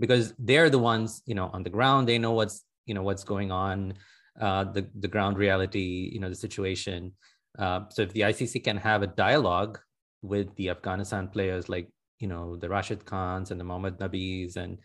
because 0.00 0.32
they're 0.38 0.70
the 0.70 0.78
ones 0.78 1.22
you 1.26 1.34
know 1.34 1.50
on 1.52 1.62
the 1.62 1.70
ground. 1.70 2.08
They 2.08 2.18
know 2.18 2.32
what's 2.32 2.64
you 2.86 2.94
know 2.94 3.02
what's 3.02 3.22
going 3.22 3.52
on, 3.52 3.94
uh, 4.40 4.64
the 4.64 4.88
the 4.98 5.08
ground 5.08 5.36
reality, 5.36 6.10
you 6.12 6.20
know 6.20 6.28
the 6.28 6.34
situation 6.34 7.12
uh, 7.58 7.80
so 7.88 8.02
if 8.02 8.12
the 8.12 8.22
ICC 8.22 8.64
can 8.64 8.76
have 8.76 9.02
a 9.02 9.06
dialogue 9.06 9.78
with 10.22 10.54
the 10.56 10.70
Afghanistan 10.70 11.28
players, 11.28 11.68
like 11.68 11.88
you 12.18 12.28
know 12.28 12.56
the 12.56 12.68
Rashid 12.68 13.04
Khans 13.06 13.50
and 13.50 13.60
the 13.60 13.64
Mohammad 13.64 13.98
Nabis, 13.98 14.56
and 14.56 14.78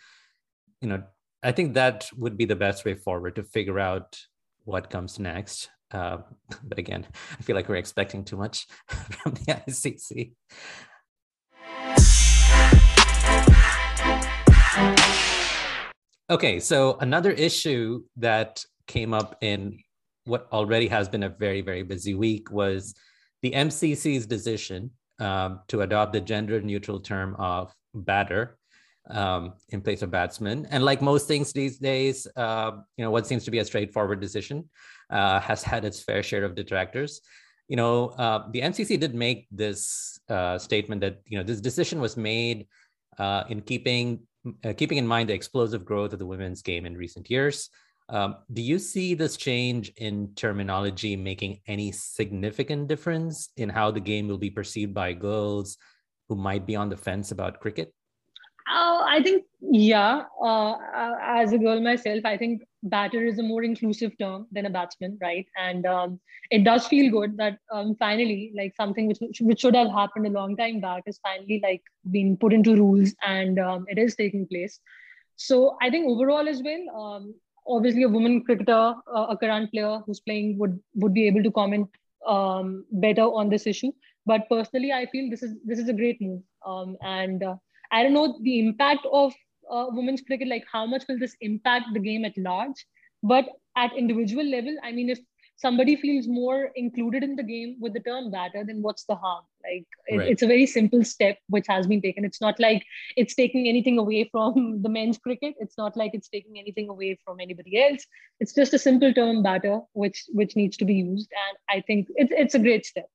you 0.82 0.90
know, 0.90 1.04
I 1.42 1.52
think 1.52 1.74
that 1.74 2.08
would 2.18 2.38
be 2.38 2.46
the 2.46 2.56
best 2.56 2.86
way 2.86 2.94
forward 2.94 3.36
to 3.36 3.44
figure 3.44 3.80
out 3.80 4.20
what 4.66 4.90
comes 4.90 5.20
next. 5.20 5.70
Uh, 5.92 6.18
but 6.64 6.78
again, 6.78 7.08
I 7.38 7.42
feel 7.42 7.56
like 7.56 7.70
we're 7.70 7.76
expecting 7.76 8.24
too 8.24 8.38
much 8.38 8.68
from 8.88 9.34
the 9.34 9.62
ICC. 9.68 10.34
Okay, 16.32 16.60
so 16.60 16.96
another 17.00 17.32
issue 17.32 18.04
that 18.18 18.64
came 18.86 19.16
up 19.16 19.38
in 19.42 19.80
what 20.30 20.48
already 20.52 20.88
has 20.88 21.10
been 21.10 21.24
a 21.24 21.30
very, 21.30 21.62
very 21.62 21.84
busy 21.84 22.14
week 22.14 22.52
was 22.52 22.94
the 23.42 23.52
MCC's 23.52 24.26
decision 24.26 24.92
um, 25.20 25.62
to 25.68 25.82
adopt 25.82 26.14
the 26.14 26.22
gender 26.22 26.62
neutral 26.62 27.00
term 27.00 27.36
of 27.38 27.74
batter 27.94 28.58
um, 29.10 29.54
in 29.70 29.82
place 29.82 30.02
of 30.02 30.12
batsman. 30.12 30.68
And 30.70 30.86
like 30.86 31.02
most 31.02 31.28
things 31.28 31.52
these 31.52 31.80
days, 31.80 32.28
uh, 32.36 32.72
you 32.98 33.04
know, 33.04 33.12
what 33.12 33.28
seems 33.28 33.44
to 33.46 33.52
be 33.52 33.60
a 33.60 33.66
straightforward 33.66 34.20
decision 34.20 34.70
uh, 35.10 35.40
has 35.40 35.64
had 35.64 35.86
its 35.86 36.02
fair 36.02 36.24
share 36.24 36.44
of 36.44 36.56
detractors. 36.56 37.22
You 37.68 37.76
know, 37.76 38.10
uh, 38.10 38.48
the 38.52 38.62
MCC 38.62 39.00
did 39.00 39.14
make 39.14 39.48
this 39.52 40.20
uh, 40.30 40.58
statement 40.58 41.02
that 41.02 41.22
you 41.28 41.38
know 41.38 41.44
this 41.44 41.62
decision 41.62 42.02
was 42.02 42.18
made 42.18 42.68
uh, 43.20 43.44
in 43.50 43.62
keeping 43.62 44.22
uh, 44.64 44.74
keeping 44.74 44.98
in 44.98 45.06
mind 45.06 45.30
the 45.30 45.34
explosive 45.34 45.86
growth 45.86 46.14
of 46.14 46.20
the 46.20 46.26
women's 46.26 46.62
game 46.62 46.86
in 46.86 46.98
recent 46.98 47.30
years. 47.30 47.70
Um, 48.10 48.38
do 48.52 48.62
you 48.62 48.80
see 48.80 49.14
this 49.14 49.38
change 49.38 49.92
in 49.98 50.34
terminology 50.36 51.16
making 51.16 51.62
any 51.68 51.92
significant 51.92 52.88
difference 52.88 53.50
in 53.56 53.70
how 53.70 53.92
the 53.92 54.00
game 54.00 54.28
will 54.28 54.40
be 54.40 54.50
perceived 54.50 54.94
by 54.96 55.14
girls 55.14 55.78
who 56.28 56.36
might 56.36 56.66
be 56.66 56.76
on 56.76 56.90
the 56.90 56.98
fence 56.98 57.32
about 57.32 57.60
cricket? 57.60 57.94
Uh, 58.72 59.04
I 59.04 59.22
think, 59.24 59.46
yeah. 59.62 60.24
Uh, 60.44 60.76
as 61.22 61.54
a 61.54 61.58
girl 61.58 61.80
myself, 61.82 62.26
I 62.26 62.38
think 62.38 62.62
batter 62.84 63.24
is 63.24 63.40
a 63.40 63.44
more 63.44 63.64
inclusive 63.64 64.12
term 64.20 64.48
than 64.52 64.66
a 64.66 64.70
batsman, 64.70 65.18
right? 65.22 65.46
And 65.58 65.86
um, 65.86 66.20
it 66.52 66.64
does 66.64 66.88
feel 66.88 67.12
good 67.12 67.38
that 67.38 67.58
um, 67.72 67.96
finally, 68.00 68.52
like 68.56 68.76
something 68.76 69.08
which 69.08 69.40
which 69.42 69.62
should 69.62 69.76
have 69.76 69.90
happened 69.90 70.28
a 70.28 70.30
long 70.30 70.56
time 70.56 70.80
back, 70.80 71.04
is 71.08 71.20
finally 71.24 71.60
like 71.64 71.82
being 72.12 72.38
put 72.38 72.54
into 72.54 72.76
rules, 72.76 73.16
and 73.26 73.60
um, 73.60 73.86
it 73.88 73.98
is 73.98 74.16
taking 74.16 74.48
place. 74.48 74.80
So 75.36 75.78
I 75.82 75.90
think 75.90 76.08
overall 76.08 76.48
as 76.48 76.62
well, 76.64 77.02
um, 77.02 77.34
obviously 77.70 78.04
a 78.04 78.10
woman 78.10 78.44
cricketer, 78.44 78.94
uh, 79.16 79.28
a 79.30 79.38
current 79.38 79.72
player 79.72 80.00
who's 80.06 80.20
playing 80.20 80.58
would 80.58 80.80
would 80.96 81.14
be 81.14 81.28
able 81.28 81.44
to 81.44 81.52
comment 81.52 81.88
um, 82.28 82.86
better 82.92 83.24
on 83.24 83.50
this 83.50 83.68
issue. 83.68 83.92
But 84.26 84.50
personally, 84.50 84.92
I 84.92 85.06
feel 85.08 85.30
this 85.30 85.44
is 85.44 85.56
this 85.66 85.80
is 85.80 85.90
a 85.90 85.94
great 85.94 86.22
move, 86.22 86.42
um, 86.66 86.98
and 87.02 87.44
uh, 87.44 87.56
I 87.92 88.04
don't 88.04 88.14
know 88.14 88.40
the 88.42 88.60
impact 88.60 89.08
of 89.12 89.34
uh, 89.72 89.86
women's 89.90 90.22
cricket. 90.22 90.48
Like 90.48 90.66
how 90.72 90.86
much 90.86 91.04
will 91.08 91.20
this 91.20 91.36
impact 91.42 91.86
the 91.94 92.00
game 92.00 92.26
at 92.26 92.38
large? 92.38 92.86
But 93.24 93.50
at 93.76 93.96
individual 93.98 94.46
level, 94.46 94.76
I 94.84 94.92
mean, 94.92 95.10
if 95.10 95.20
somebody 95.60 95.96
feels 95.98 96.26
more 96.26 96.72
included 96.76 97.22
in 97.22 97.36
the 97.36 97.44
game 97.44 97.76
with 97.82 97.94
the 97.94 98.00
term 98.00 98.32
batter, 98.32 98.64
then 98.66 98.82
what's 98.82 99.04
the 99.04 99.16
harm? 99.16 99.44
Like 99.62 99.86
it, 100.08 100.18
right. 100.18 100.30
it's 100.30 100.42
a 100.42 100.48
very 100.48 100.66
simple 100.66 101.04
step 101.04 101.38
which 101.48 101.68
has 101.68 101.86
been 101.86 102.02
taken. 102.02 102.24
It's 102.24 102.40
not 102.40 102.60
like 102.60 102.86
it's 103.18 103.36
taking 103.36 103.68
anything 103.68 103.98
away 103.98 104.30
from 104.32 104.82
the 104.82 104.90
men's 104.90 105.18
cricket. 105.18 105.56
It's 105.60 105.78
not 105.78 105.98
like 105.98 106.12
it's 106.14 106.30
taking 106.30 106.58
anything 106.58 106.88
away 106.88 107.20
from 107.26 107.42
anybody 107.42 107.82
else. 107.82 108.06
It's 108.40 108.54
just 108.54 108.74
a 108.74 108.80
simple 108.80 109.14
term 109.14 109.44
batter 109.44 109.82
which 109.94 110.24
which 110.30 110.56
needs 110.56 110.78
to 110.78 110.86
be 110.86 110.96
used. 110.96 111.30
And 111.50 111.58
I 111.78 111.82
think 111.82 112.08
it's 112.16 112.32
it's 112.36 112.56
a 112.56 112.60
great 112.60 112.86
step. 112.86 113.10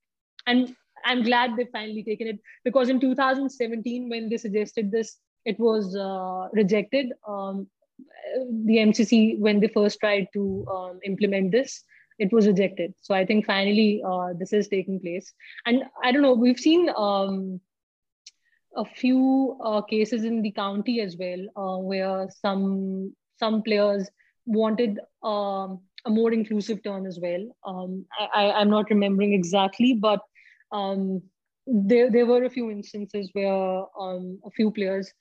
And 0.47 0.77
I'm 1.07 1.23
glad 1.23 1.57
they've 1.57 1.69
finally 1.73 2.05
taken 2.05 2.29
it 2.29 2.41
because 2.63 2.91
in 2.91 3.01
2017 3.01 4.11
when 4.11 4.29
they 4.29 4.37
suggested 4.37 4.91
this, 4.91 5.17
it 5.47 5.59
was 5.59 5.97
uh, 5.97 6.49
rejected. 6.53 7.13
Um, 7.27 7.69
the 8.67 8.79
MCC 8.79 9.39
when 9.39 9.61
they 9.61 9.69
first 9.69 10.01
tried 10.01 10.27
to 10.35 10.67
um, 10.69 10.99
implement 11.05 11.53
this 11.53 11.85
it 12.19 12.33
was 12.33 12.47
rejected. 12.47 12.95
So 13.01 13.15
I 13.15 13.25
think 13.25 13.47
finally 13.47 14.03
uh, 14.07 14.35
this 14.39 14.53
is 14.53 14.69
taking 14.69 15.01
place. 15.01 15.33
And 15.67 15.85
I 16.03 16.13
don't 16.13 16.23
know, 16.23 16.35
we've 16.35 16.59
seen 16.59 16.91
um, 16.97 17.61
a 18.77 18.85
few 18.85 19.59
uh, 19.65 19.83
cases 19.83 20.25
in 20.25 20.43
the 20.43 20.51
county 20.51 21.01
as 21.01 21.17
well, 21.19 21.47
uh, 21.57 21.79
where 21.79 22.29
some 22.31 23.15
some 23.39 23.63
players 23.63 24.09
wanted 24.47 24.99
um, 25.23 25.81
a 26.05 26.11
more 26.11 26.33
inclusive 26.33 26.83
turn 26.83 27.07
as 27.07 27.19
well. 27.21 27.45
Um, 27.67 28.05
I, 28.35 28.61
am 28.61 28.71
not 28.71 28.91
remembering 28.91 29.33
exactly, 29.33 29.95
but 29.95 30.21
um, 30.71 31.23
there, 31.67 32.11
there 32.11 32.27
were 32.27 32.45
a 32.45 32.51
few 32.51 32.71
instances 32.71 33.31
where 33.33 33.85
um, 33.99 34.39
a 34.45 34.51
few 34.51 34.71
players 34.71 35.13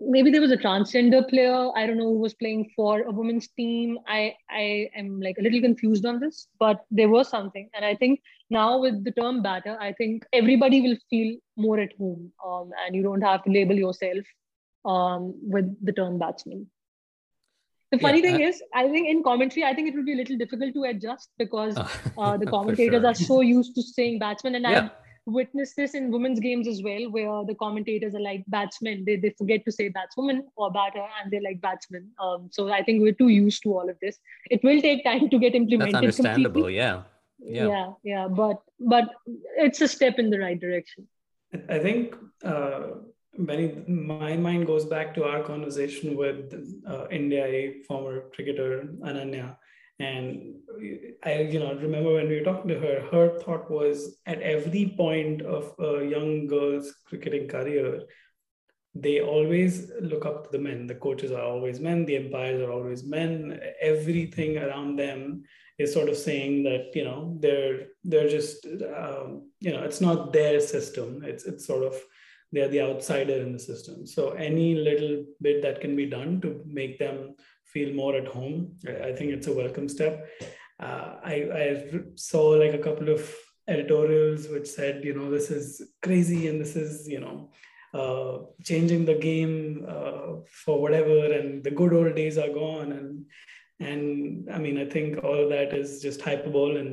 maybe 0.00 0.30
there 0.30 0.40
was 0.40 0.50
a 0.50 0.56
transgender 0.56 1.26
player 1.28 1.70
i 1.74 1.86
don't 1.86 1.96
know 1.96 2.12
who 2.12 2.18
was 2.18 2.34
playing 2.34 2.70
for 2.76 3.00
a 3.00 3.10
women's 3.10 3.48
team 3.48 3.98
i 4.06 4.34
i 4.50 4.88
am 4.94 5.20
like 5.20 5.36
a 5.38 5.42
little 5.42 5.60
confused 5.60 6.04
on 6.04 6.20
this 6.20 6.48
but 6.58 6.84
there 6.90 7.08
was 7.08 7.28
something 7.28 7.68
and 7.74 7.84
i 7.84 7.94
think 7.94 8.20
now 8.50 8.78
with 8.78 9.02
the 9.04 9.10
term 9.12 9.42
batter 9.42 9.76
i 9.80 9.92
think 9.92 10.24
everybody 10.34 10.80
will 10.82 10.96
feel 11.08 11.36
more 11.56 11.78
at 11.78 11.92
home 11.98 12.30
um, 12.46 12.70
and 12.84 12.94
you 12.94 13.02
don't 13.02 13.22
have 13.22 13.42
to 13.42 13.50
label 13.50 13.74
yourself 13.74 14.24
um, 14.84 15.34
with 15.42 15.74
the 15.84 15.92
term 15.92 16.18
batsman 16.18 16.66
the 17.90 17.98
funny 17.98 18.20
yeah, 18.22 18.32
thing 18.32 18.44
uh, 18.44 18.48
is 18.48 18.62
i 18.74 18.86
think 18.88 19.08
in 19.08 19.22
commentary 19.22 19.64
i 19.64 19.74
think 19.74 19.88
it 19.88 19.94
will 19.94 20.04
be 20.04 20.12
a 20.12 20.16
little 20.16 20.36
difficult 20.36 20.74
to 20.74 20.82
adjust 20.82 21.30
because 21.38 21.76
uh, 22.18 22.36
the 22.36 22.46
commentators 22.46 23.00
sure. 23.00 23.10
are 23.10 23.14
so 23.14 23.40
used 23.40 23.74
to 23.74 23.82
saying 23.82 24.18
batsman 24.18 24.56
and 24.56 24.64
yeah. 24.64 24.88
i 24.88 25.05
witnessed 25.26 25.76
this 25.76 25.94
in 25.94 26.10
women's 26.10 26.40
games 26.40 26.68
as 26.68 26.82
well, 26.82 27.10
where 27.10 27.44
the 27.44 27.54
commentators 27.54 28.14
are 28.14 28.20
like 28.20 28.44
batsmen. 28.48 29.04
They, 29.04 29.16
they 29.16 29.30
forget 29.30 29.64
to 29.64 29.72
say 29.72 29.90
batswoman 29.90 30.42
or 30.56 30.70
batter, 30.70 31.04
and 31.22 31.30
they're 31.30 31.42
like 31.42 31.60
batsmen. 31.60 32.10
Um, 32.18 32.48
so 32.52 32.70
I 32.72 32.82
think 32.82 33.02
we're 33.02 33.12
too 33.12 33.28
used 33.28 33.62
to 33.64 33.70
all 33.70 33.90
of 33.90 33.96
this. 34.00 34.18
It 34.50 34.62
will 34.62 34.80
take 34.80 35.04
time 35.04 35.28
to 35.28 35.38
get 35.38 35.54
implemented. 35.54 35.94
That's 35.94 36.20
understandable. 36.20 36.62
Completely. 36.62 36.76
Yeah. 36.76 37.02
yeah. 37.40 37.66
Yeah. 37.66 37.92
Yeah. 38.04 38.28
But 38.28 38.62
but 38.78 39.10
it's 39.56 39.80
a 39.80 39.88
step 39.88 40.18
in 40.18 40.30
the 40.30 40.38
right 40.38 40.58
direction. 40.58 41.06
I 41.68 41.78
think 41.78 42.14
uh, 42.44 42.82
many 43.36 43.82
my 43.88 44.36
mind 44.36 44.66
goes 44.66 44.84
back 44.84 45.14
to 45.14 45.24
our 45.24 45.42
conversation 45.42 46.16
with 46.16 46.54
uh, 46.86 47.06
India 47.10 47.72
former 47.86 48.24
cricketer 48.34 48.88
Ananya 49.00 49.56
and 49.98 50.54
I, 51.24 51.40
you 51.40 51.58
know, 51.58 51.74
remember 51.74 52.14
when 52.14 52.28
we 52.28 52.38
were 52.38 52.44
talking 52.44 52.68
to 52.68 52.78
her, 52.78 53.08
her 53.10 53.38
thought 53.40 53.70
was 53.70 54.18
at 54.26 54.42
every 54.42 54.94
point 54.96 55.42
of 55.42 55.74
a 55.78 56.04
young 56.04 56.46
girl's 56.46 56.92
cricketing 57.06 57.48
career, 57.48 58.02
they 58.94 59.20
always 59.20 59.90
look 60.00 60.26
up 60.26 60.44
to 60.44 60.50
the 60.52 60.62
men. 60.62 60.86
The 60.86 60.94
coaches 60.94 61.32
are 61.32 61.42
always 61.42 61.80
men, 61.80 62.04
the 62.04 62.18
umpires 62.18 62.60
are 62.62 62.70
always 62.70 63.04
men. 63.04 63.58
Everything 63.80 64.58
around 64.58 64.96
them 64.96 65.44
is 65.78 65.92
sort 65.92 66.08
of 66.08 66.16
saying 66.16 66.62
that 66.64 66.90
you 66.94 67.04
know 67.04 67.36
they're 67.40 67.88
they're 68.04 68.28
just 68.28 68.66
um, 68.96 69.50
you 69.60 69.72
know 69.72 69.82
it's 69.82 70.00
not 70.00 70.32
their 70.32 70.60
system. 70.60 71.22
It's 71.24 71.44
it's 71.44 71.66
sort 71.66 71.84
of 71.84 71.94
they're 72.52 72.68
the 72.68 72.80
outsider 72.80 73.34
in 73.34 73.52
the 73.52 73.58
system. 73.58 74.06
So 74.06 74.30
any 74.30 74.74
little 74.74 75.24
bit 75.42 75.62
that 75.62 75.80
can 75.80 75.96
be 75.96 76.06
done 76.06 76.40
to 76.42 76.62
make 76.66 76.98
them 76.98 77.34
feel 77.76 77.94
more 78.02 78.14
at 78.16 78.28
home. 78.38 78.58
I 79.08 79.12
think 79.16 79.28
it's 79.36 79.48
a 79.52 79.58
welcome 79.62 79.88
step. 79.96 80.14
Uh, 80.86 81.08
I, 81.32 81.34
I 81.62 81.66
saw 82.14 82.44
like 82.62 82.74
a 82.74 82.84
couple 82.86 83.08
of 83.16 83.22
editorials 83.68 84.48
which 84.48 84.68
said, 84.78 85.04
you 85.04 85.14
know, 85.18 85.30
this 85.30 85.50
is 85.50 85.66
crazy 86.02 86.48
and 86.48 86.60
this 86.60 86.74
is, 86.84 87.08
you 87.14 87.20
know, 87.24 87.50
uh, 88.00 88.38
changing 88.62 89.04
the 89.04 89.14
game 89.14 89.86
uh, 89.88 90.28
for 90.64 90.80
whatever, 90.84 91.18
and 91.32 91.64
the 91.64 91.70
good 91.70 91.92
old 91.98 92.14
days 92.14 92.36
are 92.44 92.52
gone. 92.62 92.92
And 92.98 93.26
and 93.88 94.48
I 94.56 94.58
mean, 94.64 94.76
I 94.78 94.86
think 94.94 95.22
all 95.24 95.38
of 95.44 95.48
that 95.50 95.72
is 95.72 96.02
just 96.06 96.20
hyperbole. 96.20 96.78
And 96.82 96.92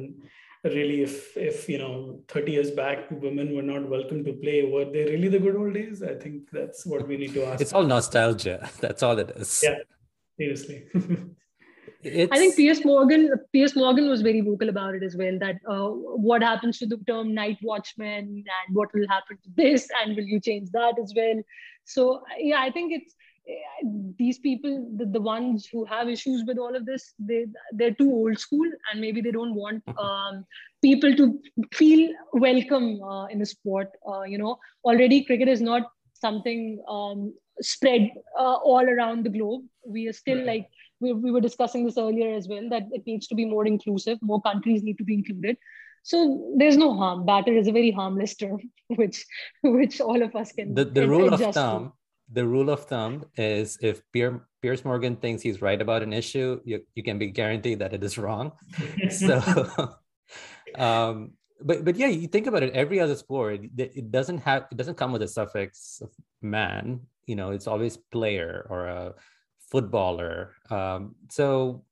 really, 0.63 1.01
if 1.01 1.15
if 1.35 1.67
you 1.67 1.79
know, 1.83 2.21
30 2.27 2.51
years 2.51 2.71
back, 2.71 2.99
women 3.11 3.55
were 3.55 3.67
not 3.73 3.89
welcome 3.95 4.23
to 4.23 4.33
play, 4.43 4.57
were 4.75 4.85
they 4.85 5.05
really 5.13 5.29
the 5.35 5.39
good 5.39 5.57
old 5.61 5.73
days? 5.73 6.03
I 6.03 6.15
think 6.23 6.49
that's 6.51 6.85
what 6.85 7.07
we 7.07 7.17
need 7.17 7.33
to 7.33 7.45
ask. 7.45 7.61
It's 7.61 7.73
all 7.73 7.87
nostalgia. 7.95 8.69
That's 8.85 9.03
all 9.03 9.17
it 9.19 9.31
is. 9.35 9.51
Yeah, 9.63 9.79
seriously. 10.37 10.85
I 12.05 12.37
think 12.37 12.55
Piers 12.57 12.83
Morgan, 12.83 13.31
Piers 13.53 13.75
Morgan 13.75 14.09
was 14.09 14.21
very 14.21 14.41
vocal 14.41 14.69
about 14.69 14.95
it 14.95 15.03
as 15.03 15.15
well. 15.15 15.37
That 15.39 15.55
uh, 15.67 15.87
what 15.87 16.43
happens 16.43 16.77
to 16.79 16.85
the 16.85 16.97
term 17.07 17.33
night 17.33 17.57
watchman, 17.61 18.43
and 18.57 18.75
what 18.75 18.93
will 18.93 19.07
happen 19.07 19.37
to 19.43 19.49
this, 19.55 19.87
and 20.01 20.15
will 20.15 20.25
you 20.25 20.39
change 20.41 20.69
that 20.71 20.99
as 21.01 21.13
well? 21.15 21.41
So 21.85 22.21
yeah, 22.37 22.59
I 22.59 22.71
think 22.71 22.93
it's 22.93 23.15
these 24.17 24.39
people, 24.39 24.89
the, 24.97 25.05
the 25.05 25.19
ones 25.19 25.67
who 25.71 25.83
have 25.85 26.07
issues 26.07 26.43
with 26.47 26.57
all 26.57 26.75
of 26.75 26.85
this, 26.85 27.13
they 27.19 27.45
they're 27.73 27.93
too 27.93 28.11
old 28.11 28.39
school, 28.39 28.69
and 28.91 29.01
maybe 29.01 29.21
they 29.21 29.31
don't 29.31 29.55
want 29.55 29.83
um, 29.97 30.45
people 30.81 31.15
to 31.15 31.39
feel 31.73 32.13
welcome 32.33 33.01
uh, 33.03 33.25
in 33.27 33.39
the 33.39 33.45
sport. 33.45 33.89
Uh, 34.07 34.23
you 34.23 34.37
know, 34.37 34.57
already 34.85 35.23
cricket 35.23 35.47
is 35.47 35.61
not 35.61 35.83
something 36.13 36.81
um, 36.87 37.33
spread 37.61 38.11
uh, 38.37 38.55
all 38.55 38.87
around 38.87 39.25
the 39.25 39.29
globe. 39.29 39.63
We 39.85 40.07
are 40.07 40.13
still 40.13 40.37
right. 40.37 40.47
like 40.47 40.67
we, 41.03 41.13
we 41.13 41.31
were 41.31 41.41
discussing 41.41 41.85
this 41.85 41.97
earlier 41.97 42.33
as 42.33 42.47
well 42.47 42.67
that 42.69 42.83
it 42.91 43.03
needs 43.05 43.27
to 43.27 43.35
be 43.35 43.45
more 43.45 43.65
inclusive 43.67 44.17
more 44.21 44.41
countries 44.41 44.83
need 44.83 44.97
to 44.97 45.03
be 45.03 45.15
included 45.15 45.57
so 46.03 46.17
there's 46.57 46.77
no 46.77 46.95
harm 46.95 47.25
batter 47.25 47.53
is 47.53 47.67
a 47.67 47.71
very 47.71 47.91
harmless 47.91 48.35
term 48.35 48.59
which 49.01 49.25
which 49.61 49.99
all 50.01 50.21
of 50.23 50.35
us 50.35 50.51
can 50.53 50.73
the, 50.73 50.85
the 50.85 51.07
rule 51.07 51.33
of 51.33 51.41
thumb 51.53 51.85
to. 51.85 51.93
the 52.39 52.45
rule 52.45 52.69
of 52.69 52.85
thumb 52.85 53.23
is 53.35 53.77
if 53.81 54.01
Pier, 54.11 54.47
Piers 54.61 54.83
Morgan 54.85 55.15
thinks 55.17 55.41
he's 55.43 55.61
right 55.61 55.81
about 55.81 56.01
an 56.03 56.13
issue 56.13 56.59
you, 56.63 56.81
you 56.95 57.03
can 57.03 57.17
be 57.19 57.27
guaranteed 57.27 57.79
that 57.79 57.93
it 57.93 58.03
is 58.03 58.17
wrong 58.17 58.53
so 59.09 59.35
um 60.77 61.33
but 61.61 61.85
but 61.85 61.95
yeah 61.95 62.07
you 62.07 62.27
think 62.27 62.47
about 62.47 62.63
it 62.63 62.73
every 62.73 62.99
other 62.99 63.15
sport 63.15 63.61
it 63.77 64.11
doesn't 64.11 64.39
have 64.39 64.65
it 64.71 64.77
doesn't 64.77 64.95
come 64.95 65.11
with 65.11 65.21
a 65.21 65.27
suffix 65.27 66.01
of 66.01 66.09
man 66.41 66.99
you 67.25 67.35
know 67.35 67.51
it's 67.51 67.67
always 67.67 67.97
player 67.97 68.65
or 68.69 68.87
a 68.87 69.13
footballer. 69.71 70.53
Um, 70.69 71.15
so 71.29 71.83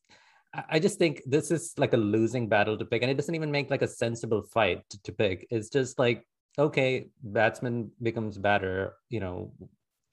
I 0.54 0.80
just 0.80 1.00
think 1.00 1.22
this 1.26 1.50
is 1.50 1.74
like 1.78 1.94
a 1.94 1.98
losing 1.98 2.50
battle 2.50 2.78
to 2.78 2.86
pick, 2.86 3.02
and 3.02 3.12
it 3.12 3.16
doesn't 3.16 3.36
even 3.36 3.52
make 3.52 3.70
like 3.70 3.82
a 3.82 3.88
sensible 3.88 4.42
fight 4.42 4.84
to, 4.90 5.02
to 5.04 5.12
pick. 5.12 5.48
It's 5.50 5.70
just 5.70 5.98
like, 5.98 6.28
okay, 6.60 7.08
batsman 7.24 7.92
becomes 8.02 8.38
batter. 8.38 8.94
You 9.10 9.22
know, 9.22 9.54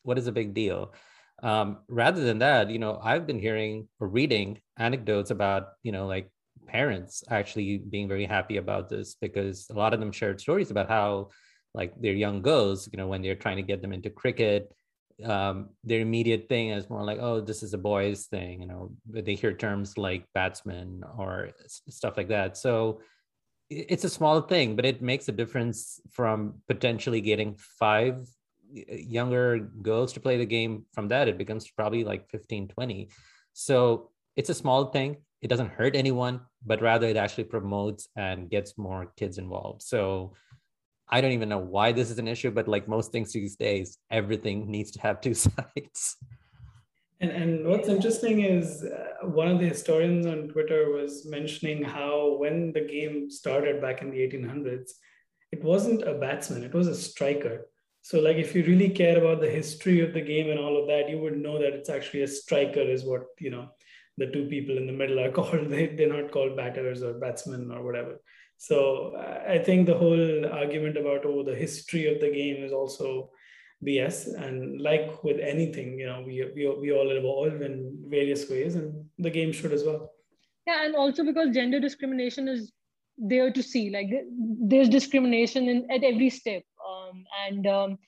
what 0.03 0.19
is 0.19 0.29
a 0.29 0.33
big 0.33 0.55
deal? 0.55 0.95
Um, 1.43 1.79
rather 1.89 2.23
than 2.25 2.39
that, 2.41 2.71
you 2.71 2.79
know, 2.79 2.99
I've 3.03 3.27
been 3.27 3.39
hearing 3.39 3.89
or 4.01 4.09
reading 4.09 4.61
anecdotes 4.79 5.31
about, 5.31 5.69
you 5.83 5.93
know, 5.93 6.07
like 6.07 6.31
parents 6.66 7.23
actually 7.31 7.79
being 7.79 8.09
very 8.09 8.25
happy 8.25 8.57
about 8.57 8.89
this 8.89 9.14
because 9.14 9.69
a 9.71 9.75
lot 9.75 9.95
of 9.95 10.01
them 10.01 10.12
shared 10.12 10.41
stories 10.41 10.71
about 10.71 10.89
how, 10.89 11.31
like, 11.75 11.93
their 12.01 12.14
young 12.14 12.43
girls, 12.43 12.89
you 12.93 12.97
know, 12.97 13.07
when 13.07 13.23
they're 13.23 13.37
trying 13.37 13.57
to 13.57 13.62
get 13.62 13.83
them 13.83 13.93
into 13.93 14.11
cricket, 14.11 14.73
um, 15.25 15.71
their 15.85 16.01
immediate 16.01 16.49
thing 16.49 16.71
is 16.71 16.89
more 16.89 17.05
like, 17.05 17.19
oh, 17.21 17.41
this 17.41 17.62
is 17.62 17.75
a 17.75 17.79
boys 17.79 18.27
thing. 18.27 18.61
You 18.61 18.69
know, 18.69 18.93
they 19.09 19.35
hear 19.35 19.53
terms 19.53 19.99
like 19.99 20.25
batsman 20.35 21.03
or 21.16 21.51
stuff 21.66 22.16
like 22.16 22.29
that. 22.29 22.57
So 22.57 23.01
it's 23.71 24.05
a 24.05 24.09
small 24.09 24.41
thing, 24.41 24.77
but 24.77 24.87
it 24.87 25.03
makes 25.03 25.29
a 25.29 25.33
difference 25.33 26.01
from 26.11 26.55
potentially 26.69 27.21
getting 27.21 27.57
five 27.79 28.27
younger 28.73 29.59
girls 29.83 30.12
to 30.14 30.21
play 30.21 30.37
the 30.37 30.47
game. 30.47 30.87
From 30.93 31.09
that, 31.09 31.29
it 31.29 31.39
becomes 31.39 31.69
probably 31.71 32.05
like 32.05 32.31
15, 32.31 32.69
20. 32.69 33.11
So 33.53 34.11
it's 34.37 34.51
a 34.51 34.55
small 34.55 34.87
thing. 34.87 35.16
It 35.43 35.49
doesn't 35.49 35.71
hurt 35.71 35.97
anyone, 35.97 36.41
but 36.64 36.81
rather 36.81 37.07
it 37.07 37.16
actually 37.16 37.45
promotes 37.45 38.09
and 38.16 38.51
gets 38.51 38.79
more 38.79 39.12
kids 39.16 39.39
involved. 39.39 39.83
So 39.83 40.35
I 41.11 41.20
don't 41.20 41.32
even 41.32 41.48
know 41.48 41.59
why 41.59 41.92
this 41.92 42.11
is 42.11 42.18
an 42.18 42.28
issue, 42.28 42.50
but 42.50 42.68
like 42.68 42.86
most 42.86 43.12
things 43.12 43.32
these 43.32 43.56
days, 43.56 43.98
everything 44.11 44.70
needs 44.70 44.90
to 44.92 45.00
have 45.00 45.20
two 45.20 45.34
sides. 45.46 46.16
And, 47.20 47.30
and 47.30 47.66
what's 47.66 47.88
interesting 47.88 48.40
is 48.42 48.84
uh, 48.84 49.26
one 49.26 49.48
of 49.48 49.59
the 49.59 49.68
historians 49.68 50.26
on 50.26 50.48
Twitter 50.48 50.90
was 50.90 51.26
mentioning 51.26 51.82
how 51.82 52.36
when 52.38 52.72
the 52.72 52.82
game 52.82 53.30
started 53.30 53.80
back 53.80 54.02
in 54.02 54.11
the 54.11 54.18
1800s, 54.18 54.92
it 55.50 55.64
wasn't 55.64 56.02
a 56.02 56.14
batsman, 56.14 56.62
it 56.62 56.74
was 56.74 56.86
a 56.86 56.94
striker. 56.94 57.66
So, 58.02 58.20
like, 58.20 58.36
if 58.36 58.54
you 58.54 58.64
really 58.64 58.90
care 58.90 59.18
about 59.18 59.40
the 59.40 59.50
history 59.50 60.00
of 60.00 60.14
the 60.14 60.20
game 60.20 60.50
and 60.50 60.59
all 60.59 60.80
of 60.80 60.86
that, 60.86 61.11
you 61.11 61.18
would 61.18 61.36
know 61.36 61.59
that 61.59 61.72
it's 61.72 61.90
actually 61.90 62.22
a 62.22 62.28
striker, 62.28 62.80
is 62.80 63.04
what, 63.04 63.24
you 63.40 63.50
know, 63.50 63.68
the 64.18 64.26
two 64.26 64.46
people 64.46 64.76
in 64.76 64.86
the 64.86 64.92
middle 64.92 65.18
are 65.18 65.30
called. 65.38 65.68
They, 65.68 65.86
they're 65.88 66.12
not 66.12 66.30
called 66.30 66.56
batters 66.56 67.02
or 67.02 67.14
batsmen 67.14 67.70
or 67.72 67.82
whatever. 67.82 68.20
So 68.59 69.16
I 69.48 69.59
think 69.59 69.86
the 69.86 69.96
whole 69.96 70.46
argument 70.46 70.96
about 70.96 71.24
oh 71.24 71.44
the 71.44 71.54
history 71.54 72.12
of 72.12 72.20
the 72.20 72.30
game 72.30 72.64
is 72.64 72.72
also 72.72 73.30
BS. 73.86 74.34
And 74.42 74.80
like 74.80 75.22
with 75.22 75.38
anything, 75.38 75.98
you 75.98 76.06
know, 76.06 76.22
we 76.26 76.44
we 76.54 76.68
we 76.80 76.92
all 76.92 77.11
evolve 77.11 77.62
in 77.62 78.04
various 78.09 78.50
ways, 78.50 78.74
and 78.74 79.04
the 79.18 79.30
game 79.30 79.52
should 79.52 79.72
as 79.72 79.84
well. 79.84 80.11
Yeah, 80.66 80.84
and 80.84 80.96
also 80.96 81.24
because 81.24 81.54
gender 81.54 81.78
discrimination 81.78 82.48
is 82.48 82.72
there 83.16 83.52
to 83.52 83.62
see. 83.62 83.90
Like 83.90 84.11
there's 84.36 84.88
discrimination 84.88 85.68
in 85.68 85.88
at 85.88 86.02
every 86.02 86.28
step, 86.28 86.64
um, 86.86 87.24
and 87.46 87.66
um, 87.68 87.98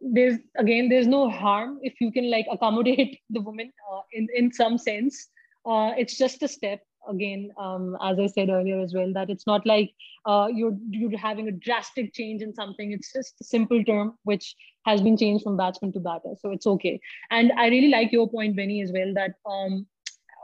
there's 0.00 0.38
again 0.58 0.88
there's 0.88 1.06
no 1.06 1.30
harm 1.30 1.78
if 1.82 2.00
you 2.00 2.10
can 2.10 2.28
like 2.28 2.46
accommodate 2.50 3.20
the 3.30 3.40
woman 3.40 3.72
uh, 3.92 4.00
in 4.12 4.26
in 4.34 4.52
some 4.52 4.78
sense. 4.78 5.28
Uh, 5.64 5.92
it's 5.96 6.18
just 6.18 6.42
a 6.42 6.48
step 6.48 6.80
again 7.08 7.50
um, 7.58 7.96
as 8.02 8.18
i 8.18 8.26
said 8.26 8.48
earlier 8.48 8.80
as 8.80 8.94
well 8.94 9.12
that 9.12 9.30
it's 9.30 9.46
not 9.46 9.66
like 9.66 9.92
uh, 10.26 10.48
you're 10.52 10.76
you're 10.90 11.18
having 11.18 11.48
a 11.48 11.52
drastic 11.52 12.12
change 12.14 12.42
in 12.42 12.54
something 12.54 12.92
it's 12.92 13.12
just 13.12 13.40
a 13.40 13.44
simple 13.44 13.82
term 13.84 14.12
which 14.24 14.54
has 14.84 15.00
been 15.00 15.16
changed 15.16 15.44
from 15.44 15.56
batsman 15.56 15.92
to 15.92 16.00
batter 16.00 16.34
so 16.40 16.50
it's 16.50 16.66
okay 16.66 17.00
and 17.30 17.52
i 17.58 17.68
really 17.68 17.88
like 17.88 18.12
your 18.12 18.28
point 18.28 18.56
benny 18.56 18.82
as 18.82 18.92
well 18.92 19.12
that 19.14 19.32
um, 19.46 19.86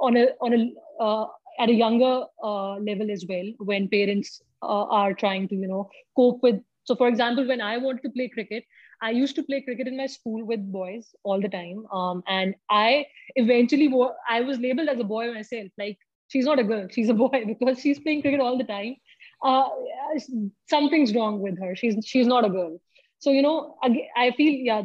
on 0.01 0.17
a 0.17 0.27
on 0.41 0.55
a 0.55 1.03
uh, 1.03 1.27
at 1.61 1.69
a 1.69 1.73
younger 1.73 2.25
uh, 2.43 2.75
level 2.91 3.11
as 3.11 3.25
well 3.29 3.53
when 3.59 3.89
parents 3.89 4.43
uh, 4.63 4.85
are 5.01 5.15
trying 5.15 5.49
to 5.49 5.55
you 5.55 5.69
know 5.69 5.89
cope 6.17 6.43
with 6.43 6.61
so 6.85 6.95
for 6.95 7.09
example 7.09 7.47
when 7.47 7.61
i 7.61 7.77
wanted 7.77 8.03
to 8.03 8.11
play 8.11 8.29
cricket 8.29 8.65
I 9.01 9.11
used 9.11 9.37
to 9.37 9.43
play 9.43 9.61
cricket 9.61 9.87
in 9.87 9.97
my 9.97 10.07
school 10.07 10.45
with 10.45 10.73
boys 10.73 11.15
all 11.23 11.41
the 11.41 11.49
time. 11.49 11.87
Um, 11.93 12.23
and 12.27 12.55
I 12.69 13.07
eventually, 13.37 13.93
I 14.29 14.41
was 14.41 14.59
labeled 14.59 14.89
as 14.89 14.99
a 14.99 15.05
boy 15.05 15.33
myself. 15.33 15.69
Like 15.79 15.99
she's 16.29 16.45
not 16.45 16.59
a 16.59 16.65
girl. 16.65 16.87
She's 16.91 17.09
a 17.09 17.15
boy 17.15 17.45
because 17.47 17.81
she's 17.81 17.99
playing 17.99 18.23
cricket 18.23 18.41
all 18.41 18.59
the 18.59 18.65
time. 18.65 18.97
Uh, 19.43 19.69
something's 20.69 21.15
wrong 21.15 21.41
with 21.41 21.59
her. 21.61 21.75
She's 21.77 21.97
she's 22.05 22.27
not 22.27 22.45
a 22.45 22.51
girl. 22.51 22.81
So 23.19 23.31
you 23.31 23.43
know 23.43 23.77
I, 23.83 24.33
feel 24.37 24.53
yeah 24.53 24.83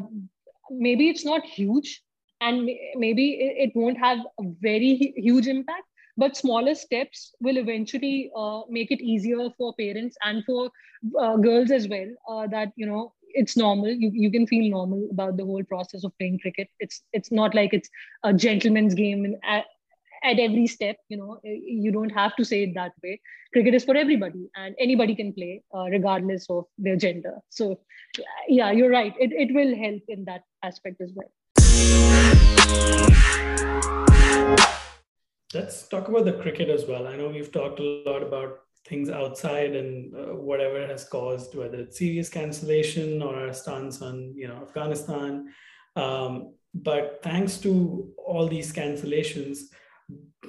maybe 0.71 1.09
it's 1.09 1.25
not 1.25 1.45
huge 1.45 2.01
and 2.41 2.69
maybe 2.95 3.25
it, 3.39 3.71
won't 3.75 3.97
have 3.97 4.19
a 4.39 4.43
very 4.61 5.13
huge 5.15 5.47
impact 5.47 5.83
but 6.17 6.35
smaller 6.35 6.73
steps 6.75 7.33
will 7.41 7.57
eventually 7.57 8.31
uh, 8.35 8.61
make 8.69 8.91
it 8.91 9.01
easier 9.01 9.49
for 9.57 9.73
parents 9.79 10.17
and 10.23 10.43
for 10.45 10.69
uh, 11.19 11.37
girls 11.37 11.71
as 11.71 11.87
well 11.87 12.07
uh, 12.29 12.47
that 12.47 12.71
you 12.75 12.85
know 12.85 13.13
it's 13.35 13.57
normal. 13.57 13.89
You, 13.89 14.11
you 14.13 14.31
can 14.31 14.45
feel 14.45 14.69
normal 14.69 15.07
about 15.11 15.37
the 15.37 15.45
whole 15.45 15.63
process 15.63 16.03
of 16.03 16.15
playing 16.17 16.39
cricket. 16.39 16.69
It's 16.79 17.01
it's 17.13 17.31
not 17.31 17.55
like 17.55 17.73
it's 17.73 17.89
a 18.23 18.33
gentleman's 18.33 18.93
game 18.93 19.35
uh, 19.47 19.61
at 20.23 20.39
every 20.39 20.65
step 20.67 20.97
you 21.09 21.17
know 21.17 21.39
you 21.43 21.91
don't 21.91 22.09
have 22.09 22.35
to 22.35 22.45
say 22.45 22.63
it 22.63 22.73
that 22.75 22.93
way. 23.03 23.19
Cricket 23.51 23.75
is 23.75 23.83
for 23.83 23.95
everybody 23.95 24.49
and 24.55 24.75
anybody 24.79 25.15
can 25.15 25.33
play 25.33 25.61
uh, 25.75 25.85
regardless 25.85 26.45
of 26.49 26.65
their 26.77 26.95
gender. 26.95 27.35
So 27.49 27.79
yeah 28.47 28.71
you're 28.71 28.89
right. 28.89 29.13
It, 29.19 29.31
it 29.33 29.53
will 29.53 29.75
help 29.75 30.01
in 30.07 30.25
that 30.25 30.43
aspect 30.63 31.01
as 31.01 31.13
well. 31.15 31.29
Let's 35.53 35.87
talk 35.87 36.07
about 36.07 36.25
the 36.25 36.33
cricket 36.41 36.69
as 36.69 36.85
well. 36.85 37.07
I 37.07 37.15
know 37.15 37.29
we've 37.29 37.51
talked 37.51 37.79
a 37.79 38.03
lot 38.07 38.23
about 38.23 38.61
things 38.87 39.09
outside 39.09 39.75
and 39.75 40.13
uh, 40.15 40.35
whatever 40.35 40.85
has 40.85 41.05
caused 41.05 41.55
whether 41.55 41.79
it's 41.79 41.97
serious 41.97 42.27
cancellation 42.27 43.21
or 43.21 43.33
our 43.35 43.53
stance 43.53 44.01
on 44.01 44.33
you 44.35 44.47
know 44.47 44.59
afghanistan. 44.67 45.53
Um, 45.95 46.55
but 46.73 47.19
thanks 47.21 47.57
to 47.59 48.11
all 48.17 48.47
these 48.47 48.73
cancellations 48.73 49.69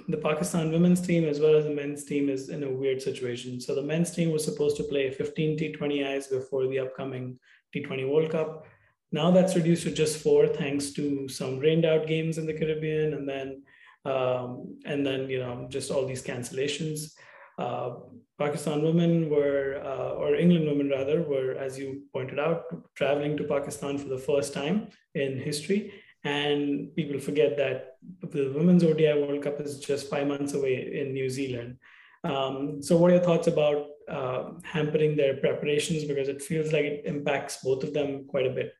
the 0.08 0.16
Pakistan 0.16 0.70
women's 0.70 1.00
team 1.00 1.24
as 1.24 1.40
well 1.40 1.54
as 1.54 1.64
the 1.64 1.70
men's 1.70 2.04
team 2.04 2.28
is 2.28 2.48
in 2.48 2.62
a 2.64 2.70
weird 2.70 3.00
situation. 3.00 3.60
So 3.60 3.74
the 3.74 3.82
men's 3.82 4.10
team 4.10 4.32
was 4.32 4.44
supposed 4.44 4.76
to 4.78 4.84
play 4.84 5.10
15 5.10 5.58
T20Is 5.58 6.30
before 6.30 6.66
the 6.66 6.80
upcoming 6.80 7.38
T20 7.74 8.08
World 8.10 8.30
Cup. 8.30 8.66
Now 9.12 9.30
that's 9.30 9.56
reduced 9.56 9.84
to 9.84 9.92
just 9.92 10.18
four, 10.18 10.48
thanks 10.48 10.90
to 10.92 11.28
some 11.28 11.58
rained 11.58 11.84
out 11.84 12.06
games 12.06 12.38
in 12.38 12.46
the 12.46 12.54
Caribbean, 12.54 13.14
and 13.14 13.28
then 13.28 13.62
um, 14.04 14.76
and 14.84 15.06
then 15.06 15.30
you 15.30 15.38
know 15.38 15.66
just 15.70 15.90
all 15.90 16.04
these 16.06 16.22
cancellations. 16.22 17.12
uh, 17.58 17.90
Pakistan 18.38 18.82
women 18.82 19.30
were, 19.30 19.80
uh, 19.84 20.10
or 20.14 20.34
England 20.34 20.66
women 20.66 20.90
rather, 20.90 21.22
were, 21.22 21.52
as 21.52 21.78
you 21.78 22.02
pointed 22.12 22.40
out, 22.40 22.64
traveling 22.96 23.36
to 23.36 23.44
Pakistan 23.44 23.96
for 23.96 24.08
the 24.08 24.18
first 24.18 24.52
time 24.52 24.88
in 25.14 25.38
history. 25.38 25.92
And 26.24 26.94
people 26.96 27.20
forget 27.20 27.56
that 27.58 27.93
the 28.22 28.52
Women's 28.54 28.84
ODI 28.84 29.14
World 29.14 29.42
Cup 29.42 29.60
is 29.60 29.78
just 29.78 30.10
five 30.10 30.26
months 30.26 30.54
away 30.54 31.00
in 31.00 31.12
New 31.12 31.28
Zealand. 31.28 31.78
Um, 32.22 32.82
so, 32.82 32.96
what 32.96 33.10
are 33.10 33.14
your 33.14 33.24
thoughts 33.24 33.48
about 33.48 33.86
uh, 34.08 34.52
hampering 34.62 35.16
their 35.16 35.36
preparations? 35.36 36.04
Because 36.04 36.28
it 36.28 36.42
feels 36.42 36.72
like 36.72 36.84
it 36.84 37.02
impacts 37.04 37.58
both 37.62 37.84
of 37.84 37.92
them 37.92 38.26
quite 38.26 38.46
a 38.46 38.50
bit 38.50 38.72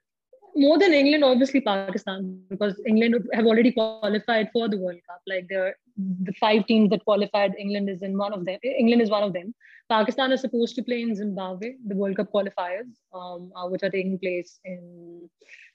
more 0.56 0.78
than 0.78 0.92
England, 0.92 1.24
obviously 1.24 1.60
Pakistan, 1.60 2.40
because 2.48 2.80
England 2.86 3.28
have 3.32 3.46
already 3.46 3.72
qualified 3.72 4.50
for 4.52 4.68
the 4.68 4.78
World 4.78 5.00
Cup. 5.08 5.20
Like 5.26 5.48
the 5.48 5.74
the 5.96 6.32
five 6.34 6.66
teams 6.66 6.90
that 6.90 7.04
qualified, 7.04 7.54
England 7.58 7.88
is 7.88 8.02
in 8.02 8.16
one 8.16 8.32
of 8.32 8.44
them. 8.44 8.58
England 8.62 9.02
is 9.02 9.10
one 9.10 9.22
of 9.22 9.32
them. 9.32 9.54
Pakistan 9.88 10.32
is 10.32 10.40
supposed 10.40 10.74
to 10.76 10.82
play 10.82 11.02
in 11.02 11.14
Zimbabwe, 11.14 11.74
the 11.86 11.94
World 11.94 12.16
Cup 12.16 12.32
qualifiers, 12.32 12.94
um, 13.12 13.52
uh, 13.56 13.68
which 13.68 13.82
are 13.82 13.90
taking 13.90 14.18
place 14.18 14.58
in 14.64 15.28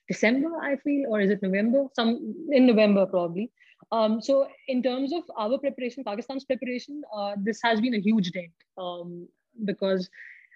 December, 0.09 0.49
I 0.61 0.75
feel, 0.77 1.05
or 1.09 1.21
is 1.21 1.29
it 1.29 1.41
November? 1.41 1.85
Some 1.93 2.35
in 2.51 2.65
November 2.65 3.05
probably. 3.05 3.51
Um, 3.91 4.21
so 4.21 4.47
in 4.67 4.83
terms 4.83 5.13
of 5.13 5.23
our 5.37 5.57
preparation, 5.57 6.03
Pakistan's 6.03 6.43
preparation, 6.45 7.01
uh, 7.15 7.35
this 7.37 7.59
has 7.63 7.79
been 7.79 7.93
a 7.93 7.99
huge 7.99 8.31
dent 8.31 8.51
um, 8.77 9.27
because 9.65 10.09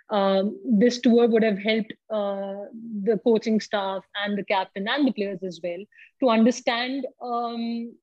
um, 0.10 0.60
this 0.66 1.00
tour 1.00 1.28
would 1.28 1.44
have 1.44 1.58
helped 1.58 1.94
uh, 2.10 2.66
the 3.04 3.20
coaching 3.24 3.60
staff 3.60 4.04
and 4.24 4.38
the 4.38 4.44
captain 4.44 4.88
and 4.88 5.08
the 5.08 5.14
players 5.14 5.42
as 5.44 5.60
well 5.64 5.84
to 6.20 6.30
understand 6.30 7.08
um, 7.22 7.94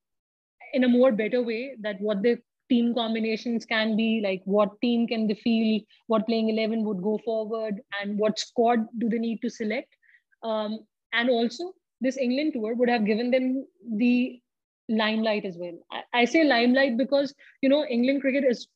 in 0.72 0.84
a 0.84 0.88
more 0.88 1.12
better 1.12 1.42
way 1.42 1.76
that 1.80 2.00
what 2.00 2.22
the 2.22 2.38
team 2.68 2.94
combinations 2.94 3.66
can 3.66 3.96
be 3.96 4.20
like 4.22 4.40
what 4.44 4.80
team 4.80 5.06
can 5.06 5.26
they 5.26 5.34
feel 5.34 5.80
what 6.06 6.26
playing 6.26 6.48
11 6.48 6.84
would 6.84 7.02
go 7.02 7.18
forward 7.24 7.80
and 8.00 8.16
what 8.16 8.38
squad 8.38 8.86
do 8.98 9.08
they 9.08 9.18
need 9.18 9.40
to 9.42 9.50
select 9.50 9.96
um, 10.44 10.78
and 11.12 11.30
also 11.30 11.72
this 12.00 12.16
england 12.16 12.52
tour 12.52 12.74
would 12.74 12.88
have 12.88 13.04
given 13.04 13.30
them 13.30 13.66
the 13.96 14.40
limelight 14.88 15.44
as 15.44 15.56
well 15.56 15.78
I, 15.92 16.02
I 16.20 16.24
say 16.24 16.44
limelight 16.44 16.96
because 16.96 17.34
you 17.62 17.68
know 17.68 17.84
england 17.84 18.22
cricket 18.22 18.44
is 18.44 18.66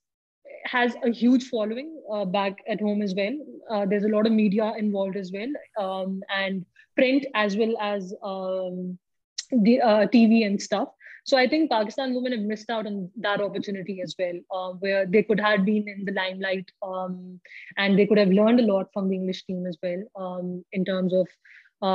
has 0.64 0.94
a 1.04 1.10
huge 1.10 1.48
following 1.48 2.00
uh, 2.12 2.24
back 2.24 2.58
at 2.68 2.80
home 2.80 3.02
as 3.02 3.14
well. 3.14 3.34
Uh, 3.70 3.86
there's 3.86 4.04
a 4.04 4.08
lot 4.08 4.26
of 4.26 4.32
media 4.32 4.72
involved 4.78 5.16
as 5.16 5.32
well, 5.32 5.52
um, 5.78 6.22
and 6.34 6.64
print 6.96 7.26
as 7.34 7.56
well 7.56 7.74
as 7.80 8.14
um, 8.22 8.98
the 9.50 9.80
uh, 9.80 10.06
TV 10.06 10.46
and 10.46 10.60
stuff. 10.60 10.88
So 11.26 11.38
I 11.38 11.48
think 11.48 11.70
Pakistan 11.70 12.14
women 12.14 12.32
have 12.32 12.42
missed 12.42 12.68
out 12.68 12.86
on 12.86 13.10
that 13.16 13.40
opportunity 13.40 14.02
as 14.02 14.14
well, 14.18 14.38
uh, 14.54 14.74
where 14.74 15.06
they 15.06 15.22
could 15.22 15.40
have 15.40 15.64
been 15.64 15.88
in 15.88 16.04
the 16.04 16.12
limelight 16.12 16.70
um, 16.82 17.40
and 17.78 17.98
they 17.98 18.06
could 18.06 18.18
have 18.18 18.28
learned 18.28 18.60
a 18.60 18.66
lot 18.66 18.88
from 18.92 19.08
the 19.08 19.16
English 19.16 19.44
team 19.44 19.64
as 19.66 19.78
well 19.82 20.02
um, 20.16 20.64
in 20.72 20.84
terms 20.84 21.14
of 21.14 21.26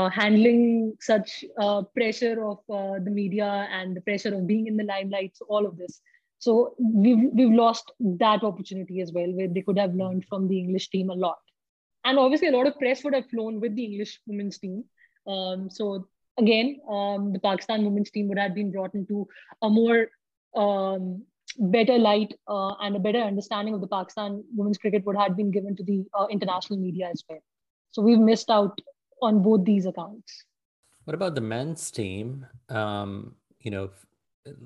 handling 0.09 0.95
such 0.99 1.43
uh, 1.59 1.81
pressure 1.95 2.37
of 2.45 2.59
the 2.67 3.11
media 3.11 3.67
and 3.71 3.95
the 3.95 4.01
pressure 4.01 4.33
of 4.33 4.47
being 4.47 4.67
in 4.67 4.77
the 4.77 4.83
limelight. 4.83 5.31
So 5.35 5.45
all 5.49 5.65
of 5.65 5.77
this. 5.77 6.01
So 6.39 6.73
we've 6.79 7.23
we've 7.33 7.51
lost 7.51 7.91
that 7.99 8.43
opportunity 8.43 9.01
as 9.01 9.11
well, 9.11 9.31
where 9.33 9.47
they 9.47 9.61
could 9.61 9.77
have 9.77 9.93
learned 9.93 10.25
from 10.29 10.47
the 10.47 10.57
English 10.57 10.89
team 10.89 11.09
a 11.09 11.13
lot. 11.13 11.39
And 12.05 12.17
obviously, 12.17 12.47
a 12.47 12.57
lot 12.57 12.67
of 12.67 12.77
press 12.79 13.03
would 13.03 13.13
have 13.13 13.29
flown 13.29 13.59
with 13.59 13.75
the 13.75 13.83
English 13.83 14.19
women's 14.25 14.57
team. 14.57 14.85
Um, 15.27 15.69
so 15.69 16.07
again, 16.37 16.79
um, 16.89 17.33
the 17.33 17.39
Pakistan 17.39 17.83
women's 17.83 18.09
team 18.09 18.29
would 18.29 18.39
have 18.39 18.55
been 18.55 18.71
brought 18.71 18.95
into 18.95 19.27
a 19.61 19.69
more 19.69 20.07
um, 20.55 21.23
better 21.57 21.97
light 21.97 22.33
uh, 22.47 22.73
and 22.81 22.95
a 22.95 22.99
better 22.99 23.19
understanding 23.19 23.73
of 23.73 23.81
the 23.81 23.87
Pakistan 23.87 24.43
women's 24.55 24.77
cricket 24.77 25.05
would 25.05 25.17
have 25.17 25.35
been 25.35 25.51
given 25.51 25.75
to 25.75 25.83
the 25.83 26.05
uh, 26.17 26.27
international 26.27 26.79
media 26.79 27.09
as 27.11 27.23
well. 27.29 27.43
So 27.91 28.01
we've 28.01 28.19
missed 28.19 28.49
out 28.49 28.79
on 29.21 29.41
both 29.41 29.65
these 29.65 29.85
accounts. 29.85 30.45
What 31.05 31.13
about 31.15 31.35
the 31.35 31.41
men's 31.41 31.91
team? 31.91 32.45
Um, 32.69 33.35
you 33.59 33.71
know, 33.71 33.89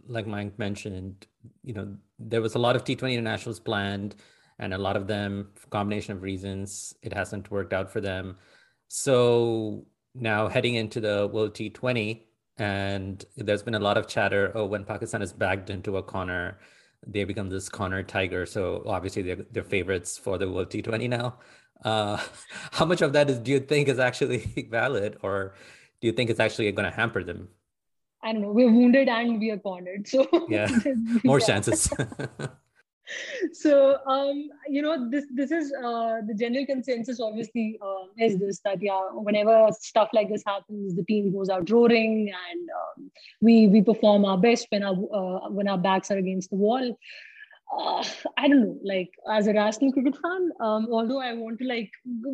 like 0.07 0.27
Mike 0.27 0.57
mentioned, 0.59 1.27
you 1.63 1.73
know, 1.73 1.95
there 2.19 2.41
was 2.41 2.55
a 2.55 2.59
lot 2.59 2.75
of 2.75 2.83
T20 2.83 3.13
internationals 3.13 3.59
planned, 3.59 4.15
and 4.59 4.73
a 4.73 4.77
lot 4.77 4.95
of 4.95 5.07
them, 5.07 5.49
combination 5.69 6.13
of 6.13 6.21
reasons, 6.21 6.95
it 7.01 7.13
hasn't 7.13 7.49
worked 7.51 7.73
out 7.73 7.91
for 7.91 8.01
them. 8.01 8.37
So 8.87 9.85
now 10.13 10.47
heading 10.47 10.75
into 10.75 10.99
the 10.99 11.29
World 11.31 11.55
T20, 11.55 12.21
and 12.57 13.25
there's 13.35 13.63
been 13.63 13.75
a 13.75 13.79
lot 13.79 13.97
of 13.97 14.07
chatter. 14.07 14.51
Oh, 14.53 14.65
when 14.65 14.85
Pakistan 14.85 15.21
is 15.21 15.33
backed 15.33 15.69
into 15.69 15.97
a 15.97 16.03
corner, 16.03 16.59
they 17.05 17.23
become 17.23 17.49
this 17.49 17.67
corner 17.67 18.03
tiger. 18.03 18.45
So 18.45 18.83
obviously 18.85 19.23
they're, 19.23 19.45
they're 19.51 19.63
favorites 19.63 20.17
for 20.17 20.37
the 20.37 20.49
World 20.49 20.69
T20 20.69 21.09
now. 21.09 21.39
Uh, 21.83 22.17
how 22.71 22.85
much 22.85 23.01
of 23.01 23.13
that 23.13 23.29
is 23.29 23.39
do 23.39 23.51
you 23.51 23.59
think 23.59 23.87
is 23.87 23.99
actually 23.99 24.67
valid, 24.71 25.17
or 25.21 25.55
do 26.01 26.07
you 26.07 26.13
think 26.13 26.29
it's 26.29 26.39
actually 26.39 26.71
going 26.71 26.89
to 26.89 26.95
hamper 26.95 27.23
them? 27.23 27.49
I 28.21 28.31
don't 28.31 28.41
know, 28.41 28.51
we're 28.51 28.71
wounded 28.71 29.09
and 29.09 29.39
we 29.39 29.51
are 29.51 29.57
cornered. 29.57 30.07
So 30.07 30.27
yeah, 30.49 30.69
more 31.25 31.39
chances. 31.39 31.91
so 33.51 33.97
um, 34.07 34.49
you 34.69 34.81
know 34.81 35.09
this 35.09 35.25
this 35.33 35.51
is 35.51 35.73
uh, 35.73 36.21
the 36.25 36.33
general 36.33 36.65
consensus 36.65 37.19
obviously 37.19 37.77
uh, 37.81 38.05
is 38.17 38.39
this 38.39 38.59
that 38.63 38.81
yeah 38.81 39.09
whenever 39.11 39.67
stuff 39.77 40.09
like 40.13 40.29
this 40.29 40.43
happens 40.45 40.95
the 40.95 41.03
team 41.03 41.33
goes 41.33 41.49
out 41.49 41.69
roaring 41.69 42.31
and 42.49 42.69
um, 42.69 43.11
we 43.41 43.67
we 43.67 43.81
perform 43.81 44.23
our 44.23 44.37
best 44.37 44.67
when 44.69 44.83
our 44.83 44.95
uh, 45.13 45.49
when 45.49 45.67
our 45.67 45.77
backs 45.77 46.11
are 46.11 46.17
against 46.17 46.49
the 46.49 46.55
wall 46.55 46.97
uh, 47.77 48.03
I 48.37 48.47
don't 48.47 48.61
know, 48.61 48.77
like 48.83 49.11
as 49.31 49.47
a 49.47 49.53
rational 49.53 49.91
cricket 49.93 50.15
fan, 50.21 50.51
um, 50.59 50.87
although 50.91 51.19
I 51.19 51.33
want 51.33 51.59
to 51.59 51.67
like 51.67 51.91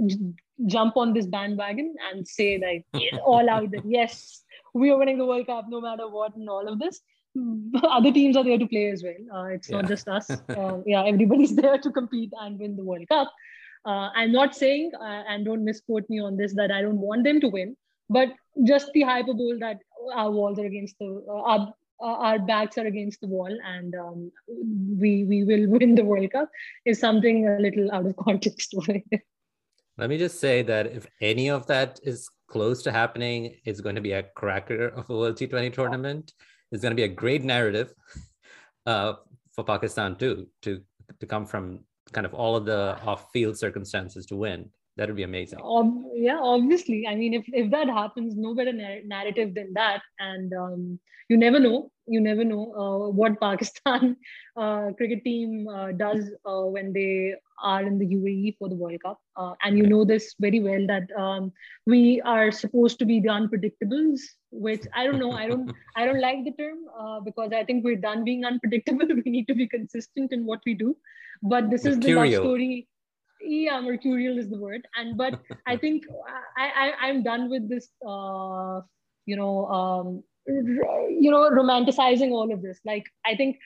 j- 0.07 0.33
jump 0.65 0.97
on 0.97 1.13
this 1.13 1.25
bandwagon 1.25 1.95
and 2.11 2.27
say 2.27 2.57
like 2.57 2.85
all 3.25 3.49
out 3.49 3.71
that 3.71 3.85
yes, 3.85 4.43
we 4.73 4.91
are 4.91 4.97
winning 4.97 5.17
the 5.17 5.25
World 5.25 5.47
Cup 5.47 5.65
no 5.69 5.81
matter 5.81 6.07
what 6.07 6.35
and 6.35 6.49
all 6.49 6.67
of 6.67 6.79
this. 6.79 7.01
Other 7.83 8.11
teams 8.11 8.35
are 8.35 8.43
there 8.43 8.57
to 8.57 8.67
play 8.67 8.89
as 8.91 9.03
well. 9.03 9.15
Uh, 9.33 9.47
it's 9.49 9.69
yeah. 9.69 9.77
not 9.77 9.87
just 9.87 10.07
us. 10.07 10.29
Uh, 10.49 10.79
yeah, 10.85 11.03
everybody's 11.05 11.55
there 11.55 11.77
to 11.77 11.91
compete 11.91 12.31
and 12.41 12.59
win 12.59 12.75
the 12.75 12.83
World 12.83 13.07
Cup. 13.07 13.31
Uh, 13.85 14.09
I'm 14.15 14.31
not 14.31 14.55
saying, 14.55 14.91
uh, 14.99 15.23
and 15.27 15.45
don't 15.45 15.63
misquote 15.63 16.09
me 16.09 16.19
on 16.19 16.35
this, 16.35 16.53
that 16.55 16.71
I 16.71 16.81
don't 16.81 16.97
want 16.97 17.23
them 17.23 17.39
to 17.39 17.47
win, 17.47 17.77
but 18.09 18.29
just 18.65 18.91
the 18.93 19.03
hyperbole 19.03 19.59
that 19.59 19.79
our 20.13 20.31
walls 20.31 20.59
are 20.59 20.65
against 20.65 20.97
the 20.99 21.23
uh, 22.01 22.05
our, 22.05 22.39
backs 22.39 22.77
are 22.77 22.85
against 22.85 23.21
the 23.21 23.27
wall 23.27 23.55
and 23.65 23.95
um, 23.95 24.31
we 24.47 25.23
we 25.25 25.43
will 25.43 25.67
win 25.75 25.95
the 25.95 26.03
World 26.03 26.31
Cup 26.31 26.49
is 26.85 26.99
something 26.99 27.47
a 27.47 27.59
little 27.59 27.91
out 27.91 28.05
of 28.05 28.15
context. 28.17 28.73
Let 29.97 30.09
me 30.09 30.17
just 30.17 30.39
say 30.39 30.61
that 30.63 30.87
if 30.87 31.07
any 31.21 31.49
of 31.49 31.67
that 31.67 31.99
is 32.03 32.29
close 32.47 32.81
to 32.83 32.91
happening, 32.91 33.55
it's 33.65 33.81
going 33.81 33.95
to 33.95 34.01
be 34.01 34.13
a 34.13 34.23
cracker 34.23 34.87
of 34.87 35.09
a 35.09 35.17
World 35.17 35.35
T20 35.35 35.73
tournament. 35.73 36.33
It's 36.71 36.81
going 36.81 36.91
to 36.91 36.95
be 36.95 37.03
a 37.03 37.15
great 37.23 37.43
narrative 37.43 37.93
uh, 38.85 39.13
for 39.53 39.63
Pakistan 39.63 40.15
too, 40.15 40.47
to 40.61 40.81
to 41.19 41.25
come 41.25 41.45
from 41.45 41.79
kind 42.13 42.25
of 42.25 42.33
all 42.33 42.55
of 42.55 42.65
the 42.65 42.97
off-field 43.03 43.57
circumstances 43.57 44.25
to 44.27 44.35
win. 44.35 44.69
That 44.99 45.07
would 45.07 45.15
be 45.15 45.23
amazing. 45.23 45.59
Um, 45.63 46.11
yeah, 46.13 46.37
obviously. 46.41 47.07
I 47.07 47.15
mean, 47.15 47.33
if, 47.33 47.45
if 47.47 47.71
that 47.71 47.87
happens, 47.87 48.35
no 48.35 48.53
better 48.53 48.73
narrative 48.73 49.55
than 49.55 49.71
that. 49.75 50.01
And 50.19 50.51
um, 50.53 50.99
you 51.29 51.37
never 51.37 51.57
know. 51.57 51.89
You 52.05 52.19
never 52.19 52.43
know 52.43 52.73
uh, 52.73 53.09
what 53.09 53.39
Pakistan 53.41 54.17
uh, 54.57 54.91
cricket 54.97 55.23
team 55.23 55.69
uh, 55.69 55.93
does 55.93 56.29
uh, 56.45 56.63
when 56.63 56.91
they 56.91 57.33
are 57.63 57.81
in 57.83 57.97
the 57.97 58.07
UAE 58.07 58.57
for 58.57 58.67
the 58.67 58.75
World 58.75 59.01
Cup. 59.01 59.21
Uh, 59.37 59.53
and 59.63 59.77
you 59.77 59.87
know 59.87 60.03
this 60.03 60.35
very 60.37 60.59
well 60.59 60.85
that 60.87 61.09
um, 61.17 61.53
we 61.85 62.19
are 62.25 62.51
supposed 62.51 62.99
to 62.99 63.05
be 63.05 63.21
the 63.21 63.29
unpredictables, 63.29 64.19
which 64.51 64.83
I 64.93 65.05
don't 65.05 65.19
know. 65.19 65.31
I 65.31 65.47
don't. 65.47 65.71
I 65.95 66.05
don't 66.05 66.19
like 66.19 66.43
the 66.43 66.51
term 66.59 66.79
uh, 66.99 67.21
because 67.21 67.53
I 67.53 67.63
think 67.63 67.85
we're 67.85 68.03
done 68.09 68.25
being 68.25 68.43
unpredictable. 68.43 69.07
we 69.25 69.31
need 69.31 69.47
to 69.47 69.55
be 69.55 69.65
consistent 69.65 70.33
in 70.33 70.45
what 70.45 70.59
we 70.65 70.73
do. 70.73 70.97
But 71.41 71.69
this 71.69 71.85
is 71.85 71.97
the 71.99 72.15
love 72.15 72.33
story 72.33 72.89
yeah 73.41 73.79
mercurial 73.79 74.37
is 74.37 74.49
the 74.49 74.57
word 74.57 74.87
and 74.95 75.17
but 75.17 75.39
i 75.67 75.75
think 75.83 76.03
I, 76.57 76.69
I 76.83 77.07
i'm 77.07 77.23
done 77.23 77.49
with 77.49 77.69
this 77.69 77.89
uh 78.07 78.81
you 79.25 79.35
know 79.35 79.65
um 79.67 80.23
you 80.47 81.31
know 81.31 81.49
romanticizing 81.49 82.31
all 82.31 82.51
of 82.51 82.61
this 82.61 82.79
like 82.85 83.05
i 83.25 83.35
think 83.35 83.57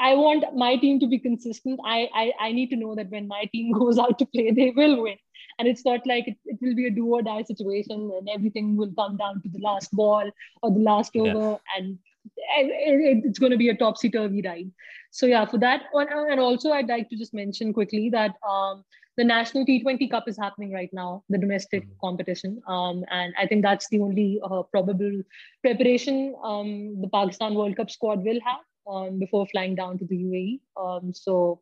I 0.00 0.14
want 0.14 0.44
my 0.56 0.76
team 0.76 0.98
to 1.00 1.06
be 1.06 1.18
consistent. 1.18 1.80
I, 1.84 2.08
I 2.14 2.32
I 2.40 2.52
need 2.52 2.70
to 2.70 2.76
know 2.76 2.94
that 2.94 3.10
when 3.10 3.28
my 3.28 3.44
team 3.52 3.72
goes 3.78 3.98
out 3.98 4.18
to 4.18 4.26
play, 4.26 4.50
they 4.50 4.72
will 4.74 5.02
win. 5.02 5.16
And 5.58 5.68
it's 5.68 5.84
not 5.84 6.06
like 6.06 6.26
it, 6.26 6.36
it 6.46 6.58
will 6.60 6.74
be 6.74 6.86
a 6.86 6.90
do 6.90 7.06
or 7.06 7.22
die 7.22 7.42
situation 7.42 8.10
and 8.18 8.28
everything 8.34 8.76
will 8.76 8.92
come 8.98 9.16
down 9.16 9.40
to 9.42 9.48
the 9.48 9.60
last 9.60 9.92
ball 9.92 10.28
or 10.62 10.70
the 10.70 10.80
last 10.80 11.14
over. 11.16 11.50
Yeah. 11.50 11.56
And 11.76 11.98
it's 12.56 13.38
going 13.38 13.52
to 13.52 13.58
be 13.58 13.68
a 13.68 13.76
topsy 13.76 14.10
turvy 14.10 14.42
ride. 14.42 14.70
So 15.10 15.26
yeah, 15.26 15.44
for 15.46 15.58
that 15.58 15.84
one, 15.92 16.08
and 16.10 16.40
also 16.40 16.72
I'd 16.72 16.88
like 16.88 17.08
to 17.10 17.16
just 17.16 17.34
mention 17.34 17.72
quickly 17.72 18.10
that 18.10 18.34
um, 18.48 18.84
the 19.16 19.24
National 19.24 19.64
T20 19.64 20.10
Cup 20.10 20.24
is 20.26 20.36
happening 20.36 20.72
right 20.72 20.90
now, 20.92 21.22
the 21.28 21.38
domestic 21.38 21.84
mm-hmm. 21.84 21.98
competition, 22.00 22.60
um, 22.66 23.04
and 23.10 23.32
I 23.38 23.46
think 23.46 23.62
that's 23.62 23.88
the 23.88 24.00
only 24.00 24.40
uh, 24.42 24.62
probable 24.64 25.22
preparation 25.62 26.34
um, 26.42 27.00
the 27.00 27.08
Pakistan 27.08 27.54
World 27.54 27.76
Cup 27.76 27.90
squad 27.90 28.24
will 28.24 28.40
have 28.44 28.60
um, 28.92 29.18
before 29.18 29.46
flying 29.46 29.74
down 29.74 29.98
to 29.98 30.04
the 30.04 30.16
UAE. 30.16 30.60
Um, 30.76 31.12
so 31.14 31.60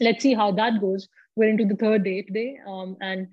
let's 0.00 0.22
see 0.22 0.34
how 0.34 0.52
that 0.52 0.80
goes. 0.80 1.08
We're 1.36 1.50
into 1.50 1.66
the 1.66 1.76
third 1.76 2.04
day 2.04 2.22
today, 2.22 2.56
um, 2.66 2.96
and 3.00 3.28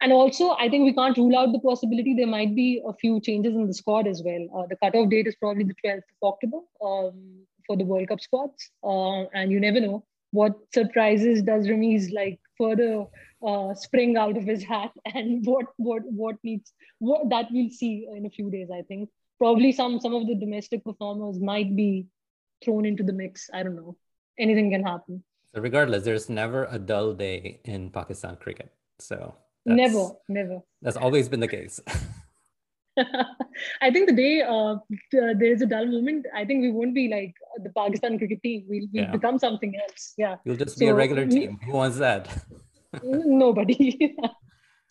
and 0.00 0.12
also 0.12 0.50
I 0.58 0.68
think 0.68 0.84
we 0.84 0.94
can't 0.94 1.16
rule 1.16 1.36
out 1.36 1.52
the 1.52 1.60
possibility 1.60 2.14
there 2.14 2.26
might 2.26 2.54
be 2.54 2.82
a 2.86 2.92
few 2.94 3.20
changes 3.20 3.54
in 3.54 3.66
the 3.66 3.74
squad 3.74 4.06
as 4.06 4.22
well. 4.24 4.46
Uh, 4.54 4.66
the 4.68 4.76
cutoff 4.76 5.10
date 5.10 5.26
is 5.26 5.36
probably 5.36 5.64
the 5.64 5.74
12th 5.84 5.98
of 6.22 6.32
October 6.32 6.58
um, 6.84 7.46
for 7.66 7.76
the 7.76 7.84
World 7.84 8.08
Cup 8.08 8.20
squads, 8.20 8.70
uh, 8.82 9.24
and 9.34 9.52
you 9.52 9.60
never 9.60 9.80
know 9.80 10.04
what 10.32 10.54
surprises 10.72 11.42
does 11.42 11.66
Ramiz 11.66 12.12
like 12.12 12.38
further 12.56 13.04
uh, 13.46 13.74
spring 13.74 14.16
out 14.16 14.36
of 14.36 14.44
his 14.44 14.62
hat, 14.62 14.90
and 15.14 15.44
what 15.46 15.66
what 15.76 16.02
what 16.04 16.36
needs 16.42 16.72
what 16.98 17.28
that 17.30 17.46
we'll 17.50 17.70
see 17.70 18.08
in 18.16 18.26
a 18.26 18.30
few 18.30 18.50
days. 18.50 18.68
I 18.72 18.82
think 18.82 19.08
probably 19.38 19.72
some 19.72 20.00
some 20.00 20.14
of 20.14 20.26
the 20.26 20.34
domestic 20.34 20.84
performers 20.84 21.38
might 21.38 21.74
be 21.76 22.06
thrown 22.64 22.86
into 22.86 23.02
the 23.02 23.12
mix. 23.12 23.50
I 23.52 23.62
don't 23.62 23.76
know. 23.76 23.96
Anything 24.38 24.70
can 24.70 24.84
happen. 24.84 25.22
So 25.54 25.60
regardless, 25.60 26.04
there's 26.04 26.30
never 26.30 26.66
a 26.70 26.78
dull 26.78 27.12
day 27.12 27.60
in 27.64 27.90
Pakistan 27.90 28.36
cricket. 28.36 28.72
So 28.98 29.34
never, 29.66 30.10
never. 30.28 30.60
That's 30.82 30.96
always 30.96 31.28
been 31.28 31.40
the 31.40 31.48
case. 31.48 31.80
I 33.82 33.90
think 33.90 34.08
the 34.08 34.14
day 34.14 34.42
uh, 34.42 34.76
there 35.12 35.52
is 35.52 35.62
a 35.62 35.66
dull 35.66 35.86
moment, 35.86 36.26
I 36.34 36.44
think 36.44 36.62
we 36.62 36.70
won't 36.70 36.94
be 36.94 37.08
like 37.08 37.34
the 37.62 37.70
Pakistan 37.70 38.18
cricket 38.18 38.42
team. 38.42 38.64
We'll, 38.68 38.86
we'll 38.92 39.04
yeah. 39.04 39.10
become 39.10 39.38
something 39.38 39.74
else. 39.76 40.14
Yeah. 40.16 40.36
You'll 40.44 40.56
just 40.56 40.76
so, 40.76 40.80
be 40.80 40.88
a 40.88 40.94
regular 40.94 41.26
team. 41.26 41.58
Who 41.64 41.72
wants 41.72 41.98
that? 41.98 42.28
nobody. 43.02 44.16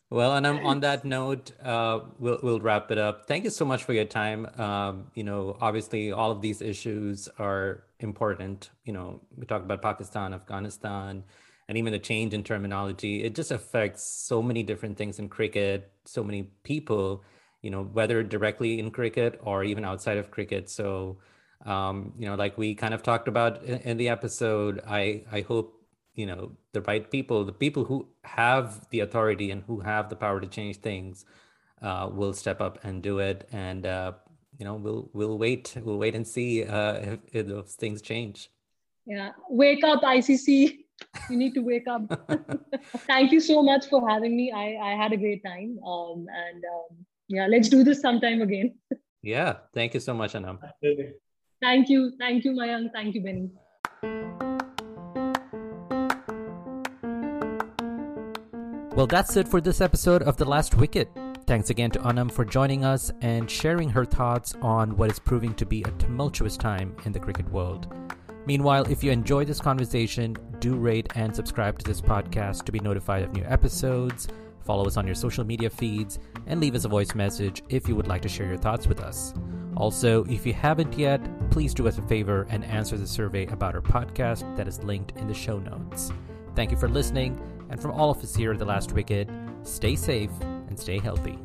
well, 0.10 0.36
and 0.36 0.48
I'm 0.48 0.66
on 0.66 0.80
that 0.82 1.06
note, 1.06 1.52
uh, 1.64 2.00
we'll 2.18 2.40
we'll 2.42 2.60
wrap 2.60 2.92
it 2.92 2.98
up. 2.98 3.28
Thank 3.28 3.44
you 3.44 3.50
so 3.50 3.66
much 3.66 3.84
for 3.84 3.94
your 3.94 4.06
time. 4.06 4.48
Um, 4.58 5.12
you 5.16 5.24
know, 5.24 5.58
obviously, 5.60 6.12
all 6.12 6.32
of 6.32 6.42
these 6.42 6.62
issues 6.62 7.28
are 7.38 7.84
important. 8.00 8.70
You 8.86 8.94
know, 8.94 9.22
we 9.36 9.46
talked 9.46 9.66
about 9.66 9.82
Pakistan, 9.82 10.34
Afghanistan, 10.34 11.24
and 11.70 11.78
even 11.78 11.94
the 11.94 12.00
change 12.00 12.34
in 12.34 12.44
terminology. 12.44 13.24
It 13.24 13.36
just 13.36 13.52
affects 13.52 14.04
so 14.04 14.42
many 14.42 14.64
different 14.64 14.98
things 14.98 15.20
in 15.20 15.30
cricket, 15.30 15.92
so 16.04 16.24
many 16.24 16.50
people. 16.64 17.24
You 17.62 17.70
know, 17.70 17.84
whether 17.84 18.24
directly 18.24 18.80
in 18.80 18.90
cricket 18.90 19.40
or 19.44 19.64
even 19.64 19.86
outside 19.86 20.18
of 20.18 20.32
cricket. 20.32 20.70
So, 20.70 21.20
um, 21.66 22.14
you 22.18 22.26
know, 22.26 22.36
like 22.36 22.58
we 22.58 22.74
kind 22.74 22.94
of 22.94 23.04
talked 23.04 23.28
about 23.28 23.64
in, 23.64 23.80
in 23.82 23.98
the 23.98 24.10
episode, 24.10 24.82
I 24.88 25.24
I 25.32 25.42
hope 25.42 25.80
you 26.16 26.26
know 26.26 26.52
the 26.74 26.82
right 26.82 27.10
people 27.12 27.46
the 27.46 27.54
people 27.54 27.86
who 27.86 28.08
have 28.24 28.86
the 28.90 29.02
authority 29.02 29.52
and 29.52 29.64
who 29.68 29.80
have 29.80 30.10
the 30.10 30.16
power 30.16 30.42
to 30.42 30.48
change 30.48 30.78
things 30.78 31.26
uh, 31.82 32.10
will 32.12 32.34
step 32.34 32.60
up 32.60 32.84
and 32.84 33.02
do 33.02 33.20
it 33.20 33.48
and 33.52 33.86
uh, 33.86 34.12
you 34.58 34.66
know 34.66 34.76
we'll 34.76 35.10
we'll 35.14 35.38
wait 35.38 35.76
we'll 35.84 35.98
wait 35.98 36.16
and 36.16 36.28
see 36.28 36.66
uh, 36.66 36.94
if, 36.94 37.20
if 37.32 37.48
those 37.48 37.74
things 37.76 38.02
change 38.02 38.50
yeah 39.06 39.32
wake 39.50 39.84
up 39.84 40.02
icc 40.02 40.80
you 41.30 41.38
need 41.38 41.54
to 41.54 41.62
wake 41.62 41.88
up. 41.88 42.02
Thank 43.08 43.32
you 43.32 43.40
so 43.40 43.62
much 43.64 43.88
for 43.88 44.08
having 44.08 44.36
me. 44.36 44.52
I 44.52 44.66
i 44.90 44.96
had 44.96 45.14
a 45.14 45.18
great 45.18 45.44
time. 45.44 45.80
Um, 45.86 46.26
and 46.46 46.64
um, 46.76 47.06
yeah 47.28 47.48
let's 47.48 47.70
do 47.70 47.84
this 47.84 48.02
sometime 48.02 48.42
again. 48.42 48.76
Yeah. 49.22 49.58
Thank 49.74 49.94
you 49.94 50.00
so 50.00 50.14
much 50.14 50.34
anam 50.34 50.60
thank 51.62 51.90
you. 51.90 52.14
Thank 52.18 52.46
you 52.46 52.52
mayank. 52.54 52.94
Thank 52.94 53.16
you 53.16 53.22
benny. 53.22 53.50
Well, 58.96 59.08
that's 59.08 59.38
it 59.38 59.48
for 59.48 59.62
this 59.62 59.82
episode 59.82 60.24
of 60.24 60.38
The 60.38 60.46
Last 60.46 60.76
Wicket. 60.76 61.10
Thanks 61.48 61.70
again 61.70 61.90
to 61.92 62.06
Anam 62.06 62.30
for 62.30 62.44
joining 62.44 62.84
us 62.84 63.12
and 63.22 63.50
sharing 63.50 63.90
her 63.90 64.06
thoughts 64.06 64.56
on 64.62 64.96
what 64.98 65.10
is 65.10 65.20
proving 65.20 65.54
to 65.56 65.66
be 65.66 65.84
a 65.84 65.92
tumultuous 65.92 66.58
time 66.58 66.96
in 67.06 67.12
the 67.12 67.20
cricket 67.20 67.50
world. 67.50 67.94
Meanwhile, 68.46 68.86
if 68.90 69.04
you 69.04 69.12
enjoyed 69.12 69.48
this 69.48 69.60
conversation, 69.60 70.36
do 70.60 70.76
rate 70.76 71.08
and 71.16 71.36
subscribe 71.36 71.80
to 71.80 71.86
this 71.86 72.02
podcast 72.02 72.66
to 72.66 72.72
be 72.72 72.80
notified 72.80 73.24
of 73.24 73.34
new 73.34 73.44
episodes. 73.46 74.28
Follow 74.66 74.86
us 74.86 74.98
on 74.98 75.06
your 75.06 75.16
social 75.16 75.44
media 75.44 75.70
feeds 75.70 76.20
and 76.48 76.60
leave 76.60 76.76
us 76.76 76.86
a 76.86 76.90
voice 76.90 77.16
message 77.16 77.64
if 77.70 77.88
you 77.88 77.96
would 77.96 78.08
like 78.08 78.22
to 78.22 78.30
share 78.30 78.48
your 78.48 78.58
thoughts 78.58 78.88
with 78.88 79.00
us. 79.00 79.34
Also, 79.76 80.26
if 80.26 80.46
you 80.46 80.54
haven't 80.54 80.98
yet, 80.98 81.22
please 81.50 81.74
do 81.74 81.88
us 81.88 81.98
a 81.98 82.02
favor 82.04 82.46
and 82.50 82.64
answer 82.66 82.98
the 82.98 83.08
survey 83.08 83.46
about 83.48 83.76
our 83.76 83.82
podcast 83.82 84.56
that 84.58 84.68
is 84.68 84.84
linked 84.84 85.18
in 85.18 85.28
the 85.28 85.34
show 85.34 85.60
notes. 85.60 86.12
Thank 86.56 86.72
you 86.72 86.78
for 86.78 86.90
listening 86.90 87.40
and 87.70 87.82
from 87.82 87.92
all 87.92 88.12
of 88.12 88.22
us 88.24 88.36
here 88.36 88.52
at 88.52 88.60
The 88.60 88.66
Last 88.66 88.92
Wicket, 88.92 89.30
stay 89.64 89.96
safe 89.96 90.32
and 90.42 90.78
stay 90.78 91.00
healthy. 91.00 91.40